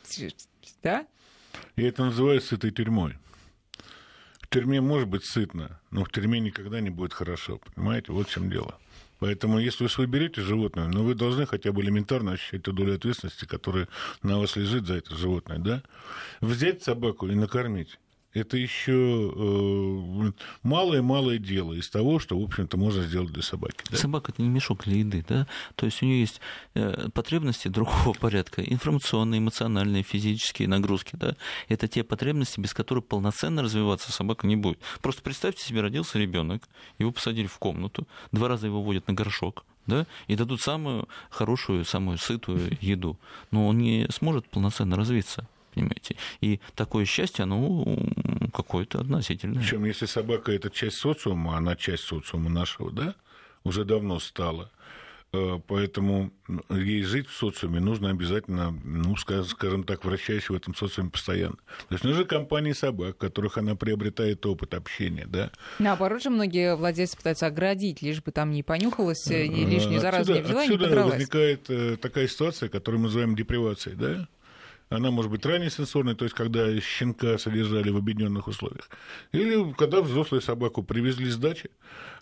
да? 0.82 1.06
И 1.76 1.82
это 1.82 2.04
называется 2.04 2.48
сытой 2.48 2.72
тюрьмой. 2.72 3.16
В 4.40 4.48
тюрьме 4.48 4.80
может 4.80 5.08
быть 5.08 5.24
сытно, 5.24 5.80
но 5.90 6.04
в 6.04 6.10
тюрьме 6.10 6.40
никогда 6.40 6.80
не 6.80 6.90
будет 6.90 7.12
хорошо. 7.12 7.60
Понимаете, 7.74 8.12
вот 8.12 8.28
в 8.28 8.32
чем 8.32 8.50
дело. 8.50 8.78
Поэтому, 9.18 9.58
если 9.58 9.88
вы 9.96 10.06
берете 10.06 10.42
животное, 10.42 10.86
ну, 10.86 11.02
вы 11.04 11.14
должны 11.14 11.46
хотя 11.46 11.72
бы 11.72 11.82
элементарно 11.82 12.32
ощущать 12.32 12.62
ту 12.62 12.72
долю 12.72 12.94
ответственности, 12.94 13.44
которая 13.46 13.88
на 14.22 14.38
вас 14.38 14.56
лежит 14.56 14.86
за 14.86 14.94
это 14.94 15.16
животное, 15.16 15.58
да? 15.58 15.82
Взять 16.40 16.82
собаку 16.82 17.26
и 17.26 17.34
накормить 17.34 17.98
это 18.34 18.56
еще 18.56 19.32
э, 19.34 20.32
малое-малое 20.62 21.38
дело 21.38 21.72
из 21.72 21.88
того, 21.88 22.18
что, 22.18 22.38
в 22.38 22.42
общем-то, 22.42 22.76
можно 22.76 23.02
сделать 23.02 23.32
для 23.32 23.42
собаки. 23.42 23.82
Да? 23.90 23.96
Собака 23.96 24.32
это 24.32 24.42
не 24.42 24.48
мешок 24.48 24.84
для 24.84 24.96
еды, 24.98 25.24
да? 25.26 25.46
То 25.76 25.86
есть 25.86 26.02
у 26.02 26.06
нее 26.06 26.20
есть 26.20 26.40
э, 26.74 27.08
потребности 27.12 27.68
другого 27.68 28.12
порядка, 28.20 28.62
информационные, 28.62 29.38
эмоциональные, 29.38 30.02
физические 30.02 30.68
нагрузки, 30.68 31.16
да? 31.16 31.36
Это 31.68 31.88
те 31.88 32.04
потребности, 32.04 32.60
без 32.60 32.74
которых 32.74 33.06
полноценно 33.06 33.62
развиваться 33.62 34.12
собака 34.12 34.46
не 34.46 34.56
будет. 34.56 34.78
Просто 35.00 35.22
представьте 35.22 35.64
себе, 35.64 35.80
родился 35.80 36.18
ребенок, 36.18 36.62
его 36.98 37.12
посадили 37.12 37.46
в 37.46 37.58
комнату, 37.58 38.06
два 38.32 38.48
раза 38.48 38.66
его 38.66 38.82
водят 38.82 39.08
на 39.08 39.14
горшок, 39.14 39.64
да, 39.86 40.06
и 40.26 40.36
дадут 40.36 40.60
самую 40.60 41.08
хорошую, 41.30 41.84
самую 41.84 42.18
сытую 42.18 42.76
еду. 42.80 43.18
Но 43.50 43.66
он 43.68 43.78
не 43.78 44.06
сможет 44.10 44.48
полноценно 44.48 44.96
развиться 44.96 45.48
понимаете. 45.78 46.16
И 46.40 46.60
такое 46.74 47.04
счастье, 47.04 47.44
оно 47.44 47.84
какое-то 48.52 49.00
относительное. 49.00 49.60
Причем, 49.60 49.84
если 49.84 50.06
собака 50.06 50.52
это 50.52 50.70
часть 50.70 50.96
социума, 50.96 51.56
она 51.56 51.76
часть 51.76 52.04
социума 52.04 52.50
нашего, 52.50 52.90
да, 52.90 53.14
уже 53.64 53.84
давно 53.84 54.18
стала. 54.18 54.70
Э, 55.30 55.58
поэтому 55.66 56.32
ей 56.70 57.02
жить 57.02 57.28
в 57.28 57.36
социуме 57.36 57.80
нужно 57.80 58.08
обязательно, 58.08 58.70
ну, 58.70 59.14
скажем 59.16 59.84
так, 59.84 60.04
вращаясь 60.04 60.48
в 60.48 60.54
этом 60.54 60.74
социуме 60.74 61.10
постоянно. 61.10 61.56
То 61.88 61.94
есть 61.94 62.04
нужны 62.04 62.24
компании 62.24 62.72
собак, 62.72 63.16
в 63.16 63.18
которых 63.18 63.58
она 63.58 63.74
приобретает 63.76 64.44
опыт 64.46 64.72
общения, 64.72 65.26
да. 65.26 65.50
Наоборот 65.78 66.22
же 66.22 66.30
многие 66.30 66.76
владельцы 66.76 67.16
пытаются 67.16 67.46
оградить, 67.46 68.00
лишь 68.00 68.22
бы 68.22 68.32
там 68.32 68.52
не 68.52 68.62
понюхалась, 68.62 69.30
э, 69.30 69.46
ни 69.48 69.66
лишнюю 69.66 70.00
заразу 70.00 70.32
не 70.32 70.40
взяла, 70.40 70.62
отсюда 70.62 70.84
не 70.84 70.88
подралась. 70.88 71.12
возникает 71.12 71.68
э, 71.68 71.96
такая 72.00 72.26
ситуация, 72.26 72.70
которую 72.70 73.00
мы 73.00 73.06
называем 73.08 73.36
депривацией, 73.36 73.96
да. 73.96 74.28
Она 74.88 75.10
может 75.10 75.30
быть 75.30 75.44
ранее 75.44 75.70
сенсорной, 75.70 76.14
то 76.14 76.24
есть 76.24 76.34
когда 76.34 76.80
щенка 76.80 77.36
содержали 77.38 77.90
в 77.90 77.96
объединенных 77.96 78.48
условиях. 78.48 78.88
Или 79.32 79.72
когда 79.74 80.00
взрослую 80.00 80.40
собаку 80.40 80.82
привезли 80.82 81.28
с 81.28 81.36
дачи, 81.36 81.70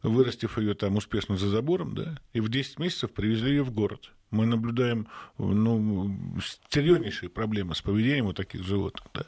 вырастив 0.03 0.59
ее 0.59 0.75
там 0.75 0.97
успешно 0.97 1.37
за 1.37 1.49
забором, 1.49 1.95
да, 1.95 2.19
и 2.33 2.41
в 2.41 2.49
10 2.49 2.79
месяцев 2.79 3.12
привезли 3.12 3.51
ее 3.51 3.62
в 3.62 3.73
город. 3.73 4.12
Мы 4.31 4.47
наблюдаем 4.47 5.07
ну, 5.39 6.41
серьезнейшие 6.71 7.31
проблемы 7.31 7.75
с 7.77 7.83
поведением 7.83 8.27
у 8.27 8.33
таких 8.33 8.64
животных. 8.64 9.07
Да. 9.14 9.27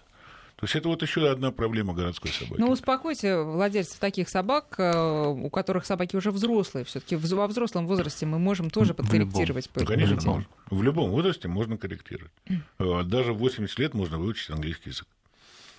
То 0.59 0.65
есть 0.65 0.75
это 0.75 0.89
вот 0.89 1.03
еще 1.03 1.31
одна 1.31 1.53
проблема 1.53 1.95
городской 1.95 2.33
собаки. 2.33 2.61
Ну, 2.61 2.73
успокойте 2.73 3.43
владельцев 3.43 4.01
таких 4.01 4.29
собак, 4.29 4.75
э, 4.79 5.27
у 5.29 5.49
которых 5.51 5.87
собаки 5.87 6.17
уже 6.17 6.33
взрослые. 6.33 6.85
Все-таки 6.85 7.15
во 7.15 7.47
взрослом 7.47 7.87
возрасте 7.87 8.27
мы 8.27 8.41
можем 8.41 8.69
тоже 8.69 8.93
подкорректировать. 8.93 9.71
Ну, 9.73 9.87
конечно, 9.87 10.17
можно. 10.17 10.47
В 10.69 10.83
любом 10.83 11.11
возрасте 11.11 11.47
можно 11.47 11.77
корректировать. 11.77 12.33
Э, 12.81 13.05
даже 13.05 13.33
в 13.33 13.39
80 13.39 13.79
лет 13.79 13.95
можно 13.95 14.19
выучить 14.19 14.51
английский 14.51 14.91
язык. 14.91 15.07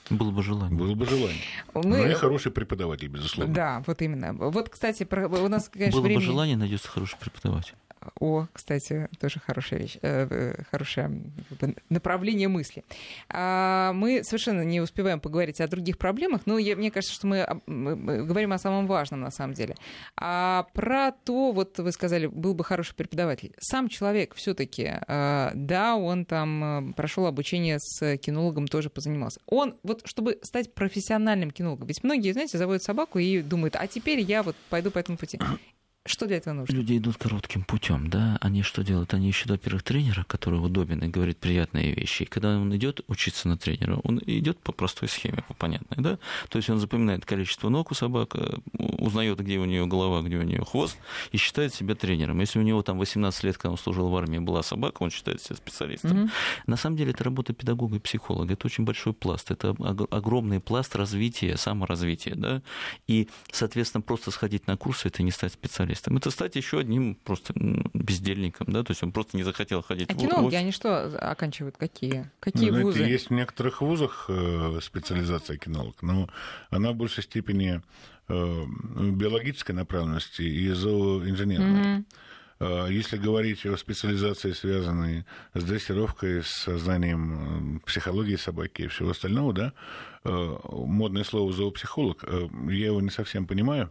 Было 0.09 0.31
бы 0.31 0.41
желание. 0.43 0.79
Было 0.79 0.95
бы 0.95 1.05
желание. 1.05 1.43
Мы... 1.73 1.83
Ну 1.83 2.07
и 2.07 2.13
хороший 2.13 2.53
преподаватель, 2.53 3.09
безусловно. 3.09 3.53
Да, 3.53 3.83
вот 3.85 4.01
именно. 4.01 4.31
Вот, 4.31 4.69
кстати, 4.69 5.05
у 5.11 5.47
нас, 5.49 5.67
конечно, 5.67 5.99
Было 5.99 6.05
времени... 6.05 6.19
бы 6.19 6.25
желание, 6.25 6.55
найдется 6.55 6.87
хороший 6.87 7.17
преподаватель. 7.19 7.75
О, 8.19 8.47
кстати, 8.53 9.09
тоже 9.19 9.39
хорошая 9.39 9.79
вещь, 9.79 9.97
э, 10.01 10.63
хорошее 10.71 11.21
направление 11.89 12.47
мысли. 12.47 12.83
А, 13.29 13.93
мы 13.93 14.23
совершенно 14.23 14.61
не 14.61 14.81
успеваем 14.81 15.19
поговорить 15.19 15.61
о 15.61 15.67
других 15.67 15.97
проблемах, 15.97 16.41
но 16.45 16.57
я, 16.57 16.75
мне 16.75 16.91
кажется, 16.91 17.13
что 17.13 17.27
мы, 17.27 17.61
мы 17.65 18.23
говорим 18.23 18.53
о 18.53 18.57
самом 18.57 18.87
важном 18.87 19.21
на 19.21 19.31
самом 19.31 19.53
деле. 19.53 19.75
А 20.15 20.67
про 20.73 21.11
то, 21.11 21.51
вот 21.51 21.77
вы 21.79 21.91
сказали, 21.91 22.27
был 22.27 22.53
бы 22.53 22.63
хороший 22.63 22.95
преподаватель. 22.95 23.53
Сам 23.59 23.89
человек 23.89 24.35
все-таки, 24.35 24.93
да, 25.07 25.95
он 25.95 26.25
там 26.25 26.93
прошел 26.95 27.25
обучение 27.25 27.77
с 27.79 28.17
кинологом, 28.17 28.67
тоже 28.67 28.89
позанимался. 28.89 29.39
Он, 29.45 29.75
вот 29.83 30.01
чтобы 30.05 30.39
стать 30.43 30.73
профессиональным 30.73 31.51
кинологом, 31.51 31.87
ведь 31.87 32.03
многие, 32.03 32.31
знаете, 32.31 32.57
заводят 32.57 32.83
собаку 32.83 33.19
и 33.19 33.41
думают, 33.41 33.75
а 33.75 33.87
теперь 33.87 34.19
я 34.19 34.43
вот 34.43 34.55
пойду 34.69 34.91
по 34.91 34.99
этому 34.99 35.17
пути. 35.17 35.39
Что 36.09 36.25
для 36.25 36.37
этого 36.37 36.55
нужно? 36.55 36.73
Люди 36.73 36.97
идут 36.97 37.17
коротким 37.17 37.63
путем, 37.63 38.09
да. 38.09 38.39
Они 38.41 38.63
что 38.63 38.83
делают? 38.83 39.13
Они 39.13 39.29
ищут, 39.29 39.51
во-первых, 39.51 39.83
тренера, 39.83 40.23
который 40.23 40.55
удобен 40.55 41.03
и 41.03 41.07
говорит 41.07 41.37
приятные 41.37 41.93
вещи. 41.93 42.23
И 42.23 42.25
когда 42.25 42.57
он 42.57 42.75
идет 42.75 43.01
учиться 43.07 43.47
на 43.47 43.57
тренера, 43.57 43.99
он 44.03 44.19
идет 44.25 44.57
по 44.57 44.71
простой 44.71 45.07
схеме, 45.07 45.43
по 45.47 45.53
понятной, 45.53 46.03
да. 46.03 46.17
То 46.49 46.57
есть 46.57 46.67
он 46.67 46.79
запоминает 46.79 47.25
количество 47.25 47.69
ног 47.69 47.91
у 47.91 47.93
собак, 47.93 48.33
э, 48.33 48.57
узнает, 48.79 49.39
где 49.39 49.59
у 49.59 49.65
нее 49.65 49.85
голова, 49.85 50.23
где 50.23 50.37
у 50.37 50.41
нее 50.41 50.65
хвост, 50.65 50.97
и 51.31 51.37
считает 51.37 51.75
себя 51.75 51.93
тренером. 51.93 52.39
Если 52.39 52.57
у 52.57 52.63
него 52.63 52.81
там 52.81 52.97
18 52.97 53.43
лет, 53.43 53.57
когда 53.57 53.73
он 53.73 53.77
служил 53.77 54.09
в 54.09 54.15
армии, 54.15 54.39
была 54.39 54.63
собака, 54.63 55.03
он 55.03 55.11
считает 55.11 55.43
себя 55.43 55.57
специалистом. 55.57 56.11
Mm-hmm. 56.11 56.29
На 56.65 56.75
самом 56.75 56.97
деле 56.97 57.11
это 57.11 57.23
работа 57.23 57.53
педагога 57.53 57.97
и 57.97 57.99
психолога. 57.99 58.53
Это 58.53 58.65
очень 58.65 58.83
большой 58.83 59.13
пласт. 59.13 59.51
Это 59.51 59.75
огромный 60.09 60.59
пласт 60.59 60.95
развития, 60.95 61.55
саморазвития, 61.55 62.33
да. 62.33 62.63
И, 63.05 63.27
соответственно, 63.51 64.01
просто 64.01 64.31
сходить 64.31 64.65
на 64.65 64.75
курсы 64.75 65.09
это 65.09 65.21
не 65.21 65.29
стать 65.29 65.53
специалистом 65.53 65.98
специалистом. 65.99 66.17
Это 66.17 66.31
стать 66.31 66.55
еще 66.55 66.79
одним 66.79 67.15
просто 67.15 67.53
бездельником, 67.93 68.67
да, 68.71 68.83
то 68.83 68.91
есть 68.91 69.03
он 69.03 69.11
просто 69.11 69.37
не 69.37 69.43
захотел 69.43 69.81
ходить 69.81 70.09
а 70.09 70.13
в 70.13 70.17
кинологи, 70.17 70.55
они 70.55 70.71
что 70.71 71.05
оканчивают? 71.31 71.77
Какие? 71.77 72.29
Какие 72.39 72.71
ну, 72.71 72.81
вузы? 72.81 72.99
Есть 72.99 73.29
в 73.29 73.33
некоторых 73.33 73.81
вузах 73.81 74.25
э, 74.29 74.79
специализация 74.81 75.57
кинолог, 75.57 76.01
но 76.01 76.29
она 76.69 76.91
в 76.91 76.95
большей 76.95 77.23
степени 77.23 77.81
э, 78.27 78.65
биологической 79.11 79.73
направленности 79.73 80.41
и 80.41 80.69
зооинженерной. 80.69 81.81
Mm-hmm. 81.81 82.03
Если 82.91 83.15
говорить 83.15 83.65
о 83.65 83.77
специализации, 83.77 84.51
связанной 84.51 85.23
с 85.53 85.63
дрессировкой, 85.63 86.43
с 86.43 86.65
знанием 86.77 87.81
психологии 87.85 88.35
собаки 88.35 88.81
и 88.81 88.87
всего 88.87 89.11
остального, 89.11 89.53
да, 89.53 89.73
модное 90.25 91.23
слово 91.23 91.53
зоопсихолог, 91.53 92.25
я 92.67 92.87
его 92.87 92.99
не 92.99 93.11
совсем 93.11 93.47
понимаю. 93.47 93.89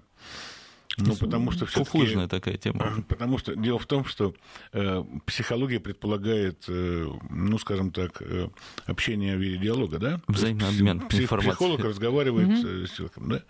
Ну, 0.97 1.15
потому 1.17 1.53
что 1.53 1.67
все 1.67 1.85
Фуфлыжная 1.85 2.29
такая 2.29 2.57
тема. 2.57 3.05
Потому 3.09 3.39
что 3.39 3.55
дело 3.55 3.79
в 3.79 3.87
том, 3.87 4.05
что 4.05 4.35
э, 4.73 5.05
психология 5.27 5.81
предполагает, 5.81 6.65
э, 6.69 7.07
ну, 7.31 7.59
скажем 7.59 7.93
так, 7.93 8.21
э, 8.21 8.49
общение 8.87 9.37
в 9.37 9.41
виде 9.41 9.59
диалога, 9.59 9.99
да? 9.99 10.21
Взаимный 10.27 10.69
обмен 10.69 11.01
Псих, 11.09 11.23
информацией. 11.23 11.55
Психолог 11.55 11.85
разговаривает 11.85 12.49
mm-hmm. 12.49 12.87
с 12.87 12.91
человеком, 12.91 13.29
да? 13.29 13.45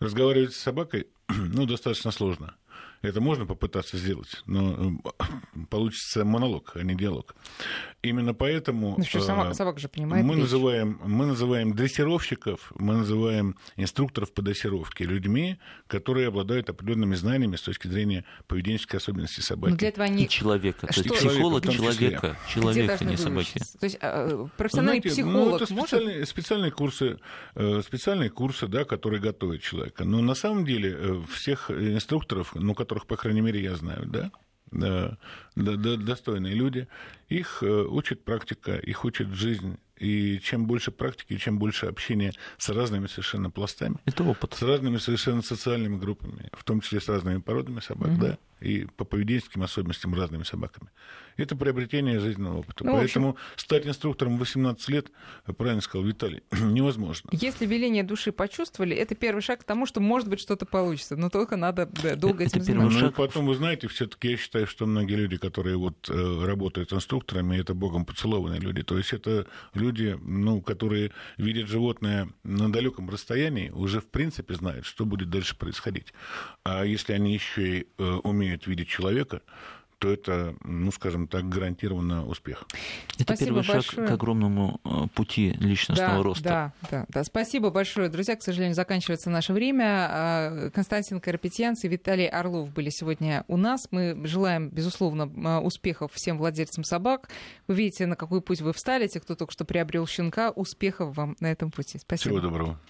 Разговаривать 0.00 0.54
с 0.54 0.58
собакой, 0.58 1.06
ну, 1.28 1.66
достаточно 1.66 2.10
сложно. 2.10 2.56
Это 3.02 3.20
можно 3.20 3.46
попытаться 3.46 3.98
сделать, 3.98 4.42
но 4.46 5.00
э, 5.18 5.24
получится 5.70 6.24
монолог, 6.24 6.72
а 6.76 6.84
не 6.84 6.94
диалог. 6.94 7.34
Именно 8.00 8.32
поэтому 8.32 8.94
ну, 8.96 9.04
что, 9.04 9.20
сама, 9.20 9.50
э, 9.50 9.54
собака 9.54 9.80
же 9.80 9.88
понимает 9.88 10.24
мы, 10.24 10.36
называем, 10.36 11.00
мы 11.04 11.26
называем 11.26 11.74
дрессировщиков, 11.74 12.72
мы 12.76 12.94
называем 12.94 13.56
инструкторов 13.76 14.32
по 14.32 14.40
дрессировке 14.42 15.04
людьми, 15.04 15.58
которые 15.88 16.28
обладают 16.28 16.70
определенными 16.70 17.16
знаниями 17.16 17.56
с 17.56 17.62
точки 17.62 17.88
зрения 17.88 18.24
поведенческой 18.46 18.98
особенности 18.98 19.40
собаки. 19.40 19.72
Но 19.72 19.78
для 19.78 19.88
этого 19.88 20.04
они... 20.04 20.24
И 20.24 20.28
человека. 20.28 20.86
То 20.86 21.00
есть 21.00 21.12
психолог 21.12 21.68
человека, 21.68 22.36
человека, 22.48 23.04
не 23.04 23.16
собаки. 23.16 23.58
То 23.80 23.84
есть 23.86 23.98
э, 24.00 24.46
профессиональный 24.56 25.00
Знаете, 25.00 25.08
психолог 25.10 25.34
ну, 25.34 25.56
это 25.56 25.74
может... 25.74 25.88
специальные, 25.88 26.26
специальные 26.26 26.70
курсы, 26.70 27.18
специальные 27.82 28.30
курсы, 28.30 28.68
да, 28.68 28.84
которые 28.84 29.20
готовят 29.20 29.60
человека. 29.60 30.04
Но 30.04 30.20
на 30.20 30.34
самом 30.34 30.64
деле 30.64 31.20
всех 31.32 31.68
инструкторов, 31.70 32.54
ну, 32.54 32.74
которые 32.74 32.91
которых, 32.92 33.06
по 33.06 33.16
крайней 33.16 33.40
мере, 33.40 33.62
я 33.62 33.74
знаю, 33.74 34.06
да, 34.06 34.30
да, 34.70 35.16
да, 35.56 35.96
достойные 35.96 36.54
люди, 36.54 36.88
их 37.28 37.62
э, 37.62 37.66
учит 37.66 38.24
практика, 38.24 38.76
их 38.76 39.04
учит 39.04 39.28
жизнь. 39.28 39.78
И 39.98 40.40
чем 40.40 40.66
больше 40.66 40.90
практики, 40.90 41.36
чем 41.36 41.58
больше 41.58 41.86
общения 41.86 42.32
с 42.58 42.68
разными 42.68 43.06
совершенно 43.06 43.50
пластами, 43.50 43.96
это 44.04 44.24
опыт. 44.24 44.54
с 44.54 44.62
разными 44.62 44.98
совершенно 44.98 45.42
социальными 45.42 45.96
группами, 45.96 46.50
в 46.52 46.64
том 46.64 46.80
числе 46.80 47.00
с 47.00 47.08
разными 47.08 47.40
породами 47.40 47.80
собак, 47.80 48.08
угу. 48.08 48.20
да, 48.20 48.38
и 48.62 48.86
по 48.96 49.04
поведенческим 49.04 49.62
особенностям 49.62 50.14
разными 50.14 50.44
собаками. 50.44 50.90
Это 51.36 51.56
приобретение 51.56 52.20
жизненного 52.20 52.58
опыта. 52.58 52.84
Ну, 52.84 52.92
Поэтому 52.92 53.30
общем... 53.30 53.42
стать 53.56 53.86
инструктором 53.86 54.36
в 54.36 54.40
18 54.40 54.88
лет, 54.88 55.10
правильно 55.56 55.80
сказал 55.80 56.06
Виталий, 56.06 56.42
невозможно. 56.60 57.30
Если 57.32 57.66
веление 57.66 58.02
души 58.02 58.32
почувствовали, 58.32 58.94
это 58.94 59.14
первый 59.14 59.40
шаг 59.40 59.60
к 59.60 59.64
тому, 59.64 59.86
что, 59.86 60.00
может 60.00 60.28
быть, 60.28 60.40
что-то 60.40 60.66
получится. 60.66 61.16
Но 61.16 61.30
только 61.30 61.56
надо 61.56 61.86
да, 62.02 62.16
долго 62.16 62.44
это 62.44 62.56
этим 62.56 62.64
заниматься. 62.64 62.98
Ну 62.98 63.08
и 63.08 63.10
потом, 63.10 63.46
вы 63.46 63.54
знаете, 63.54 63.88
все-таки 63.88 64.32
я 64.32 64.36
считаю, 64.36 64.66
что 64.66 64.86
многие 64.86 65.14
люди, 65.14 65.36
которые 65.36 65.76
вот 65.76 66.08
э, 66.08 66.44
работают 66.44 66.92
инструкторами, 66.92 67.56
это 67.56 67.74
богом 67.74 68.04
поцелованные 68.04 68.60
люди. 68.60 68.82
То 68.82 68.98
есть 68.98 69.12
это 69.12 69.46
люди, 69.74 70.18
ну, 70.20 70.60
которые 70.60 71.12
видят 71.38 71.68
животное 71.68 72.28
на 72.42 72.70
далеком 72.70 73.08
расстоянии, 73.08 73.70
уже 73.70 74.00
в 74.00 74.06
принципе 74.06 74.54
знают, 74.54 74.84
что 74.84 75.04
будет 75.04 75.30
дальше 75.30 75.56
происходить. 75.56 76.12
А 76.64 76.84
если 76.84 77.12
они 77.14 77.34
еще 77.34 77.78
и 77.78 77.86
э, 77.98 78.04
умеют 78.04 78.51
умеют 78.52 78.66
видеть 78.66 78.88
человека, 78.88 79.42
то 79.98 80.12
это, 80.12 80.56
ну, 80.64 80.90
скажем 80.90 81.28
так, 81.28 81.48
гарантированно 81.48 82.26
успех. 82.26 82.64
Это 83.14 83.22
Спасибо 83.22 83.46
первый 83.46 83.56
большое. 83.58 83.82
шаг 83.82 84.08
к 84.08 84.10
огромному 84.10 84.80
э, 84.84 85.06
пути 85.14 85.52
личностного 85.60 86.16
да, 86.16 86.22
роста. 86.22 86.42
Да, 86.42 86.72
да, 86.90 87.06
да. 87.08 87.24
Спасибо 87.24 87.70
большое, 87.70 88.08
друзья. 88.08 88.34
К 88.34 88.42
сожалению, 88.42 88.74
заканчивается 88.74 89.30
наше 89.30 89.52
время. 89.52 90.08
А, 90.10 90.70
Константин 90.70 91.20
Карапетьянц 91.20 91.84
и 91.84 91.88
Виталий 91.88 92.26
Орлов 92.26 92.72
были 92.72 92.90
сегодня 92.90 93.44
у 93.46 93.56
нас. 93.56 93.86
Мы 93.92 94.20
желаем, 94.24 94.70
безусловно, 94.70 95.30
а, 95.44 95.60
успехов 95.60 96.10
всем 96.14 96.36
владельцам 96.36 96.82
собак. 96.82 97.28
Вы 97.68 97.76
видите, 97.76 98.06
на 98.06 98.16
какой 98.16 98.40
путь 98.40 98.60
вы 98.60 98.72
встали, 98.72 99.06
те, 99.06 99.20
кто 99.20 99.36
только 99.36 99.52
что 99.52 99.64
приобрел 99.64 100.08
щенка. 100.08 100.50
Успехов 100.50 101.16
вам 101.16 101.36
на 101.38 101.52
этом 101.52 101.70
пути. 101.70 101.98
Спасибо. 101.98 102.30
Всего 102.30 102.40
доброго. 102.40 102.80